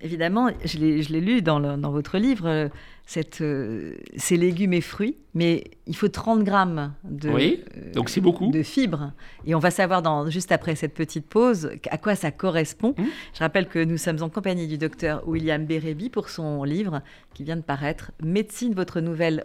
évidemment, 0.00 0.50
je 0.64 0.78
l'ai 0.78 1.20
lu 1.20 1.42
dans, 1.42 1.60
dans, 1.60 1.90
votre 1.90 2.18
livre, 2.18 2.46
euh, 2.46 2.68
cette, 3.06 3.40
euh, 3.40 3.94
ces 4.16 4.36
légumes 4.36 4.72
et 4.72 4.80
fruits, 4.80 5.16
mais 5.34 5.64
il 5.86 5.96
faut 5.96 6.08
30 6.08 6.44
grammes 6.44 6.92
de, 7.04 7.30
oui, 7.30 7.64
donc 7.94 8.08
c'est 8.08 8.20
beaucoup. 8.20 8.50
de 8.50 8.62
fibres. 8.62 9.12
Et 9.46 9.54
on 9.54 9.58
va 9.58 9.70
savoir 9.70 10.02
dans, 10.02 10.28
juste 10.28 10.52
après 10.52 10.74
cette 10.74 10.94
petite 10.94 11.26
pause 11.26 11.70
à 11.90 11.98
quoi 11.98 12.14
ça 12.14 12.30
correspond. 12.30 12.94
Mmh. 12.98 13.04
Je 13.34 13.38
rappelle 13.38 13.68
que 13.68 13.82
nous 13.82 13.96
sommes 13.96 14.22
en 14.22 14.28
compagnie 14.28 14.66
du 14.66 14.78
docteur 14.78 15.26
William 15.26 15.64
Bérébi 15.64 16.10
pour 16.10 16.28
son 16.28 16.64
livre 16.64 17.02
qui 17.32 17.44
vient 17.44 17.56
de 17.56 17.62
paraître 17.62 18.12
Médecine, 18.22 18.74
votre 18.74 19.00
nouvelle 19.00 19.44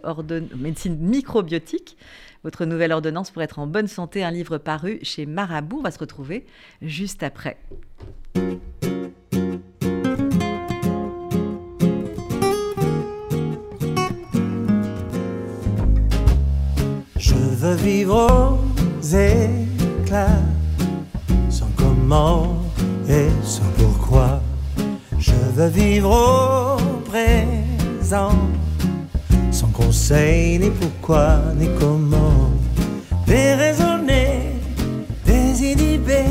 médecine 0.56 0.98
microbiotique. 0.98 1.96
Votre 2.44 2.64
nouvelle 2.64 2.90
ordonnance 2.90 3.30
pour 3.30 3.40
être 3.42 3.60
en 3.60 3.68
bonne 3.68 3.86
santé, 3.86 4.24
un 4.24 4.32
livre 4.32 4.58
paru 4.58 4.98
chez 5.02 5.26
Marabout. 5.26 5.78
On 5.78 5.82
va 5.82 5.92
se 5.92 5.98
retrouver 6.00 6.44
juste 6.80 7.22
après. 7.22 7.56
Veux 17.62 17.74
vivre 17.76 18.26
aux 18.26 19.06
éclats, 19.06 20.42
sans 21.48 21.70
comment 21.76 22.56
et 23.08 23.28
sans 23.44 23.70
pourquoi. 23.78 24.40
Je 25.16 25.30
veux 25.54 25.68
vivre 25.68 26.10
au 26.10 26.76
présent, 27.08 28.36
sans 29.52 29.68
conseil 29.68 30.58
ni 30.58 30.70
pourquoi 30.70 31.38
ni 31.56 31.68
comment. 31.78 32.50
Déraisonner, 33.28 34.56
désinhibé, 35.24 36.24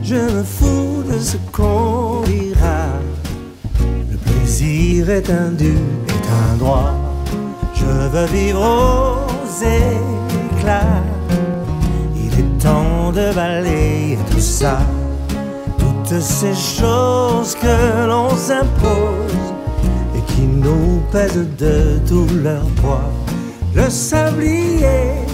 je 0.00 0.14
me 0.14 0.44
fous 0.44 1.02
de 1.10 1.18
ce 1.18 1.36
qu'on 1.50 2.22
dira. 2.22 2.86
Le 4.12 4.16
plaisir 4.16 5.10
est 5.10 5.28
un 5.28 5.50
dû, 5.50 5.74
est 6.06 6.28
un 6.52 6.56
droit. 6.56 6.94
Je 7.74 7.84
veux 7.84 8.26
vivre 8.26 8.60
au 8.60 9.23
éclats. 9.62 11.02
Il 12.16 12.38
est 12.38 12.58
temps 12.58 13.12
de 13.12 13.32
balayer 13.34 14.18
tout 14.30 14.40
ça, 14.40 14.78
toutes 15.78 16.20
ces 16.20 16.54
choses 16.54 17.54
que 17.54 18.06
l'on 18.06 18.30
s'impose, 18.30 19.24
nous 20.64 21.00
pèsent 21.12 21.48
de 21.58 21.98
tout 22.08 22.26
leur 22.42 22.64
poids. 22.80 23.10
Le 23.74 23.88
sablier 23.90 25.24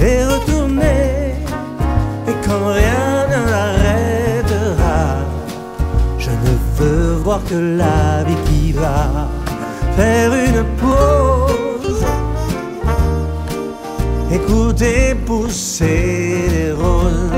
est 0.00 0.24
retourné, 0.24 1.34
et 2.28 2.36
quand 2.44 2.66
rien 2.72 3.26
ne 3.32 3.50
l'arrêtera, 3.50 5.00
je 6.18 6.30
ne 6.30 6.54
veux 6.76 7.14
voir 7.24 7.40
que 7.48 7.54
la 7.54 8.24
vie 8.24 8.42
qui 8.46 8.72
va 8.72 9.28
faire 9.96 10.32
une 10.32 10.64
pause. 10.80 11.41
Écoutez 14.32 15.14
pousser 15.26 16.48
les 16.50 16.72
roses, 16.72 17.30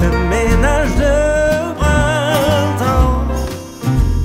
le 0.00 0.10
ménage 0.28 0.94
de 0.96 1.74
printemps. 1.78 3.22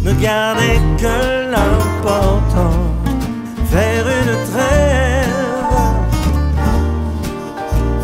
Ne 0.03 0.13
gardez 0.13 0.79
que 0.97 1.51
l'important, 1.51 2.79
faire 3.69 4.05
une 4.21 4.35
trêve, 4.51 5.29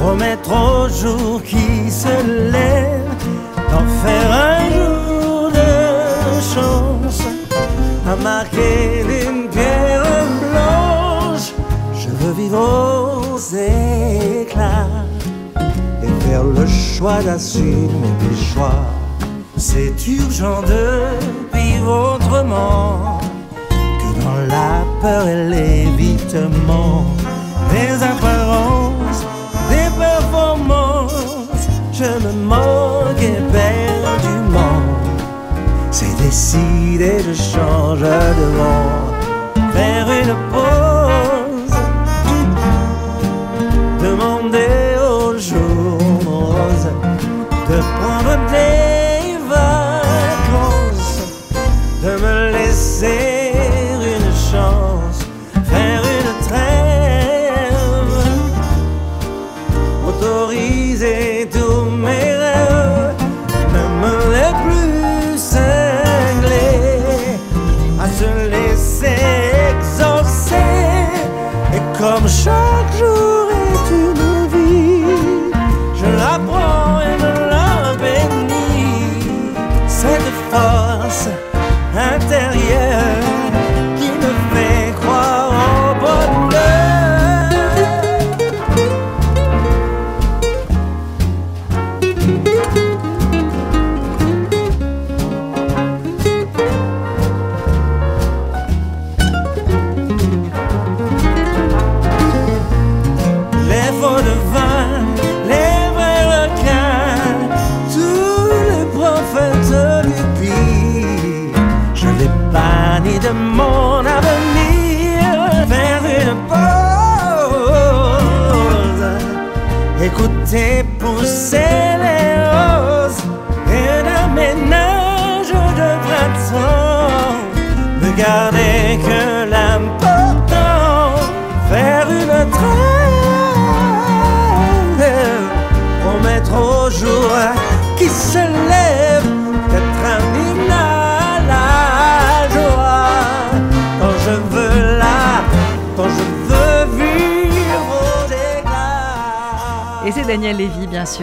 remettre 0.04 0.52
au 0.52 0.88
jour 0.88 1.42
qui 1.42 1.90
se 1.90 2.52
lève, 2.52 3.10
d'en 3.72 3.88
faire 4.04 4.32
un 4.32 4.70
jour 4.76 5.50
de 5.50 5.74
chance, 6.54 7.22
à 8.08 8.16
marquer 8.18 9.04
d'une 9.10 9.50
pierre 9.50 10.04
blanche. 10.52 11.54
Je 11.96 12.10
veux 12.10 12.34
vivre 12.34 13.25
et 13.36 14.48
faire 16.22 16.44
le 16.44 16.66
choix 16.66 17.22
d'assumer 17.22 17.90
mes 18.22 18.36
choix. 18.54 18.86
C'est 19.58 19.94
urgent 20.08 20.62
de 20.62 21.58
vivre 21.58 22.16
autrement 22.16 23.20
que 23.70 24.24
dans 24.24 24.48
la 24.48 24.86
peur 25.02 25.28
et 25.28 25.50
l'évitement 25.50 27.04
des 27.72 28.02
apparences, 28.04 29.26
des 29.70 29.90
performances. 30.00 31.36
Je 31.92 32.06
me 32.26 32.32
moque 32.44 33.22
éperdument. 33.22 34.82
C'est 35.92 36.16
décidé, 36.24 37.20
je 37.20 37.34
change 37.34 38.00
de 38.00 38.48
vent, 38.58 39.72
faire 39.74 40.08
une 40.10 40.36
pause, 40.52 40.95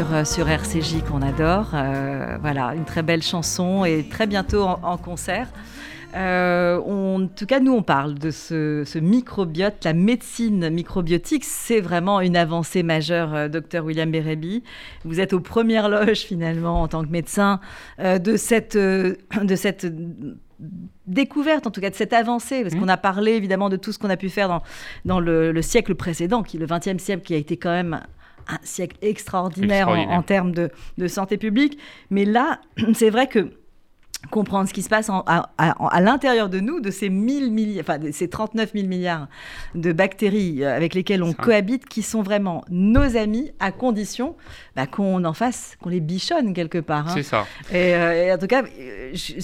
Sûr, 0.02 0.14
euh, 0.14 0.24
sur 0.24 0.48
RCJ 0.48 1.02
qu'on 1.08 1.22
adore. 1.22 1.70
Euh, 1.74 2.36
voilà, 2.40 2.74
une 2.74 2.84
très 2.84 3.02
belle 3.04 3.22
chanson 3.22 3.84
et 3.84 4.04
très 4.10 4.26
bientôt 4.26 4.62
en, 4.64 4.80
en 4.82 4.96
concert. 4.96 5.46
Euh, 6.16 6.80
on- 6.84 7.22
en 7.22 7.26
tout 7.28 7.46
cas, 7.46 7.60
nous, 7.60 7.72
on 7.72 7.82
parle 7.82 8.14
de 8.14 8.32
ce, 8.32 8.82
ce 8.84 8.98
microbiote, 8.98 9.84
la 9.84 9.92
médecine 9.92 10.70
microbiotique. 10.70 11.44
C'est 11.44 11.80
vraiment 11.80 12.20
une 12.20 12.36
avancée 12.36 12.82
majeure, 12.82 13.48
docteur 13.48 13.84
William 13.84 14.10
Bérébi. 14.10 14.64
Vous 15.04 15.20
êtes 15.20 15.32
aux 15.34 15.40
premières 15.40 15.88
loges, 15.88 16.20
finalement, 16.22 16.82
en 16.82 16.88
tant 16.88 17.04
que 17.04 17.10
médecin, 17.10 17.60
euh, 18.00 18.18
de 18.18 18.36
cette, 18.36 18.74
euh, 18.74 19.14
de 19.44 19.54
cette 19.54 19.86
découverte, 21.06 21.66
en 21.68 21.70
tout 21.70 21.80
cas 21.80 21.90
de 21.90 21.94
cette 21.94 22.12
avancée, 22.12 22.62
parce 22.62 22.74
Mhm. 22.74 22.80
qu'on 22.80 22.88
a 22.88 22.96
parlé 22.96 23.32
évidemment 23.32 23.68
de 23.68 23.76
tout 23.76 23.92
ce 23.92 24.00
qu'on 24.00 24.10
a 24.10 24.16
pu 24.16 24.30
faire 24.30 24.48
dans, 24.48 24.62
dans 25.04 25.20
le, 25.20 25.52
le 25.52 25.62
siècle 25.62 25.94
précédent, 25.94 26.42
qui 26.42 26.58
le 26.58 26.66
XXe 26.66 26.98
siècle, 27.00 27.22
qui 27.22 27.34
a 27.34 27.38
été 27.38 27.56
quand 27.56 27.70
même 27.70 28.00
un 28.48 28.58
siècle 28.62 28.96
extraordinaire, 29.02 29.88
en- 29.88 30.22
termes 30.22 30.52
de, 30.52 30.70
de 30.98 31.08
santé 31.08 31.36
publique. 31.36 31.78
Mais 32.10 32.24
là, 32.24 32.60
c'est 32.94 33.10
vrai 33.10 33.26
que 33.26 33.50
comprendre 34.30 34.68
ce 34.68 34.72
qui 34.74 34.82
se 34.82 34.88
passe 34.88 35.08
en- 35.10 35.20
à, 35.26 35.50
à- 35.58 35.94
à 35.94 36.00
l'intérieur 36.00 36.48
de 36.48 36.60
nous, 36.60 36.80
de 36.80 36.90
ces, 36.90 37.08
1000 37.08 37.52
milli- 37.52 37.80
enfin, 37.80 37.98
de 37.98 38.10
ces 38.12 38.28
39 38.28 38.72
000 38.74 38.86
milliards 38.86 39.28
de 39.74 39.92
bactéries 39.92 40.62
euh, 40.64 40.74
avec 40.76 40.94
lesquelles 40.94 41.22
on 41.22 41.32
cohabite, 41.32 41.86
qui 41.86 42.02
sont 42.02 42.22
vraiment 42.22 42.64
nos 42.70 43.16
amis, 43.16 43.50
à 43.60 43.72
condition 43.72 44.36
bah, 44.76 44.86
qu'on 44.86 45.24
en 45.24 45.32
fasse, 45.32 45.76
qu'on 45.82 45.88
les 45.90 46.00
bichonne 46.00 46.54
quelque 46.54 46.78
part. 46.78 47.08
hein. 47.08 47.12
C'est 47.14 47.22
ça. 47.22 47.46
Et, 47.70 47.94
euh, 47.94 48.26
et 48.26 48.32
en 48.32 48.38
tout 48.38 48.46
cas, 48.46 48.62
euh, 48.62 49.10
je- 49.12 49.34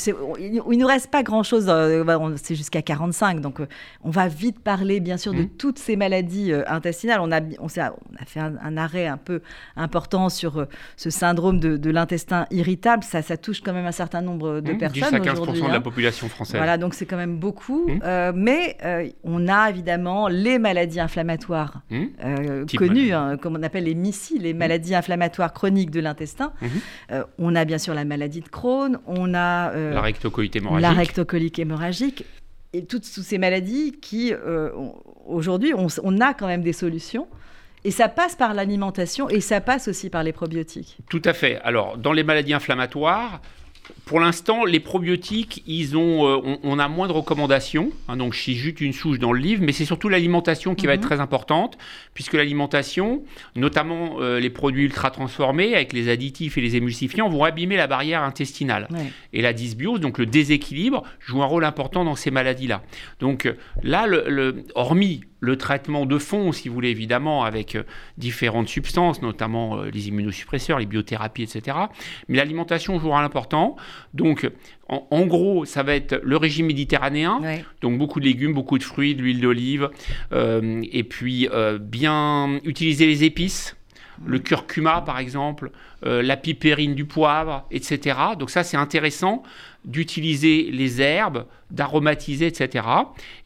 il 0.40 0.62
il 0.70 0.78
nous 0.78 0.86
reste 0.86 1.10
pas 1.10 1.22
grand-chose, 1.22 1.66
euh, 1.68 2.04
bah, 2.04 2.18
c'est 2.36 2.54
jusqu'à 2.54 2.82
45, 2.82 3.40
donc 3.40 3.60
euh, 3.60 3.66
on 4.04 4.10
va 4.10 4.28
vite 4.28 4.60
parler 4.60 5.00
bien 5.00 5.16
sûr 5.16 5.34
de 5.34 5.42
Mhm. 5.42 5.48
toutes 5.58 5.78
ces 5.78 5.96
maladies 5.96 6.52
intestinales. 6.66 7.20
On 7.20 7.32
a, 7.32 7.40
on, 7.60 7.66
a 7.66 8.24
fait 8.26 8.40
un, 8.40 8.54
un 8.62 8.76
arrêt 8.76 9.06
un 9.06 9.16
peu 9.16 9.40
important 9.76 10.28
sur 10.28 10.66
ce 10.96 11.10
syndrome 11.10 11.58
de, 11.60 11.76
de 11.76 11.90
l'intestin 11.90 12.46
irritable, 12.50 13.02
ça, 13.04 13.22
ça 13.22 13.36
touche 13.36 13.60
quand 13.60 13.72
même 13.72 13.86
un 13.86 13.92
certain 13.92 14.20
nombre 14.22 14.60
de 14.60 14.67
Mmh, 14.74 14.88
10 14.88 15.00
personnes 15.00 15.14
à 15.14 15.20
15 15.20 15.40
aujourd'hui. 15.40 15.62
de 15.62 15.66
hein. 15.66 15.72
la 15.72 15.80
population 15.80 16.28
française. 16.28 16.56
Voilà, 16.56 16.78
donc 16.78 16.94
c'est 16.94 17.06
quand 17.06 17.16
même 17.16 17.36
beaucoup. 17.36 17.88
Mhm. 17.88 18.00
Euh, 18.04 18.32
mais 18.34 18.76
euh, 18.84 19.08
on 19.24 19.48
a 19.48 19.70
évidemment 19.70 20.28
les 20.28 20.58
maladies 20.58 21.00
inflammatoires 21.00 21.82
Hmm 21.90 22.06
euh, 22.24 22.64
connues, 22.76 23.12
hein, 23.12 23.36
comme 23.36 23.56
on 23.56 23.62
appelle 23.62 23.84
les 23.84 23.94
MICI, 23.94 24.38
les 24.38 24.54
maladies 24.54 24.94
inflammatoires 24.94 25.52
chroniques 25.52 25.90
de 25.90 26.00
l'intestin. 26.00 26.52
On 27.38 27.54
a 27.54 27.64
bien 27.64 27.78
sûr 27.78 27.94
la 27.94 28.04
maladie 28.04 28.40
de 28.40 28.48
Crohn, 28.48 28.98
on 29.06 29.34
a 29.34 29.72
La 29.72 30.00
rectocolite 30.00 30.56
hémorragique. 30.56 30.82
la 30.82 30.92
rectocolique 30.92 31.58
hémorragique 31.58 32.24
et 32.72 32.84
toutes, 32.84 33.10
toutes 33.12 33.24
ces 33.24 33.38
maladies 33.38 33.92
qui, 34.00 34.32
aujourd'hui, 35.26 35.72
on 35.74 36.20
a 36.20 36.34
quand 36.34 36.46
même 36.46 36.62
des 36.62 36.72
solutions. 36.72 37.26
Et 37.84 37.90
ça 37.90 38.08
passe 38.08 38.34
par 38.34 38.54
l'alimentation 38.54 39.28
et 39.28 39.40
ça 39.40 39.60
passe 39.60 39.88
aussi 39.88 40.10
par 40.10 40.22
les 40.22 40.32
probiotiques. 40.32 40.98
Tout 41.08 41.22
à 41.24 41.32
fait. 41.32 41.60
Alors, 41.62 41.96
dans 41.96 42.12
les 42.12 42.24
maladies 42.24 42.52
inflammatoires, 42.52 43.40
pour 44.04 44.20
l'instant, 44.20 44.64
les 44.64 44.80
probiotiques, 44.80 45.62
ils 45.66 45.96
ont, 45.96 46.26
euh, 46.26 46.56
on, 46.62 46.78
a 46.78 46.88
moins 46.88 47.08
de 47.08 47.12
recommandations. 47.12 47.90
Hein, 48.08 48.16
donc, 48.16 48.32
je 48.32 48.52
juste 48.52 48.80
une 48.80 48.92
souche 48.92 49.18
dans 49.18 49.32
le 49.32 49.40
livre, 49.40 49.62
mais 49.62 49.72
c'est 49.72 49.84
surtout 49.84 50.08
l'alimentation 50.08 50.74
qui 50.74 50.86
va 50.86 50.94
être 50.94 51.02
mhm. 51.02 51.06
très 51.06 51.20
importante, 51.20 51.78
puisque 52.14 52.34
l'alimentation, 52.34 53.22
notamment 53.54 54.16
euh, 54.20 54.40
les 54.40 54.50
produits 54.50 54.84
ultra 54.84 55.10
transformés 55.10 55.74
avec 55.74 55.92
les 55.92 56.08
additifs 56.08 56.56
et 56.56 56.60
les 56.60 56.76
émulsifiants, 56.76 57.28
vont 57.28 57.44
abîmer 57.44 57.76
la 57.76 57.86
barrière 57.86 58.22
intestinale. 58.22 58.88
Et 59.32 59.42
la 59.42 59.52
dysbiose, 59.52 60.00
donc 60.00 60.18
le 60.18 60.26
déséquilibre, 60.26 61.02
joue 61.20 61.42
un 61.42 61.46
rôle 61.46 61.64
important 61.64 62.04
dans 62.04 62.16
ces 62.16 62.30
maladies-là. 62.30 62.82
Donc 63.20 63.46
euh, 63.46 63.54
là, 63.82 64.06
le, 64.06 64.64
hormis 64.74 65.20
le 65.40 65.56
traitement 65.56 66.06
de 66.06 66.18
fond, 66.18 66.52
si 66.52 66.68
vous 66.68 66.74
voulez, 66.74 66.90
évidemment, 66.90 67.44
avec 67.44 67.76
euh, 67.76 67.84
différentes 68.16 68.68
substances, 68.68 69.22
notamment 69.22 69.78
euh, 69.78 69.90
les 69.90 70.08
immunosuppresseurs, 70.08 70.78
les 70.78 70.86
biothérapies, 70.86 71.42
etc. 71.42 71.76
Mais 72.28 72.36
l'alimentation 72.36 72.98
jouera 72.98 73.20
un 73.20 73.24
important. 73.24 73.76
Donc, 74.14 74.50
en, 74.88 75.26
gros, 75.26 75.66
ça 75.66 75.82
va 75.82 75.94
être 75.94 76.18
le 76.24 76.36
régime 76.38 76.66
méditerranéen, 76.66 77.40
donc 77.82 77.98
beaucoup 77.98 78.20
de 78.20 78.24
légumes, 78.24 78.54
beaucoup 78.54 78.78
de 78.78 78.82
fruits, 78.82 79.14
de 79.14 79.20
l'huile 79.20 79.42
d'olive, 79.42 79.90
euh, 80.32 80.82
et 80.90 81.04
puis 81.04 81.46
bien 81.78 82.58
utiliser 82.64 83.04
les 83.04 83.24
épices 83.24 83.77
le 84.26 84.38
curcuma 84.38 85.00
par 85.00 85.18
exemple, 85.18 85.70
la 86.02 86.36
pipérine 86.36 86.94
du 86.94 87.04
poivre, 87.04 87.66
etc. 87.70 88.16
Donc 88.38 88.50
ça 88.50 88.62
c'est 88.62 88.76
intéressant 88.76 89.42
d'utiliser 89.84 90.70
les 90.70 91.00
herbes, 91.00 91.46
d'aromatiser, 91.70 92.46
etc. 92.46 92.86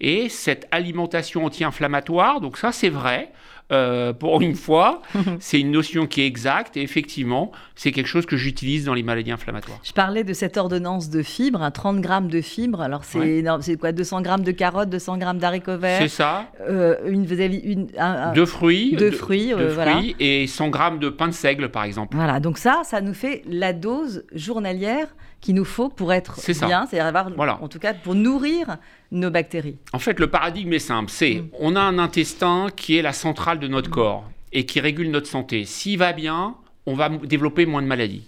Et 0.00 0.28
cette 0.28 0.66
alimentation 0.70 1.44
anti-inflammatoire, 1.44 2.40
donc 2.40 2.56
ça 2.56 2.72
c'est 2.72 2.88
vrai, 2.88 3.32
euh, 3.72 4.12
pour 4.12 4.40
une 4.40 4.54
fois, 4.54 5.02
c'est 5.40 5.60
une 5.60 5.70
notion 5.70 6.06
qui 6.06 6.20
est 6.22 6.26
exacte 6.26 6.76
et 6.76 6.82
effectivement, 6.82 7.52
c'est 7.74 7.92
quelque 7.92 8.06
chose 8.06 8.26
que 8.26 8.36
j'utilise 8.36 8.84
dans 8.84 8.94
les 8.94 9.02
maladies 9.02 9.32
inflammatoires. 9.32 9.78
Je 9.82 9.92
parlais 9.92 10.24
de 10.24 10.32
cette 10.32 10.56
ordonnance 10.56 11.10
de 11.10 11.22
fibres, 11.22 11.68
30 11.72 12.00
grammes 12.00 12.28
de 12.28 12.40
fibres. 12.40 12.80
Alors 12.80 13.04
c'est 13.04 13.44
c'est 13.60 13.76
quoi 13.76 13.92
200 13.92 14.22
grammes 14.22 14.42
de 14.42 14.52
carottes, 14.52 14.90
200 14.90 15.18
grammes 15.18 15.38
d'haricots 15.38 15.78
verts 15.78 16.02
C'est 16.02 16.08
ça. 16.08 16.46
Euh, 16.60 16.96
une, 17.06 17.24
vous 17.24 17.40
avez 17.40 17.56
une, 17.56 17.86
de 17.86 18.44
fruits. 18.44 18.96
De, 18.96 19.10
fruits, 19.10 19.52
euh, 19.52 19.72
voilà. 19.74 20.00
et 20.20 20.46
100 20.46 20.68
grammes 20.68 20.98
de 20.98 21.08
pain 21.08 21.28
de 21.28 21.32
seigle 21.32 21.70
par 21.70 21.84
exemple. 21.84 22.16
Voilà, 22.16 22.40
donc 22.40 22.58
ça, 22.58 22.82
ça 22.84 23.00
nous 23.00 23.14
fait 23.14 23.42
la 23.46 23.72
dose 23.72 24.24
journalière 24.34 25.08
qu'il 25.40 25.56
nous 25.56 25.64
faut 25.64 25.88
pour 25.88 26.12
être 26.12 26.36
bien, 26.66 26.86
c'est-à-dire 26.86 27.06
avoir, 27.06 27.30
voilà. 27.30 27.58
en 27.60 27.68
tout 27.68 27.80
cas, 27.80 27.94
pour 27.94 28.14
nourrir 28.14 28.78
nos 29.12 29.30
bactéries. 29.30 29.76
En 29.92 29.98
fait, 29.98 30.18
le 30.18 30.26
paradigme 30.28 30.72
est 30.72 30.78
simple, 30.80 31.10
c'est 31.10 31.34
mm. 31.34 31.48
on 31.60 31.76
a 31.76 31.80
un 31.80 31.98
intestin 31.98 32.66
qui 32.74 32.96
est 32.96 33.02
la 33.02 33.12
centrale 33.12 33.60
de 33.60 33.68
notre 33.68 33.90
mm. 33.90 33.92
corps 33.92 34.30
et 34.52 34.66
qui 34.66 34.80
régule 34.80 35.10
notre 35.10 35.28
santé. 35.28 35.64
S'il 35.64 35.98
va 35.98 36.12
bien, 36.12 36.56
on 36.86 36.94
va 36.94 37.08
développer 37.08 37.66
moins 37.66 37.82
de 37.82 37.86
maladies. 37.86 38.24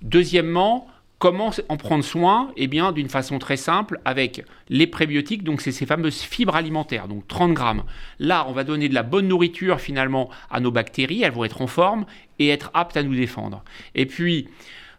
Deuxièmement, 0.00 0.88
comment 1.18 1.52
en 1.68 1.76
prendre 1.76 2.02
soin? 2.02 2.50
Eh 2.56 2.66
bien, 2.66 2.90
d'une 2.90 3.08
façon 3.08 3.38
très 3.38 3.56
simple, 3.56 4.00
avec 4.04 4.44
les 4.68 4.88
prébiotiques, 4.88 5.44
donc 5.44 5.60
c'est 5.60 5.70
ces 5.70 5.86
fameuses 5.86 6.20
fibres 6.20 6.56
alimentaires, 6.56 7.06
donc 7.06 7.28
30 7.28 7.54
grammes. 7.54 7.84
Là, 8.18 8.44
on 8.48 8.52
va 8.52 8.64
donner 8.64 8.88
de 8.88 8.94
la 8.94 9.04
bonne 9.04 9.28
nourriture 9.28 9.80
finalement 9.80 10.30
à 10.50 10.58
nos 10.58 10.72
bactéries, 10.72 11.22
elles 11.22 11.30
vont 11.30 11.44
être 11.44 11.62
en 11.62 11.68
forme 11.68 12.06
et 12.40 12.48
être 12.48 12.72
aptes 12.74 12.96
à 12.96 13.04
nous 13.04 13.14
défendre. 13.14 13.62
Et 13.94 14.06
puis, 14.06 14.48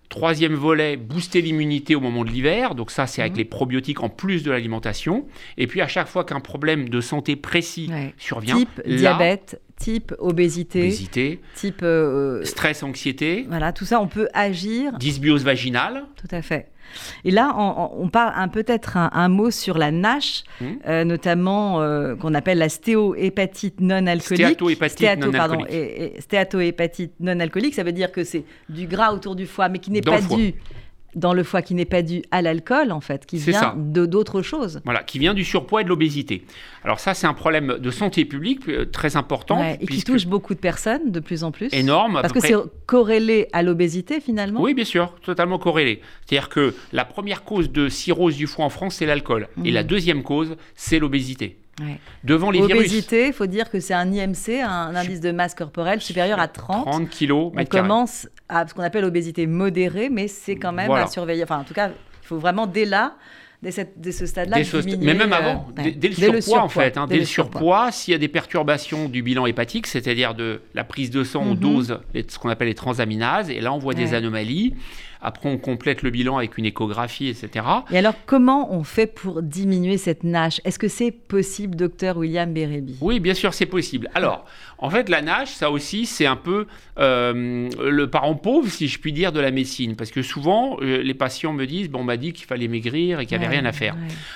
Troisième 0.10 0.54
volet, 0.54 0.96
booster 0.96 1.42
l'immunité 1.42 1.96
au 1.96 2.00
moment 2.00 2.24
de 2.24 2.30
l'hiver. 2.30 2.76
Donc 2.76 2.92
ça, 2.92 3.08
c'est 3.08 3.22
avec 3.22 3.34
mhm. 3.34 3.40
les 3.40 3.46
probiotiques 3.46 4.04
en 4.04 4.10
plus 4.10 4.44
de 4.44 4.52
l'alimentation. 4.52 5.26
Et 5.58 5.68
puis 5.68 5.82
à 5.82 5.88
chaque 5.88 6.08
fois 6.08 6.24
qu'un 6.24 6.40
problème 6.40 6.90
de 6.90 7.02
santé 7.02 7.36
précis 7.36 7.90
survient, 8.18 8.58
type 8.58 8.82
diabète, 8.86 9.62
type 9.78 10.14
obésité, 10.20 10.84
obésité 10.84 11.40
type 11.56 11.82
euh, 11.84 12.44
stress, 12.44 12.84
anxiété. 12.84 13.46
Voilà, 13.48 13.74
tout 13.74 13.86
ça, 13.86 14.00
on 14.00 14.08
peut 14.08 14.30
agir. 14.34 14.94
Dysbiose 14.98 15.44
vaginale. 15.44 16.06
Tout 16.16 16.34
à 16.36 16.42
fait. 16.42 16.70
Et 17.26 17.32
là, 17.32 17.54
on, 17.58 18.08
parle 18.10 18.50
peut-être 18.50 18.98
un, 18.98 19.30
mot 19.30 19.52
sur 19.52 19.78
la 19.78 19.92
NASH, 19.92 20.44
hmm. 20.62 20.66
euh, 20.88 21.04
notamment 21.04 21.82
euh, 21.82 22.16
qu'on 22.16 22.34
appelle 22.34 22.58
la 22.58 22.70
stéatohépatite 22.70 23.80
non 23.80 24.08
alcoolique. 24.08 24.46
Stéatohépatite 24.46 25.18
non 25.20 25.34
alcoolique. 25.34 25.68
et, 25.72 26.22
stéatohépatite 26.22 27.14
non 27.20 27.40
alcoolique, 27.40 27.74
ça 27.74 27.84
veut 27.84 27.92
dire 27.92 28.12
que 28.12 28.24
c'est 28.24 28.46
du 28.70 28.88
gras 28.88 29.12
autour 29.14 29.36
du 29.36 29.46
foie, 29.48 29.70
mais 29.70 29.80
qui 29.80 29.92
n'est 29.92 30.02
pas 30.02 30.22
dû 30.22 30.56
dans 31.16 31.34
le 31.34 31.44
foie 31.44 31.62
qui 31.62 31.74
n'est 31.74 31.86
pas 31.86 32.02
dû 32.02 32.22
à 32.32 32.42
l'alcool, 32.42 32.92
en 32.92 33.02
fait, 33.02 33.26
qui 33.26 33.38
vient 33.38 33.76
de 33.78 34.06
d'autres 34.06 34.42
choses. 34.42 34.82
Voilà, 34.86 35.04
qui 35.04 35.20
vient 35.20 35.34
du 35.34 35.44
surpoids 35.44 35.82
et 35.82 35.84
de 35.84 35.90
l'obésité. 35.90 36.46
Alors 36.84 37.00
ça, 37.00 37.14
c'est 37.14 37.28
un 37.28 37.34
problème 37.34 37.78
de 37.80 37.92
santé 37.92 38.26
publique 38.26 38.68
euh, 38.68 38.86
très 38.86 39.16
important. 39.16 39.64
et 39.64 39.86
qui 39.86 40.04
touche 40.04 40.28
beaucoup 40.28 40.54
de 40.54 40.60
personnes 40.60 41.12
de 41.12 41.20
plus 41.20 41.44
en 41.44 41.52
plus. 41.52 41.74
Énorme. 41.74 42.20
Parce 42.22 42.34
que 42.34 42.40
c'est 42.40 42.56
corrélé 42.86 43.48
à 43.54 43.64
l'obésité, 43.64 44.20
finalement. 44.20 44.62
Oui, 44.62 44.74
bien 44.74 44.86
sûr, 44.86 45.14
totalement 45.24 45.60
corrélé. 45.60 46.02
C'est-à-dire 46.26 46.50
que 46.50 46.74
la 46.92 47.06
première 47.06 47.44
cause 47.44 47.72
de 47.72 47.90
cirrhose 47.90 48.36
du 48.36 48.48
foie 48.48 48.66
en 48.66 48.70
France, 48.70 48.96
c'est 48.96 49.06
l'alcool. 49.06 49.48
Et 49.64 49.72
la 49.72 49.84
deuxième 49.84 50.24
cause, 50.24 50.56
c'est 50.76 51.00
l'obésité. 51.00 51.58
Devant 52.24 52.52
les 52.52 52.62
Obésité, 52.62 53.28
il 53.28 53.34
faut 53.34 53.48
dire 53.48 53.70
que 53.70 53.80
c'est 53.80 53.94
un 53.94 54.12
IMC, 54.12 54.62
un 54.64 54.96
indice 54.96 55.22
de 55.22 55.32
masse 55.32 55.56
corporelle 55.56 56.02
supérieur 56.02 56.40
à 56.40 56.48
30. 56.48 56.86
30 56.86 57.10
kilos. 57.10 57.52
On 57.56 57.66
commence 57.66 58.28
à 58.48 58.68
ce 58.68 58.74
qu'on 58.74 58.84
appelle 58.84 59.06
obésité 59.06 59.48
modérée, 59.48 60.10
mais 60.10 60.28
c'est 60.28 60.56
quand 60.56 60.74
même 60.74 60.92
à 60.92 61.08
surveiller. 61.08 61.44
Enfin, 61.44 61.60
en 61.60 61.64
tout 61.64 61.74
cas, 61.74 61.90
il 61.90 62.28
faut 62.28 62.38
vraiment 62.38 62.68
dès 62.68 62.86
là 62.86 63.16
dès, 63.96 64.12
ce 64.12 64.26
stade-là. 64.26 64.58
Mais 65.00 65.14
même 65.14 65.34
avant, 65.34 65.68
dès, 65.76 66.10
le, 66.10 66.42
surpoids, 66.42 66.64
en 66.64 66.70
fait. 66.70 66.98
Hein, 66.98 67.08
dès, 67.08 67.20
le 67.20 67.26
surpoids, 67.26 67.92
s'il 67.92 68.12
y 68.12 68.16
a 68.16 68.18
des 68.18 68.28
perturbations 68.28 69.08
du 69.10 69.24
bilan 69.24 69.46
hépatique, 69.46 69.88
c'est-à-dire 69.88 70.34
de 70.34 70.62
la 70.74 70.84
prise 70.84 71.12
de 71.12 71.24
sang 71.24 71.42
en 71.42 71.54
mhm. 71.54 71.60
dose, 71.60 72.00
ce 72.14 72.40
qu'on 72.40 72.50
appelle 72.50 72.68
les 72.68 72.76
transaminases, 72.76 73.50
et 73.50 73.60
là 73.60 73.74
on 73.74 73.78
voit 73.78 73.94
des 73.94 74.14
anomalies. 74.14 74.76
Après, 75.24 75.50
on 75.50 75.58
complète 75.58 76.02
le 76.02 76.10
bilan 76.10 76.38
avec 76.38 76.58
une 76.58 76.66
échographie, 76.66 77.30
etc. 77.30 77.66
Et 77.92 77.98
alors, 77.98 78.14
comment 78.26 78.74
on 78.74 78.84
fait 78.84 79.08
pour 79.08 79.42
diminuer 79.42 79.98
cette 79.98 80.24
NASH 80.26 80.60
Est-ce 80.66 80.78
que 80.78 80.90
c'est 80.90 81.12
possible, 81.12 81.78
docteur 81.78 82.18
William 82.18 82.52
Bérébi 82.54 82.98
Oui, 83.00 83.22
bien 83.22 83.34
sûr, 83.34 83.54
c'est 83.54 83.66
possible. 83.66 84.10
Alors, 84.16 84.46
en 84.80 84.90
fait, 84.90 85.08
la 85.08 85.22
NASH, 85.22 85.52
ça 85.52 85.72
aussi, 85.72 86.06
c'est 86.06 86.26
un 86.26 86.36
peu 86.36 86.68
euh, 87.00 87.70
le 87.80 88.10
parent 88.10 88.36
pauvre, 88.36 88.70
si 88.70 88.90
je 88.90 89.00
puis 89.00 89.14
dire, 89.14 89.32
de 89.32 89.40
la 89.40 89.52
médecine. 89.52 89.96
Parce 89.96 90.12
que 90.12 90.22
souvent, 90.22 90.78
euh, 90.82 91.02
les 91.02 91.14
patients 91.14 91.54
me 91.54 91.66
disent, 91.66 91.90
bon, 91.90 92.00
on 92.00 92.04
m'a 92.04 92.18
dit 92.18 92.34
qu'il 92.34 92.46
fallait 92.46 92.68
maigrir 92.68 93.22
et 93.22 93.26
qu'il 93.26 93.38
n'y 93.40 93.46
avait 93.46 93.56
rien 93.56 93.66
à 93.66 93.72
faire. 93.72 93.96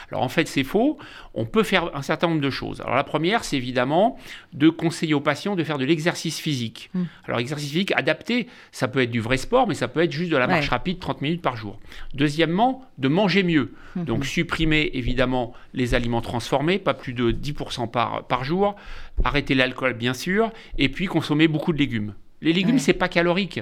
Alors, 0.09 0.23
en 0.23 0.29
fait, 0.29 0.47
c'est 0.47 0.63
faux. 0.63 0.97
On 1.33 1.45
peut 1.45 1.63
faire 1.63 1.93
un 1.95 2.01
certain 2.01 2.29
nombre 2.29 2.41
de 2.41 2.49
choses. 2.49 2.79
Alors, 2.79 2.95
la 2.95 3.03
première, 3.03 3.43
c'est 3.43 3.57
évidemment 3.57 4.17
de 4.53 4.69
conseiller 4.69 5.13
aux 5.13 5.19
patients 5.19 5.57
de 5.57 5.63
faire 5.65 5.77
de 5.77 5.85
l'exercice 5.85 6.39
physique. 6.39 6.89
Hum. 6.95 7.07
Alors, 7.25 7.39
exercice 7.39 7.69
physique 7.69 7.91
adapté, 7.95 8.47
ça 8.71 8.87
peut 8.87 9.01
être 9.01 9.11
du 9.11 9.19
vrai 9.19 9.35
sport, 9.35 9.67
mais 9.67 9.75
ça 9.75 9.89
peut 9.89 10.01
être 10.01 10.13
juste 10.13 10.31
de 10.31 10.37
la 10.37 10.47
marche 10.47 10.71
rapide, 10.77 10.99
30 10.99 11.21
minutes 11.21 11.41
par 11.41 11.57
jour. 11.57 11.79
Deuxièmement, 12.13 12.85
de 12.97 13.07
manger 13.07 13.43
mieux. 13.43 13.73
Hum, 13.95 14.05
Donc, 14.05 14.17
hum. 14.19 14.23
supprimer, 14.23 14.91
évidemment, 14.93 15.53
les 15.73 15.95
aliments 15.95 16.21
transformés, 16.21 16.77
pas 16.77 16.93
plus 16.93 17.13
de 17.13 17.31
10% 17.31 17.89
par, 17.89 18.25
par 18.27 18.43
jour. 18.43 18.75
Arrêter 19.23 19.55
l'alcool, 19.55 19.93
bien 19.93 20.13
sûr, 20.13 20.51
et 20.77 20.89
puis 20.89 21.07
consommer 21.07 21.47
beaucoup 21.47 21.73
de 21.73 21.79
légumes. 21.79 22.13
Les 22.41 22.53
légumes, 22.53 22.77
c'est 22.77 22.93
pas 22.93 23.09
calorique 23.09 23.59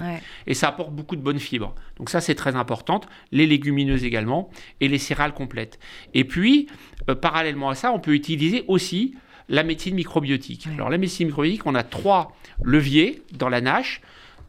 et 0.48 0.54
ça 0.54 0.68
apporte 0.68 0.92
beaucoup 0.92 1.16
de 1.16 1.22
bonnes 1.22 1.40
fibres. 1.40 1.74
Donc 1.98 2.10
ça, 2.10 2.20
c'est 2.20 2.36
très 2.36 2.58
important. 2.58 3.00
Les 3.32 3.48
légumineuses 3.48 4.04
également 4.04 4.50
et 4.82 4.90
les 4.90 4.98
céréales 4.98 5.34
complètes. 5.34 5.80
Et 6.14 6.26
puis, 6.26 6.68
euh, 7.10 7.16
parallèlement 7.16 7.70
à 7.70 7.76
ça, 7.76 7.94
on 7.94 8.00
peut 8.00 8.14
utiliser 8.14 8.66
aussi 8.68 9.16
la 9.48 9.64
médecine 9.64 9.96
microbiotique. 9.96 10.68
Alors 10.74 10.90
la 10.90 10.98
médecine 10.98 11.28
microbiotique, 11.28 11.66
on 11.66 11.76
a 11.76 11.84
trois 11.84 12.36
leviers 12.64 13.22
dans 13.32 13.48
la 13.48 13.62
NASH. 13.62 14.02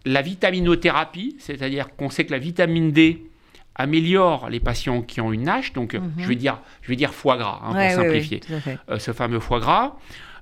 La 0.06 0.22
vitaminothérapie, 0.22 1.36
c'est-à-dire 1.38 1.94
qu'on 1.96 2.08
sait 2.08 2.24
que 2.24 2.32
la 2.32 2.38
vitamine 2.38 2.92
D 2.92 3.26
améliore 3.74 4.48
les 4.48 4.60
patients 4.60 5.02
qui 5.02 5.20
ont 5.20 5.32
une 5.32 5.42
NASH. 5.42 5.72
Donc, 5.74 5.94
mhm. 5.94 6.12
je, 6.16 6.28
vais 6.28 6.34
dire, 6.34 6.60
je 6.82 6.88
vais 6.88 6.96
dire 6.96 7.12
foie 7.12 7.36
gras, 7.36 7.60
hein, 7.62 7.72
pour 7.72 8.02
simplifier. 8.02 8.40
Euh, 8.88 8.98
ce 8.98 9.12
fameux 9.12 9.40
foie 9.40 9.60
gras. 9.60 9.96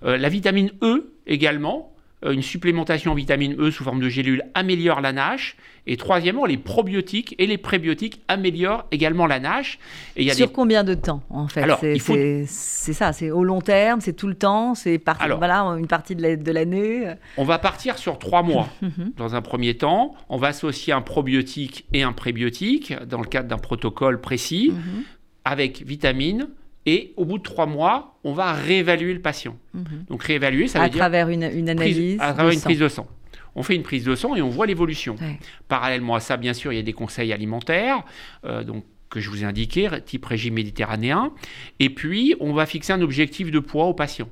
Euh, 0.04 0.16
la 0.16 0.28
vitamine 0.28 0.70
E 0.82 1.14
également, 1.26 1.93
euh, 1.93 1.93
une 2.32 2.42
supplémentation 2.42 3.12
en 3.12 3.14
vitamine 3.14 3.54
E 3.58 3.70
sous 3.70 3.84
forme 3.84 4.00
de 4.00 4.08
gélule 4.08 4.42
améliore 4.54 5.00
la 5.00 5.12
NASH. 5.12 5.56
Et 5.86 5.98
troisièmement, 5.98 6.46
les 6.46 6.56
probiotiques 6.56 7.34
et 7.38 7.46
les 7.46 7.58
prébiotiques 7.58 8.22
améliorent 8.26 8.86
également 8.90 9.26
la 9.26 9.38
NASH. 9.38 9.78
Et 10.16 10.32
Sur 10.32 10.50
combien 10.52 10.82
de 10.82 10.94
temps, 10.94 11.22
en 11.28 11.46
fait 11.46 11.66
C'est 12.46 12.92
ça, 12.92 13.12
c'est 13.12 13.30
au 13.30 13.44
long 13.44 13.60
terme, 13.60 14.00
c'est 14.00 14.14
tout 14.14 14.28
le 14.28 14.34
temps, 14.34 14.74
c'est 14.74 15.00
voilà, 15.36 15.60
une 15.76 15.86
partie 15.86 16.16
de 16.16 16.52
l'année 16.52 17.12
On 17.36 17.44
va 17.44 17.58
partir 17.58 17.98
sur 17.98 18.18
trois 18.18 18.42
mois. 18.42 18.68
Mhm. 18.84 19.12
dans 19.16 19.34
un 19.34 19.40
premier 19.40 19.74
temps, 19.74 20.14
on 20.28 20.36
va 20.36 20.48
associer 20.48 20.92
un 20.92 21.00
probiotique 21.00 21.86
et 21.92 22.02
un 22.02 22.12
prébiotique 22.12 22.92
dans 23.06 23.20
le 23.20 23.26
cadre 23.26 23.48
d'un 23.48 23.58
protocole 23.58 24.20
précis, 24.20 24.72
mhm. 24.72 25.02
avec 25.44 25.82
vitamines, 25.82 26.48
et 26.86 27.12
au 27.16 27.24
bout 27.24 27.38
de 27.38 27.42
trois 27.42 27.66
mois, 27.66 28.18
on 28.24 28.32
va 28.32 28.52
réévaluer 28.52 29.14
le 29.14 29.20
patient. 29.20 29.56
Mhm. 29.72 30.04
Donc 30.08 30.22
réévaluer, 30.22 30.68
ça 30.68 30.78
veut 30.78 30.84
à 30.84 30.88
dire... 30.88 30.98
Travers 30.98 31.28
une, 31.28 31.44
une 31.44 31.68
analyse 31.68 32.18
À 32.20 32.32
travers 32.32 32.52
une 32.52 32.60
prise 32.60 32.78
de 32.78 32.88
sang. 32.88 33.06
On 33.54 33.62
fait 33.62 33.76
une 33.76 33.82
prise 33.82 34.04
de 34.04 34.14
sang 34.14 34.34
et 34.34 34.42
on 34.42 34.48
voit 34.48 34.66
l'évolution. 34.66 35.16
Parallèlement 35.68 36.14
à 36.14 36.20
ça, 36.20 36.36
bien 36.36 36.54
sûr, 36.54 36.72
il 36.72 36.76
y 36.76 36.78
a 36.78 36.82
des 36.82 36.92
conseils 36.92 37.32
alimentaires, 37.32 38.02
euh, 38.44 38.64
donc 38.64 38.84
que 39.10 39.20
je 39.20 39.30
vous 39.30 39.44
ai 39.44 39.46
indiqués, 39.46 39.88
type 40.04 40.24
régime 40.26 40.54
méditerranéen. 40.54 41.32
Et 41.78 41.88
puis, 41.88 42.34
on 42.40 42.52
va 42.52 42.66
fixer 42.66 42.92
un 42.92 43.00
objectif 43.00 43.52
de 43.52 43.60
poids 43.60 43.84
au 43.84 43.94
patient. 43.94 44.28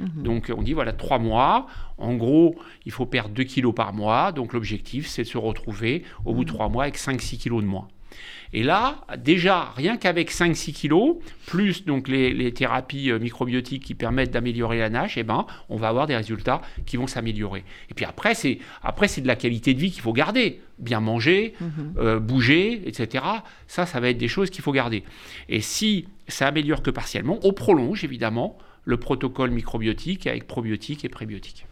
Mhm. 0.00 0.22
Donc 0.24 0.52
on 0.56 0.62
dit 0.62 0.72
voilà, 0.72 0.92
trois 0.92 1.20
mois, 1.20 1.68
en 1.98 2.14
gros, 2.14 2.56
il 2.84 2.90
faut 2.90 3.06
perdre 3.06 3.30
2 3.30 3.44
kilos 3.44 3.74
par 3.74 3.92
mois. 3.92 4.32
Donc 4.32 4.52
l'objectif, 4.52 5.06
c'est 5.06 5.22
de 5.22 5.28
se 5.28 5.38
retrouver 5.38 6.02
au 6.24 6.34
bout 6.34 6.44
de 6.44 6.50
mhm. 6.50 6.56
trois 6.56 6.68
mois 6.68 6.82
avec 6.84 6.98
5-6 6.98 7.38
kilos 7.38 7.62
de 7.62 7.68
moins. 7.68 7.86
Et 8.54 8.62
là, 8.62 9.04
déjà, 9.18 9.72
rien 9.76 9.96
qu'avec 9.96 10.30
5-6 10.30 10.72
kilos, 10.72 11.16
plus 11.44 11.84
donc 11.84 12.06
les, 12.06 12.52
thérapies 12.52 13.10
euh, 13.10 13.18
microbiotiques 13.18 13.82
qui 13.82 13.94
permettent 13.94 14.30
d'améliorer 14.30 14.78
la 14.78 14.90
nage, 14.90 15.18
eh 15.18 15.24
ben, 15.24 15.44
on 15.68 15.76
va 15.76 15.88
avoir 15.88 16.06
des 16.06 16.14
résultats 16.14 16.62
qui 16.86 16.96
vont 16.96 17.08
s'améliorer. 17.08 17.64
Et 17.90 17.94
puis 17.94 18.04
après, 18.04 18.36
c'est 18.36 18.60
après 18.80 19.08
c'est 19.08 19.20
de 19.20 19.26
la 19.26 19.34
qualité 19.34 19.74
de 19.74 19.80
vie 19.80 19.90
qu'il 19.90 20.02
faut 20.02 20.12
garder. 20.12 20.60
Bien 20.78 21.00
manger, 21.00 21.54
mhm. 21.60 21.94
euh, 21.98 22.20
bouger, 22.20 22.82
etc. 22.86 23.24
Ça, 23.66 23.86
ça 23.86 23.98
va 23.98 24.10
être 24.10 24.18
des 24.18 24.28
choses 24.28 24.50
qu'il 24.50 24.62
faut 24.62 24.72
garder. 24.72 25.02
Et 25.48 25.60
si 25.60 26.06
ça 26.28 26.46
améliore 26.46 26.82
que 26.82 26.90
partiellement, 26.90 27.40
on 27.42 27.52
prolonge 27.52 28.04
évidemment 28.04 28.56
le 28.84 28.98
protocole 28.98 29.50
microbiotique 29.50 30.28
avec 30.28 30.46
probiotiques 30.46 31.04
et 31.04 31.08
prébiotiques. 31.08 31.66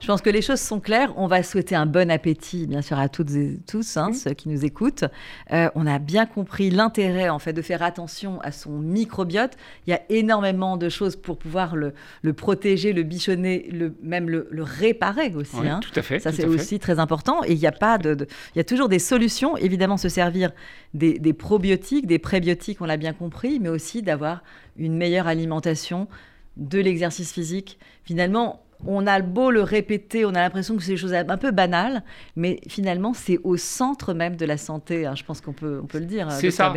Je 0.00 0.06
pense 0.06 0.22
que 0.22 0.30
les 0.30 0.40
choses 0.40 0.60
sont 0.60 0.80
claires. 0.80 1.12
On 1.16 1.26
va 1.26 1.42
souhaiter 1.42 1.74
un 1.76 1.84
bon 1.86 2.10
appétit, 2.10 2.66
bien 2.66 2.80
sûr, 2.80 2.98
à 2.98 3.08
toutes 3.10 3.30
et 3.32 3.58
tous, 3.68 3.96
hein, 3.98 4.12
ceux 4.14 4.32
qui 4.32 4.48
nous 4.48 4.64
écoutent. 4.64 5.04
Euh, 5.52 5.68
on 5.74 5.86
a 5.86 5.98
bien 5.98 6.24
compris 6.24 6.70
l'intérêt, 6.70 7.28
en 7.28 7.38
fait, 7.38 7.52
de 7.52 7.60
faire 7.60 7.82
attention 7.82 8.40
à 8.40 8.50
son 8.50 8.78
microbiote. 8.78 9.52
Il 9.86 9.90
y 9.90 9.92
a 9.92 10.00
énormément 10.08 10.78
de 10.78 10.88
choses 10.88 11.16
pour 11.16 11.36
pouvoir 11.36 11.76
le, 11.76 11.92
protéger, 12.32 12.92
le 12.94 13.02
bichonner, 13.02 13.68
le, 13.70 13.94
même 14.02 14.30
le, 14.30 14.48
réparer 14.62 15.34
aussi. 15.34 15.56
hein. 15.58 15.80
Tout 15.82 15.92
à 15.98 16.02
fait. 16.02 16.18
Ça, 16.18 16.32
c'est 16.32 16.46
aussi 16.46 16.78
très 16.78 16.98
important. 16.98 17.42
Et 17.44 17.52
il 17.52 17.58
y 17.58 17.66
a 17.66 17.72
pas 17.72 17.98
de, 17.98 18.26
il 18.54 18.58
y 18.58 18.60
a 18.60 18.64
toujours 18.64 18.88
des 18.88 18.98
solutions. 18.98 19.56
Évidemment, 19.58 19.98
se 19.98 20.08
servir 20.08 20.50
des, 20.94 21.18
des 21.18 21.32
probiotiques, 21.34 22.06
des 22.06 22.18
prébiotiques, 22.18 22.80
on 22.80 22.86
l'a 22.86 22.96
bien 22.96 23.12
compris, 23.12 23.60
mais 23.60 23.68
aussi 23.68 24.02
d'avoir 24.02 24.42
une 24.76 24.96
meilleure 24.96 25.26
alimentation, 25.26 26.08
de 26.56 26.78
l'exercice 26.78 27.32
physique. 27.32 27.78
Finalement, 28.02 28.62
on 28.86 29.06
a 29.06 29.20
beau 29.20 29.50
le 29.50 29.62
répéter, 29.62 30.24
on 30.24 30.30
a 30.30 30.40
l'impression 30.40 30.76
que 30.76 30.82
c'est 30.82 30.92
des 30.92 30.96
choses 30.96 31.12
un 31.14 31.36
peu 31.36 31.50
banales, 31.50 32.02
mais 32.36 32.60
finalement, 32.68 33.12
c'est 33.14 33.38
au 33.44 33.56
centre 33.56 34.14
même 34.14 34.36
de 34.36 34.46
la 34.46 34.56
santé. 34.56 35.06
Hein. 35.06 35.14
Je 35.16 35.24
pense 35.24 35.40
qu'on 35.40 35.52
peut, 35.52 35.80
on 35.82 35.86
peut 35.86 35.98
le 35.98 36.06
dire. 36.06 36.30
C'est 36.32 36.50
ça. 36.50 36.72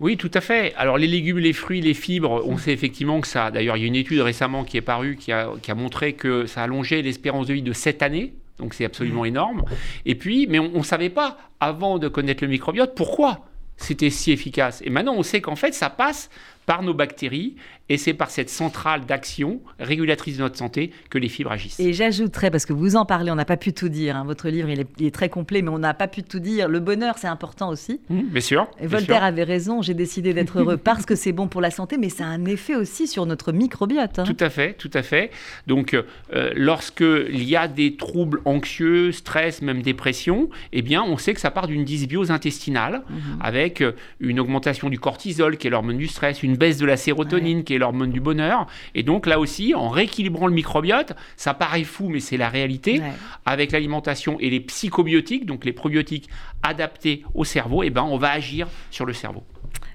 Oui, 0.00 0.16
tout 0.16 0.30
à 0.34 0.40
fait. 0.40 0.74
Alors, 0.76 0.98
les 0.98 1.06
légumes, 1.06 1.38
les 1.38 1.52
fruits, 1.52 1.80
les 1.80 1.94
fibres, 1.94 2.42
on 2.46 2.58
sait 2.58 2.72
effectivement 2.72 3.20
que 3.20 3.28
ça. 3.28 3.50
D'ailleurs, 3.50 3.76
il 3.76 3.80
y 3.80 3.84
a 3.84 3.88
une 3.88 3.96
étude 3.96 4.20
récemment 4.20 4.64
qui 4.64 4.76
est 4.76 4.82
parue 4.82 5.16
qui 5.16 5.32
a, 5.32 5.74
montré 5.74 6.12
que 6.14 6.46
ça 6.46 6.62
allongeait 6.62 7.02
l'espérance 7.02 7.46
de 7.46 7.54
vie 7.54 7.62
de 7.62 7.72
7 7.72 8.02
années. 8.02 8.34
Donc, 8.58 8.74
c'est 8.74 8.84
absolument 8.84 9.24
énorme. 9.24 9.64
Et 10.04 10.14
puis, 10.14 10.46
mais 10.48 10.58
on 10.58 10.78
ne 10.78 10.82
savait 10.82 11.10
pas, 11.10 11.36
avant 11.60 11.98
de 11.98 12.08
connaître 12.08 12.42
le 12.42 12.48
microbiote, 12.48 12.94
pourquoi 12.94 13.46
c'était 13.76 14.10
si 14.10 14.32
efficace. 14.32 14.82
Et 14.84 14.90
maintenant, 14.90 15.14
on 15.16 15.22
sait 15.22 15.40
qu'en 15.40 15.56
fait, 15.56 15.74
ça 15.74 15.90
passe 15.90 16.30
par 16.64 16.82
nos 16.82 16.94
bactéries 16.94 17.56
et 17.88 17.98
c'est 17.98 18.14
par 18.14 18.30
cette 18.30 18.50
centrale 18.50 19.06
d'action 19.06 19.60
régulatrice 19.78 20.36
de 20.36 20.42
notre 20.42 20.56
santé 20.56 20.90
que 21.10 21.18
les 21.18 21.28
fibres 21.28 21.52
agissent. 21.52 21.78
Et 21.78 21.92
j'ajouterais, 21.92 22.50
parce 22.50 22.66
que 22.66 22.72
vous 22.72 22.96
en 22.96 23.04
parlez, 23.04 23.30
on 23.30 23.36
n'a 23.36 23.44
pas 23.44 23.56
pu 23.56 23.72
tout 23.72 23.88
dire, 23.88 24.16
hein. 24.16 24.24
votre 24.24 24.48
livre 24.48 24.68
il 24.68 25.06
est, 25.06 25.14
très 25.14 25.28
complet, 25.28 25.62
mais 25.62 25.70
on 25.70 25.78
n'a 25.78 25.94
pas 25.94 26.08
pu 26.08 26.22
tout 26.22 26.40
dire, 26.40 26.68
le 26.68 26.80
bonheur 26.80 27.16
c'est 27.18 27.28
important 27.28 27.68
aussi. 27.68 28.00
Mmh, 28.08 28.22
bien 28.24 28.40
sûr. 28.40 28.66
Et 28.80 28.86
Voltaire 28.86 29.22
avait 29.22 29.44
raison, 29.44 29.82
j'ai 29.82 29.94
décidé 29.94 30.34
d'être 30.34 30.58
heureux 30.58 30.76
parce 30.82 31.06
que 31.06 31.14
c'est 31.14 31.32
bon 31.32 31.46
pour 31.48 31.60
la 31.60 31.70
santé, 31.70 31.96
mais 31.96 32.08
ça 32.08 32.24
a 32.24 32.28
un 32.28 32.44
effet 32.46 32.74
aussi 32.74 33.06
sur 33.06 33.26
notre 33.26 33.52
microbiote. 33.52 34.18
Hein. 34.18 34.24
Tout 34.24 34.36
à 34.40 34.50
fait, 34.50 34.74
tout 34.74 34.90
à 34.92 35.02
fait. 35.02 35.30
Donc 35.66 35.94
euh, 35.94 36.52
lorsqu'il 36.54 37.44
y 37.44 37.56
a 37.56 37.68
des 37.68 37.96
troubles 37.96 38.40
anxieux, 38.44 39.12
stress, 39.12 39.62
même 39.62 39.82
dépression, 39.82 40.50
eh 40.72 40.82
bien 40.82 41.02
on 41.02 41.16
sait 41.16 41.34
que 41.34 41.40
ça 41.40 41.50
part 41.50 41.68
d'une 41.68 41.84
dysbiose 41.84 42.30
intestinale 42.30 43.02
mmh. 43.08 43.14
avec 43.40 43.80
euh, 43.80 43.92
une 44.20 44.40
augmentation 44.40 44.88
du 44.88 44.98
cortisol 44.98 45.56
qui 45.56 45.68
est 45.68 45.70
l'hormone 45.70 45.98
du 45.98 46.08
stress, 46.08 46.42
une 46.42 46.56
baisse 46.56 46.78
de 46.78 46.86
la 46.86 46.96
sérotonine 46.96 47.64
qui 47.64 47.74
est 47.74 47.75
l'hormone 47.78 48.10
du 48.10 48.20
bonheur. 48.20 48.66
Et 48.94 49.02
donc 49.02 49.26
là 49.26 49.38
aussi, 49.38 49.74
en 49.74 49.88
rééquilibrant 49.88 50.46
le 50.46 50.54
microbiote, 50.54 51.12
ça 51.36 51.54
paraît 51.54 51.84
fou, 51.84 52.08
mais 52.08 52.20
c'est 52.20 52.36
la 52.36 52.48
réalité. 52.48 53.02
Avec 53.44 53.72
l'alimentation 53.72 54.38
et 54.40 54.50
les 54.50 54.60
psychobiotiques, 54.60 55.46
donc 55.46 55.64
les 55.64 55.72
probiotiques 55.72 56.28
adaptés 56.62 57.24
au 57.34 57.44
cerveau, 57.44 57.82
et 57.82 57.86
eh 57.86 57.90
ben, 57.90 58.02
on 58.02 58.18
va 58.18 58.30
agir 58.30 58.68
sur 58.90 59.04
le 59.04 59.12
cerveau. 59.12 59.44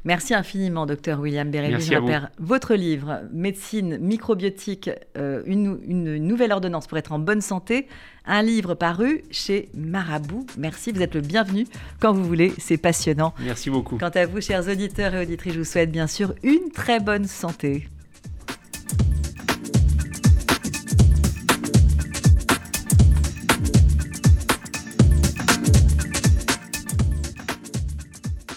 Merci 0.03 0.33
infiniment, 0.33 0.85
docteur 0.85 1.19
William 1.19 1.49
Bérébi. 1.49 1.81
Je 1.81 1.95
votre 2.39 2.73
livre, 2.73 3.21
Médecine 3.31 3.99
microbiotique, 3.99 4.89
euh, 5.15 5.43
une, 5.45 5.79
une, 5.85 6.17
nouvelle 6.17 6.51
ordonnance 6.51 6.87
pour 6.87 6.97
être 6.97 7.11
en 7.11 7.19
bonne 7.19 7.41
santé, 7.41 7.87
un 8.25 8.41
livre 8.41 8.73
paru 8.73 9.23
chez 9.29 9.69
Marabout. 9.75 10.47
Merci, 10.57 10.91
vous 10.91 11.03
êtes 11.03 11.13
le 11.13 11.21
bienvenu 11.21 11.67
quand 11.99 12.13
vous 12.13 12.23
voulez, 12.23 12.51
c'est 12.57 12.77
passionnant. 12.77 13.33
Merci 13.39 13.69
beaucoup. 13.69 13.97
Quant 13.97 14.09
à 14.09 14.25
vous, 14.25 14.41
chers 14.41 14.67
auditeurs 14.67 15.13
et 15.13 15.21
auditrices, 15.21 15.53
je 15.53 15.59
vous 15.59 15.65
souhaite 15.65 15.91
bien 15.91 16.07
sûr 16.07 16.33
une 16.41 16.71
très 16.71 16.99
bonne 16.99 17.25
santé. 17.25 17.87